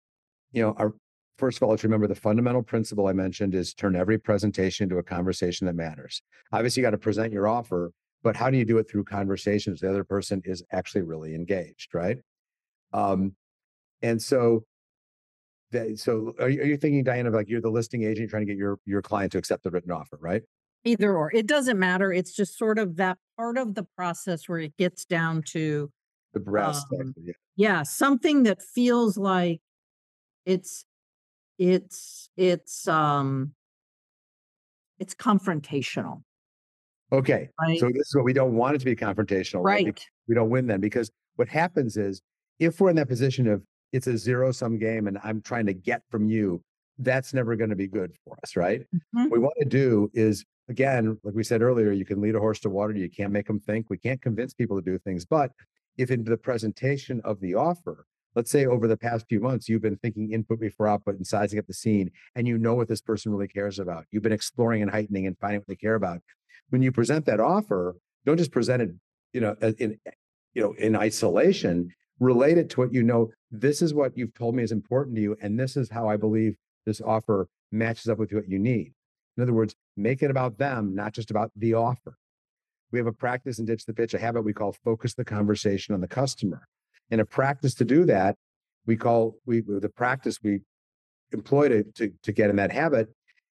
you 0.52 0.62
know, 0.62 0.74
our 0.78 0.92
first 1.38 1.58
of 1.58 1.62
all, 1.62 1.70
let's 1.70 1.84
remember 1.84 2.06
the 2.06 2.14
fundamental 2.14 2.62
principle 2.62 3.06
I 3.06 3.12
mentioned 3.12 3.54
is 3.54 3.74
turn 3.74 3.96
every 3.96 4.18
presentation 4.18 4.84
into 4.84 4.98
a 4.98 5.02
conversation 5.02 5.66
that 5.66 5.74
matters. 5.74 6.22
Obviously, 6.52 6.80
you 6.80 6.86
got 6.86 6.90
to 6.90 6.98
present 6.98 7.32
your 7.32 7.48
offer, 7.48 7.90
but 8.22 8.36
how 8.36 8.50
do 8.50 8.56
you 8.56 8.64
do 8.64 8.78
it 8.78 8.88
through 8.88 9.04
conversations? 9.04 9.80
The 9.80 9.90
other 9.90 10.04
person 10.04 10.42
is 10.44 10.62
actually 10.72 11.02
really 11.02 11.34
engaged, 11.34 11.94
right? 11.94 12.18
Um, 12.92 13.34
and 14.02 14.20
so 14.20 14.64
that, 15.72 15.98
so 15.98 16.34
are 16.38 16.48
you, 16.48 16.62
are 16.62 16.66
you 16.66 16.76
thinking, 16.76 17.02
Diana, 17.04 17.28
of 17.28 17.34
like 17.34 17.48
you're 17.48 17.60
the 17.60 17.70
listing 17.70 18.04
agent 18.04 18.30
trying 18.30 18.46
to 18.46 18.52
get 18.52 18.58
your 18.58 18.78
your 18.84 19.02
client 19.02 19.32
to 19.32 19.38
accept 19.38 19.64
the 19.64 19.70
written 19.70 19.90
offer, 19.90 20.18
right? 20.20 20.42
Either 20.84 21.16
or. 21.16 21.32
It 21.34 21.46
doesn't 21.46 21.78
matter. 21.78 22.12
It's 22.12 22.32
just 22.32 22.58
sort 22.58 22.78
of 22.78 22.96
that 22.96 23.18
part 23.36 23.58
of 23.58 23.74
the 23.74 23.84
process 23.96 24.48
where 24.48 24.58
it 24.58 24.76
gets 24.76 25.04
down 25.04 25.42
to 25.42 25.90
The 26.32 26.40
brass 26.40 26.84
um, 27.00 27.14
yeah. 27.22 27.32
yeah, 27.56 27.82
something 27.82 28.44
that 28.44 28.62
feels 28.62 29.16
like 29.16 29.60
it's 30.46 30.84
it's 31.58 32.30
it's 32.36 32.86
um 32.88 33.52
it's 34.98 35.14
confrontational, 35.14 36.22
Okay, 37.12 37.48
right? 37.60 37.78
so 37.78 37.86
this 37.88 38.06
is 38.08 38.14
what 38.14 38.24
we 38.24 38.32
don't 38.32 38.54
want 38.54 38.76
it 38.76 38.78
to 38.78 38.84
be 38.84 38.96
confrontational, 38.96 39.62
right? 39.62 39.84
Right. 39.86 40.06
we 40.28 40.34
don't 40.34 40.50
win 40.50 40.66
then 40.66 40.80
because 40.80 41.10
what 41.36 41.48
happens 41.48 41.96
is 41.96 42.20
if 42.58 42.80
we're 42.80 42.90
in 42.90 42.96
that 42.96 43.08
position 43.08 43.48
of 43.48 43.62
it's 43.92 44.06
a 44.06 44.16
zero 44.18 44.50
sum 44.52 44.78
game 44.78 45.06
and 45.06 45.18
I'm 45.22 45.40
trying 45.40 45.66
to 45.66 45.72
get 45.74 46.02
from 46.10 46.28
you, 46.28 46.62
that's 46.98 47.34
never 47.34 47.56
going 47.56 47.70
to 47.70 47.76
be 47.76 47.86
good 47.88 48.12
for 48.24 48.36
us, 48.42 48.56
right? 48.56 48.82
Mhm. 48.94 49.30
What 49.30 49.32
we 49.32 49.38
want 49.38 49.54
to 49.60 49.68
do 49.68 50.10
is 50.14 50.44
again, 50.68 51.18
like 51.22 51.34
we 51.34 51.44
said 51.44 51.62
earlier, 51.62 51.92
you 51.92 52.04
can 52.04 52.20
lead 52.20 52.34
a 52.34 52.40
horse 52.40 52.60
to 52.60 52.70
water, 52.70 52.94
you 52.94 53.10
can't 53.10 53.32
make 53.32 53.46
them 53.46 53.60
think. 53.60 53.90
We 53.90 53.98
can't 53.98 54.20
convince 54.20 54.54
people 54.54 54.80
to 54.80 54.84
do 54.84 54.98
things, 54.98 55.24
but 55.24 55.52
if 55.96 56.10
in 56.10 56.24
the 56.24 56.36
presentation 56.36 57.20
of 57.24 57.40
the 57.40 57.54
offer, 57.54 58.06
let's 58.34 58.50
say 58.50 58.66
over 58.66 58.88
the 58.88 58.96
past 58.96 59.26
few 59.28 59.40
months 59.40 59.68
you've 59.68 59.82
been 59.82 59.96
thinking 59.96 60.32
input 60.32 60.60
before 60.60 60.88
output 60.88 61.16
and 61.16 61.26
sizing 61.26 61.58
up 61.58 61.66
the 61.66 61.74
scene 61.74 62.10
and 62.34 62.48
you 62.48 62.58
know 62.58 62.74
what 62.74 62.88
this 62.88 63.00
person 63.00 63.32
really 63.32 63.48
cares 63.48 63.78
about. 63.78 64.04
You've 64.10 64.22
been 64.22 64.32
exploring 64.32 64.82
and 64.82 64.90
heightening 64.90 65.26
and 65.26 65.38
finding 65.38 65.60
what 65.60 65.68
they 65.68 65.76
care 65.76 65.94
about. 65.94 66.20
When 66.70 66.82
you 66.82 66.90
present 66.90 67.26
that 67.26 67.40
offer, 67.40 67.96
don't 68.26 68.38
just 68.38 68.50
present 68.50 68.82
it, 68.82 68.90
you 69.32 69.40
know, 69.40 69.54
in 69.78 69.98
you 70.54 70.62
know, 70.62 70.72
in 70.78 70.96
isolation, 70.96 71.92
relate 72.20 72.58
it 72.58 72.70
to 72.70 72.80
what 72.80 72.94
you 72.94 73.02
know. 73.02 73.30
This 73.50 73.82
is 73.82 73.92
what 73.92 74.16
you've 74.16 74.34
told 74.34 74.54
me 74.54 74.62
is 74.62 74.72
important 74.72 75.16
to 75.16 75.22
you, 75.22 75.36
and 75.42 75.58
this 75.58 75.76
is 75.76 75.90
how 75.90 76.08
I 76.08 76.16
believe 76.16 76.56
this 76.86 77.00
offer 77.00 77.48
matches 77.72 78.08
up 78.08 78.18
with 78.18 78.32
what 78.32 78.48
you 78.48 78.58
need. 78.58 78.92
In 79.36 79.42
other 79.42 79.52
words, 79.52 79.74
make 79.96 80.22
it 80.22 80.30
about 80.30 80.58
them, 80.58 80.94
not 80.94 81.12
just 81.12 81.30
about 81.30 81.50
the 81.56 81.74
offer. 81.74 82.16
We 82.92 82.98
have 82.98 83.06
a 83.06 83.12
practice 83.12 83.58
in 83.58 83.64
Ditch 83.64 83.86
the 83.86 83.92
Pitch, 83.92 84.14
a 84.14 84.18
habit 84.18 84.42
we 84.42 84.52
call 84.52 84.72
focus 84.84 85.14
the 85.14 85.24
conversation 85.24 85.94
on 85.94 86.00
the 86.00 86.08
customer. 86.08 86.68
And 87.10 87.20
a 87.20 87.24
practice 87.24 87.74
to 87.74 87.84
do 87.84 88.04
that, 88.06 88.36
we 88.86 88.96
call 88.96 89.36
we 89.46 89.60
the 89.60 89.88
practice 89.88 90.38
we 90.42 90.60
employ 91.32 91.68
to, 91.68 91.82
to, 91.94 92.12
to 92.22 92.32
get 92.32 92.50
in 92.50 92.56
that 92.56 92.70
habit 92.70 93.08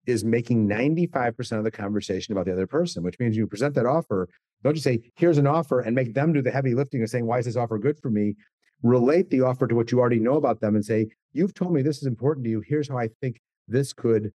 is 0.06 0.26
making 0.26 0.68
95% 0.68 1.58
of 1.58 1.64
the 1.64 1.72
conversation 1.72 2.32
about 2.34 2.46
the 2.46 2.52
other 2.52 2.68
person, 2.68 3.04
which 3.04 3.20
means 3.20 3.38
you 3.38 3.48
present 3.48 3.76
that 3.76 3.86
offer. 3.86 4.28
Don't 4.64 4.74
just 4.74 4.84
say, 4.84 5.00
here's 5.16 5.38
an 5.38 5.48
offer 5.48 5.80
and 5.80 5.96
make 5.96 6.14
them 6.14 6.34
do 6.34 6.42
the 6.42 6.52
heavy 6.52 6.74
lifting 6.74 7.02
of 7.04 7.10
saying, 7.10 7.26
why 7.26 7.40
is 7.40 7.46
this 7.46 7.56
offer 7.56 7.78
good 7.78 7.98
for 8.00 8.10
me? 8.10 8.36
Relate 8.82 9.30
the 9.30 9.42
offer 9.42 9.68
to 9.68 9.76
what 9.76 9.92
you 9.92 10.00
already 10.00 10.20
know 10.20 10.36
about 10.36 10.62
them 10.62 10.76
and 10.76 10.84
say, 10.84 11.08
you've 11.32 11.54
told 11.54 11.74
me 11.74 11.82
this 11.82 11.98
is 11.98 12.08
important 12.08 12.44
to 12.46 12.50
you. 12.50 12.62
Here's 12.66 12.90
how 12.90 12.98
I 12.98 13.10
think 13.22 13.40
this 13.68 13.94
could 13.94 14.32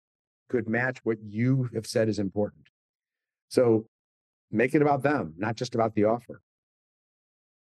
could 0.53 0.69
match 0.69 0.99
what 1.03 1.17
you 1.23 1.67
have 1.73 1.87
said 1.87 2.07
is 2.07 2.19
important. 2.19 2.67
So 3.49 3.87
make 4.51 4.75
it 4.75 4.83
about 4.83 5.01
them, 5.01 5.33
not 5.35 5.55
just 5.55 5.73
about 5.73 5.95
the 5.95 6.03
offer. 6.03 6.41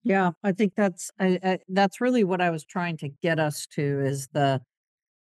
Yeah, 0.03 0.31
I 0.43 0.51
think 0.51 0.75
that's 0.75 1.09
I, 1.19 1.39
I, 1.43 1.59
that's 1.67 1.99
really 1.99 2.23
what 2.23 2.39
I 2.39 2.51
was 2.51 2.63
trying 2.63 2.97
to 2.97 3.09
get 3.09 3.39
us 3.39 3.65
to 3.71 3.81
is 3.81 4.27
the 4.31 4.61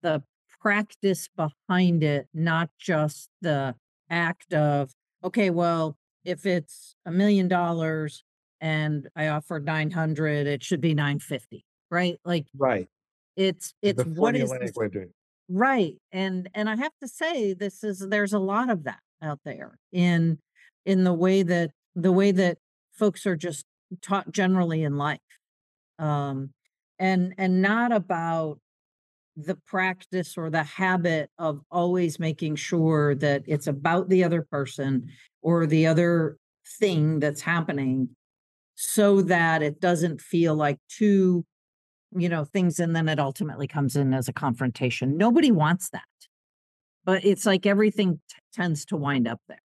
the 0.02 0.24
practice 0.60 1.28
behind 1.28 2.02
it, 2.02 2.26
not 2.34 2.70
just 2.76 3.30
the 3.40 3.76
act 4.10 4.52
of 4.52 4.90
okay, 5.22 5.50
well, 5.50 5.96
if 6.24 6.44
it's 6.44 6.96
a 7.06 7.12
million 7.12 7.46
dollars 7.46 8.24
and 8.60 9.08
I 9.14 9.28
offered 9.28 9.64
900, 9.64 10.48
it 10.48 10.64
should 10.64 10.80
be 10.80 10.92
950, 10.92 11.64
right? 11.88 12.18
Like 12.24 12.46
Right. 12.56 12.88
it's 13.36 13.74
it's 13.80 14.04
what 14.04 14.34
is 14.34 14.50
this 14.50 14.72
right. 15.48 15.94
And 16.12 16.48
and 16.54 16.68
I 16.68 16.76
have 16.76 16.92
to 17.02 17.08
say 17.08 17.54
this 17.54 17.82
is 17.84 18.06
there's 18.08 18.32
a 18.32 18.38
lot 18.38 18.70
of 18.70 18.84
that 18.84 19.00
out 19.22 19.40
there 19.44 19.78
in 19.92 20.38
in 20.84 21.04
the 21.04 21.14
way 21.14 21.42
that 21.42 21.70
the 21.94 22.12
way 22.12 22.30
that 22.32 22.58
folks 22.92 23.26
are 23.26 23.36
just 23.36 23.64
taught 24.02 24.30
generally 24.32 24.82
in 24.82 24.96
life. 24.96 25.20
Um 25.98 26.50
and 26.98 27.34
and 27.38 27.62
not 27.62 27.92
about 27.92 28.58
the 29.36 29.54
practice 29.66 30.36
or 30.36 30.50
the 30.50 30.64
habit 30.64 31.30
of 31.38 31.60
always 31.70 32.18
making 32.18 32.56
sure 32.56 33.14
that 33.14 33.42
it's 33.46 33.68
about 33.68 34.08
the 34.08 34.24
other 34.24 34.42
person 34.42 35.08
or 35.42 35.64
the 35.64 35.86
other 35.86 36.36
thing 36.80 37.20
that's 37.20 37.40
happening 37.40 38.08
so 38.74 39.22
that 39.22 39.62
it 39.62 39.80
doesn't 39.80 40.20
feel 40.20 40.54
like 40.54 40.78
two 40.88 41.44
you 42.16 42.28
know 42.28 42.44
things 42.44 42.78
and 42.80 42.94
then 42.96 43.08
it 43.08 43.18
ultimately 43.18 43.66
comes 43.66 43.96
in 43.96 44.14
as 44.14 44.28
a 44.28 44.32
confrontation 44.32 45.16
nobody 45.16 45.50
wants 45.50 45.90
that 45.90 46.02
but 47.04 47.24
it's 47.24 47.44
like 47.44 47.66
everything 47.66 48.20
t- 48.28 48.36
tends 48.52 48.84
to 48.84 48.96
wind 48.96 49.28
up 49.28 49.40
there 49.48 49.60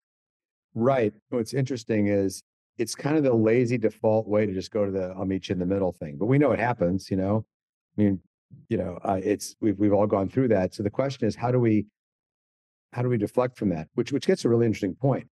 Right. 0.76 1.14
What's 1.30 1.54
interesting 1.54 2.08
is 2.08 2.42
it's 2.78 2.96
kind 2.96 3.16
of 3.18 3.24
the 3.24 3.34
lazy 3.34 3.78
default 3.78 4.28
way 4.28 4.46
to 4.46 4.54
just 4.54 4.72
go 4.72 4.86
to 4.86 4.92
the 4.92 5.14
I'll 5.16 5.26
meet 5.26 5.50
you 5.50 5.54
in 5.54 5.60
the 5.60 5.66
middle 5.66 5.92
thing. 5.92 6.18
But 6.18 6.26
we 6.26 6.38
know 6.40 6.52
it 6.52 6.60
happens, 6.60 7.12
you 7.12 7.18
know. 7.18 7.46
I 7.98 8.02
mean, 8.02 8.20
you 8.70 8.78
know, 8.78 8.98
uh, 9.04 9.20
it's 9.24 9.56
we've 9.62 9.78
we've 9.78 9.94
all 9.94 10.08
gone 10.08 10.30
through 10.30 10.48
that. 10.50 10.74
So 10.74 10.82
the 10.82 10.90
question 10.90 11.28
is, 11.28 11.36
how 11.36 11.52
do 11.52 11.60
we 11.60 11.86
how 12.92 13.04
do 13.04 13.10
we 13.10 13.18
deflect 13.18 13.58
from 13.58 13.70
that? 13.70 13.88
Which 13.94 14.12
which 14.12 14.26
gets 14.26 14.46
a 14.46 14.50
really 14.50 14.66
interesting 14.66 14.96
point. 14.96 15.28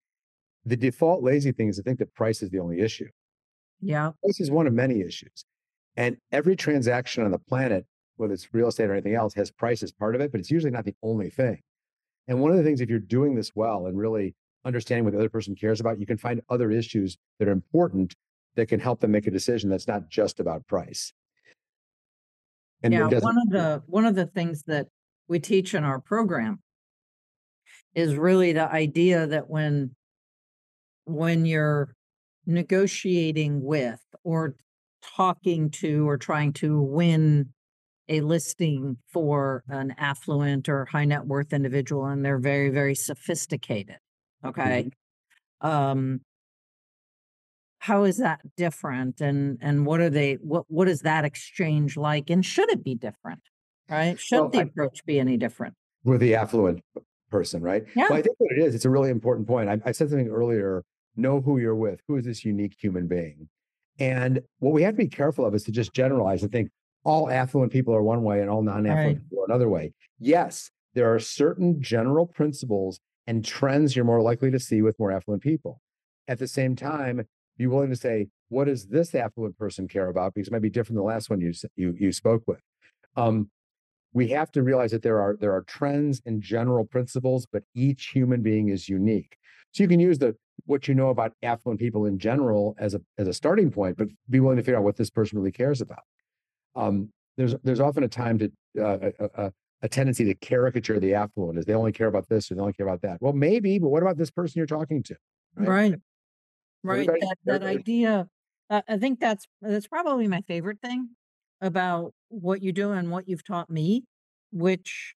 The 0.64 0.76
default 0.76 1.22
lazy 1.22 1.52
thing 1.52 1.68
is 1.68 1.76
to 1.76 1.82
think 1.82 2.00
that 2.00 2.12
price 2.14 2.42
is 2.42 2.50
the 2.50 2.58
only 2.58 2.80
issue. 2.80 3.08
yeah 3.80 4.10
Price 4.22 4.40
is 4.40 4.50
one 4.50 4.66
of 4.66 4.72
many 4.72 5.02
issues. 5.02 5.44
And 5.98 6.16
every 6.30 6.54
transaction 6.54 7.24
on 7.24 7.32
the 7.32 7.40
planet, 7.40 7.84
whether 8.18 8.32
it's 8.32 8.54
real 8.54 8.68
estate 8.68 8.88
or 8.88 8.92
anything 8.92 9.16
else, 9.16 9.34
has 9.34 9.50
price 9.50 9.82
as 9.82 9.90
part 9.90 10.14
of 10.14 10.20
it, 10.20 10.30
but 10.30 10.38
it's 10.38 10.50
usually 10.50 10.70
not 10.70 10.84
the 10.84 10.94
only 11.02 11.28
thing. 11.28 11.60
And 12.28 12.40
one 12.40 12.52
of 12.52 12.56
the 12.56 12.62
things, 12.62 12.80
if 12.80 12.88
you're 12.88 13.00
doing 13.00 13.34
this 13.34 13.50
well 13.56 13.86
and 13.86 13.98
really 13.98 14.36
understanding 14.64 15.04
what 15.04 15.12
the 15.12 15.18
other 15.18 15.28
person 15.28 15.56
cares 15.56 15.80
about, 15.80 15.98
you 15.98 16.06
can 16.06 16.16
find 16.16 16.40
other 16.48 16.70
issues 16.70 17.18
that 17.40 17.48
are 17.48 17.52
important 17.52 18.14
that 18.54 18.68
can 18.68 18.78
help 18.78 19.00
them 19.00 19.10
make 19.10 19.26
a 19.26 19.30
decision 19.32 19.68
that's 19.68 19.88
not 19.88 20.08
just 20.08 20.38
about 20.38 20.64
price. 20.68 21.12
And 22.84 22.94
yeah 22.94 23.08
one 23.08 23.36
of 23.36 23.50
the 23.50 23.82
one 23.86 24.04
of 24.04 24.14
the 24.14 24.26
things 24.26 24.62
that 24.68 24.86
we 25.26 25.40
teach 25.40 25.74
in 25.74 25.82
our 25.82 25.98
program 25.98 26.60
is 27.96 28.14
really 28.14 28.52
the 28.52 28.70
idea 28.70 29.26
that 29.26 29.50
when 29.50 29.96
when 31.06 31.44
you're 31.44 31.96
negotiating 32.46 33.64
with 33.64 34.00
or 34.22 34.54
talking 35.02 35.70
to 35.70 36.08
or 36.08 36.16
trying 36.16 36.52
to 36.52 36.80
win 36.80 37.50
a 38.08 38.20
listing 38.20 38.96
for 39.12 39.62
an 39.68 39.94
affluent 39.98 40.68
or 40.68 40.86
high 40.86 41.04
net 41.04 41.26
worth 41.26 41.52
individual 41.52 42.06
and 42.06 42.24
they're 42.24 42.38
very 42.38 42.70
very 42.70 42.94
sophisticated 42.94 43.96
okay 44.44 44.90
um 45.60 46.20
how 47.80 48.04
is 48.04 48.16
that 48.18 48.40
different 48.56 49.20
and 49.20 49.58
and 49.60 49.86
what 49.86 50.00
are 50.00 50.10
they 50.10 50.34
what 50.34 50.64
what 50.68 50.88
is 50.88 51.02
that 51.02 51.24
exchange 51.24 51.96
like 51.96 52.30
and 52.30 52.44
should 52.44 52.70
it 52.70 52.82
be 52.82 52.94
different 52.94 53.40
right 53.90 54.18
should 54.18 54.40
Well, 54.40 54.48
the 54.48 54.58
I- 54.60 54.62
approach 54.62 55.04
be 55.04 55.20
any 55.20 55.36
different 55.36 55.74
with 56.04 56.20
the 56.20 56.36
affluent 56.36 56.80
person, 57.30 57.60
right? 57.60 57.84
Yeah. 57.94 58.06
Well, 58.08 58.18
I 58.18 58.22
think 58.22 58.36
what 58.38 58.52
it 58.52 58.64
is, 58.64 58.74
it's 58.74 58.86
a 58.86 58.90
really 58.90 59.10
important 59.10 59.46
point. 59.46 59.68
I, 59.68 59.78
I 59.84 59.92
said 59.92 60.08
something 60.08 60.28
earlier 60.28 60.84
know 61.16 61.40
who 61.40 61.58
you're 61.58 61.74
with. 61.74 62.00
Who 62.08 62.16
is 62.16 62.24
this 62.24 62.44
unique 62.44 62.74
human 62.80 63.08
being? 63.08 63.48
And 63.98 64.40
what 64.58 64.72
we 64.72 64.82
have 64.82 64.94
to 64.94 64.98
be 64.98 65.08
careful 65.08 65.44
of 65.44 65.54
is 65.54 65.64
to 65.64 65.72
just 65.72 65.92
generalize 65.92 66.42
and 66.42 66.52
think 66.52 66.70
all 67.04 67.30
affluent 67.30 67.72
people 67.72 67.94
are 67.94 68.02
one 68.02 68.22
way 68.22 68.40
and 68.40 68.50
all 68.50 68.62
non 68.62 68.86
affluent 68.86 69.18
Right. 69.18 69.22
people 69.30 69.40
are 69.42 69.46
another 69.46 69.68
way. 69.68 69.92
Yes, 70.18 70.70
there 70.94 71.12
are 71.12 71.18
certain 71.18 71.80
general 71.82 72.26
principles 72.26 73.00
and 73.26 73.44
trends 73.44 73.94
you're 73.94 74.04
more 74.04 74.22
likely 74.22 74.50
to 74.50 74.58
see 74.58 74.82
with 74.82 74.98
more 74.98 75.12
affluent 75.12 75.42
people. 75.42 75.80
At 76.28 76.38
the 76.38 76.48
same 76.48 76.76
time, 76.76 77.26
be 77.56 77.66
willing 77.66 77.90
to 77.90 77.96
say, 77.96 78.28
what 78.48 78.64
does 78.64 78.86
this 78.86 79.14
affluent 79.14 79.58
person 79.58 79.88
care 79.88 80.08
about? 80.08 80.34
Because 80.34 80.48
it 80.48 80.52
might 80.52 80.62
be 80.62 80.70
different 80.70 80.96
than 80.96 81.02
the 81.04 81.08
last 81.08 81.28
one 81.30 81.40
you 81.40 81.52
you 81.76 81.94
you 81.98 82.12
spoke 82.12 82.42
with. 82.46 82.60
Um, 83.16 83.50
we 84.12 84.28
have 84.28 84.50
to 84.52 84.62
realize 84.62 84.90
that 84.92 85.02
there 85.02 85.20
are 85.20 85.36
there 85.38 85.52
are 85.52 85.62
trends 85.62 86.22
and 86.24 86.40
general 86.40 86.84
principles, 86.84 87.46
but 87.50 87.62
each 87.74 88.06
human 88.14 88.42
being 88.42 88.68
is 88.68 88.88
unique. 88.88 89.36
So 89.72 89.82
you 89.82 89.88
can 89.88 90.00
use 90.00 90.18
the 90.18 90.34
what 90.66 90.88
you 90.88 90.94
know 90.94 91.08
about 91.10 91.32
affluent 91.42 91.80
people 91.80 92.06
in 92.06 92.18
general 92.18 92.74
as 92.78 92.94
a 92.94 93.00
as 93.18 93.28
a 93.28 93.32
starting 93.32 93.70
point, 93.70 93.96
but 93.96 94.08
be 94.28 94.40
willing 94.40 94.56
to 94.56 94.62
figure 94.62 94.78
out 94.78 94.84
what 94.84 94.96
this 94.96 95.10
person 95.10 95.38
really 95.38 95.52
cares 95.52 95.80
about. 95.80 96.02
Um, 96.76 97.10
there's 97.36 97.54
there's 97.64 97.80
often 97.80 98.02
a 98.04 98.08
time 98.08 98.38
to 98.38 98.52
uh, 98.80 99.10
a, 99.18 99.24
a, 99.46 99.52
a 99.82 99.88
tendency 99.88 100.24
to 100.24 100.34
caricature 100.34 100.98
the 101.00 101.14
affluent 101.14 101.58
as 101.58 101.64
they 101.66 101.74
only 101.74 101.92
care 101.92 102.08
about 102.08 102.28
this 102.28 102.50
or 102.50 102.54
they 102.56 102.60
only 102.60 102.72
care 102.72 102.86
about 102.86 103.02
that. 103.02 103.18
Well, 103.20 103.32
maybe, 103.32 103.78
but 103.78 103.88
what 103.90 104.02
about 104.02 104.16
this 104.16 104.30
person 104.30 104.58
you're 104.58 104.66
talking 104.66 105.02
to? 105.04 105.16
right 105.56 105.94
right 106.84 107.00
Everybody- 107.08 107.20
that 107.20 107.36
that 107.44 107.54
everybody- 107.62 107.78
idea 107.78 108.28
uh, 108.70 108.82
i 108.88 108.96
think 108.98 109.18
that's 109.18 109.46
that's 109.60 109.88
probably 109.88 110.28
my 110.28 110.40
favorite 110.42 110.80
thing 110.80 111.10
about 111.60 112.12
what 112.28 112.62
you 112.62 112.70
do 112.72 112.92
and 112.92 113.10
what 113.10 113.28
you've 113.28 113.44
taught 113.44 113.68
me 113.68 114.04
which 114.52 115.14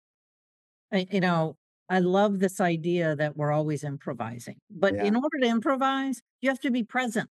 I, 0.93 1.07
you 1.11 1.21
know 1.21 1.57
i 1.89 1.99
love 1.99 2.41
this 2.41 2.61
idea 2.61 3.17
that 3.17 3.37
we're 3.37 3.53
always 3.53 3.85
improvising 3.85 4.57
but 4.71 4.95
Yeah. 4.95 5.05
in 5.05 5.17
order 5.17 5.39
to 5.43 5.49
improvise 5.49 6.23
you 6.41 6.51
have 6.51 6.61
to 6.61 6.71
be 6.71 6.85
present 6.85 7.31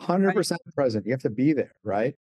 Hundred 0.00 0.34
percent 0.34 0.60
present. 0.74 1.06
You 1.06 1.12
have 1.12 1.22
to 1.22 1.30
be 1.30 1.52
there, 1.54 1.72
right? 1.82 2.14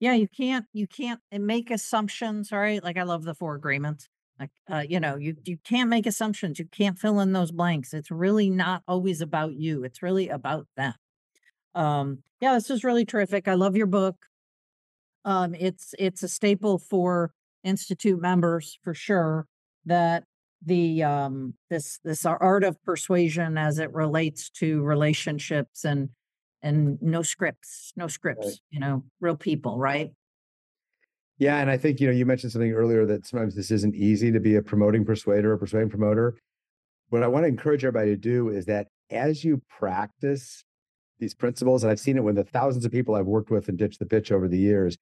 yeah 0.00 0.12
you 0.14 0.28
can't 0.28 0.66
you 0.72 0.86
can't 0.86 1.20
uh, 1.32 1.38
make 1.38 1.70
assumptions 1.70 2.52
right 2.52 2.82
like 2.82 2.96
i 2.96 3.02
love 3.02 3.24
the 3.24 3.34
four 3.34 3.54
agreements 3.54 4.08
Like, 4.40 4.50
uh, 4.70 4.84
you 4.88 5.00
know, 5.00 5.16
you 5.16 5.34
you 5.44 5.58
can't 5.64 5.90
make 5.90 6.06
assumptions. 6.06 6.58
You 6.60 6.66
can't 6.70 6.96
fill 6.98 7.18
in 7.20 7.32
those 7.32 7.50
blanks. 7.52 7.92
It's 7.92 8.10
really 8.12 8.50
not 8.50 8.82
always 8.86 9.20
about 9.20 9.54
you. 9.54 9.82
It's 9.84 10.00
really 10.02 10.28
about 10.30 10.66
them. 10.76 10.94
Um, 11.74 12.22
yeah, 12.40 12.54
this 12.54 12.70
is 12.70 12.84
really 12.84 13.04
terrific. 13.06 13.48
I 13.48 13.54
love 13.54 13.76
your 13.76 13.88
book. 13.88 14.16
Um, 15.24 15.54
it's 15.54 15.94
it's 15.98 16.22
a 16.22 16.28
staple 16.28 16.78
for 16.78 17.32
institute 17.64 18.20
members 18.20 18.78
for 18.82 18.94
sure. 18.94 19.46
That 19.86 20.24
the 20.64 21.02
um 21.02 21.54
this 21.70 21.98
this 22.04 22.26
art 22.26 22.64
of 22.64 22.82
persuasion 22.82 23.56
as 23.58 23.78
it 23.78 23.92
relates 23.92 24.50
to 24.50 24.82
relationships 24.82 25.84
and 25.84 26.10
and 26.62 27.00
no 27.00 27.22
scripts, 27.22 27.92
no 27.96 28.08
Right. 28.36 28.54
scripts. 28.54 28.60
You 28.70 28.80
know, 28.80 29.04
real 29.20 29.36
people, 29.36 29.78
right? 29.78 30.12
Yeah, 31.38 31.58
and 31.60 31.70
I 31.70 31.76
think, 31.76 32.00
you 32.00 32.08
know, 32.08 32.12
you 32.12 32.26
mentioned 32.26 32.52
something 32.52 32.72
earlier 32.72 33.06
that 33.06 33.26
sometimes 33.26 33.54
this 33.54 33.70
isn't 33.70 33.94
easy 33.94 34.32
to 34.32 34.40
be 34.40 34.56
a 34.56 34.62
promoting 34.62 35.04
persuader 35.04 35.52
or 35.52 35.58
persuading 35.58 35.90
promoter. 35.90 36.36
What 37.10 37.22
I 37.22 37.28
want 37.28 37.44
to 37.44 37.48
encourage 37.48 37.84
everybody 37.84 38.12
to 38.12 38.16
do 38.16 38.48
is 38.50 38.66
that 38.66 38.88
as 39.10 39.44
you 39.44 39.62
practice 39.68 40.64
these 41.20 41.34
principles, 41.34 41.84
and 41.84 41.90
I've 41.92 42.00
seen 42.00 42.16
it 42.18 42.24
with 42.24 42.36
the 42.36 42.44
thousands 42.44 42.84
of 42.84 42.92
people 42.92 43.14
I've 43.14 43.26
worked 43.26 43.50
with 43.50 43.68
and 43.68 43.78
ditched 43.78 44.00
the 44.00 44.06
pitch 44.06 44.32
over 44.32 44.48
the 44.48 44.58
years, 44.58 44.98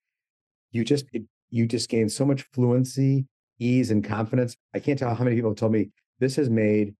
you 0.72 0.84
just 0.84 1.06
it, 1.12 1.24
you 1.50 1.66
just 1.66 1.88
gain 1.90 2.08
so 2.08 2.26
much 2.26 2.42
fluency, 2.54 3.26
ease, 3.58 3.90
and 3.90 4.04
confidence. 4.04 4.56
I 4.74 4.78
can't 4.80 4.98
tell 4.98 5.14
how 5.14 5.24
many 5.24 5.36
people 5.36 5.50
have 5.50 5.58
told 5.58 5.72
me 5.72 5.90
this 6.18 6.36
has 6.36 6.48
made 6.50 6.94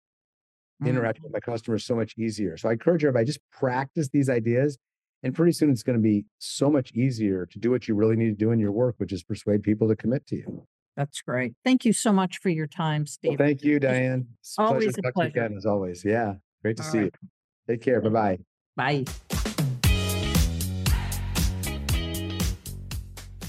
Mm. 0.82 0.88
interacting 0.88 1.22
with 1.22 1.32
my 1.32 1.40
customers 1.40 1.86
so 1.86 1.96
much 1.96 2.12
easier. 2.18 2.58
So 2.58 2.68
I 2.68 2.72
encourage 2.72 3.02
everybody 3.02 3.24
just 3.24 3.40
practice 3.50 4.10
these 4.10 4.28
ideas, 4.28 4.76
and 5.22 5.34
pretty 5.34 5.52
soon 5.52 5.70
it's 5.70 5.82
going 5.82 5.96
to 5.98 6.02
be 6.02 6.26
so 6.38 6.68
much 6.70 6.92
easier 6.92 7.46
to 7.46 7.58
do 7.58 7.70
what 7.70 7.88
you 7.88 7.94
really 7.94 8.14
need 8.14 8.26
to 8.28 8.34
do 8.44 8.50
in 8.50 8.58
your 8.58 8.72
work, 8.72 8.96
which 8.98 9.10
is 9.10 9.22
persuade 9.22 9.62
people 9.62 9.88
to 9.88 9.96
commit 9.96 10.26
to 10.26 10.36
you. 10.36 10.66
That's 10.94 11.22
great. 11.22 11.54
Thank 11.64 11.86
you 11.86 11.94
so 11.94 12.12
much 12.12 12.38
for 12.38 12.50
your 12.50 12.66
time, 12.66 13.02
Well, 13.02 13.06
Steve. 13.06 13.38
thank 13.38 13.62
you, 13.64 13.80
Diane. 13.80 14.28
It's 14.40 14.54
pleasure 14.54 14.68
Always 14.74 14.94
to 14.94 15.00
a 15.00 15.02
talk 15.02 15.02
to 15.02 15.06
you 15.06 15.12
pleasure. 15.30 15.46
again, 15.46 15.56
as 15.56 15.64
always. 15.64 16.04
Yeah, 16.04 16.34
great 16.62 16.76
to 16.76 16.82
All 16.82 16.90
see 16.90 16.98
right. 16.98 17.14
you. 17.22 17.28
Take 17.68 17.80
care. 17.80 18.00
Bye 18.02 18.38
bye. 18.76 19.04
Bye. 19.34 19.45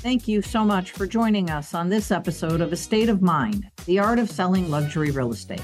Thank 0.07 0.25
you 0.25 0.41
so 0.41 0.63
much 0.63 0.91
for 0.91 1.05
joining 1.05 1.49
us 1.49 1.73
on 1.73 1.89
this 1.89 2.11
episode 2.11 2.61
of 2.61 2.71
Estate 2.71 3.09
of 3.09 3.21
Mind 3.21 3.69
The 3.85 3.99
Art 3.99 4.19
of 4.19 4.31
Selling 4.31 4.71
Luxury 4.71 5.11
Real 5.11 5.33
Estate. 5.33 5.61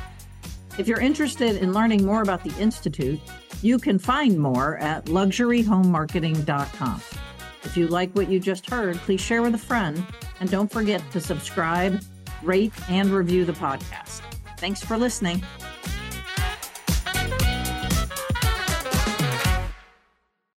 If 0.78 0.86
you're 0.86 1.00
interested 1.00 1.56
in 1.56 1.72
learning 1.72 2.06
more 2.06 2.22
about 2.22 2.44
the 2.44 2.54
Institute, 2.60 3.22
you 3.62 3.80
can 3.80 3.98
find 3.98 4.38
more 4.38 4.78
at 4.80 5.06
luxuryhomemarketing.com. 5.06 7.02
If 7.64 7.78
you 7.78 7.88
like 7.88 8.14
what 8.18 8.30
you 8.30 8.42
just 8.42 8.70
heard, 8.70 8.98
please 8.98 9.22
share 9.22 9.42
with 9.42 9.56
a 9.56 9.58
friend 9.58 10.06
and 10.42 10.52
don't 10.52 10.70
forget 10.70 11.02
to 11.14 11.22
subscribe, 11.22 12.02
rate, 12.42 12.74
and 12.90 13.12
review 13.12 13.46
the 13.46 13.54
podcast. 13.54 14.24
Thanks 14.58 14.84
for 14.84 14.98
listening. 14.98 15.42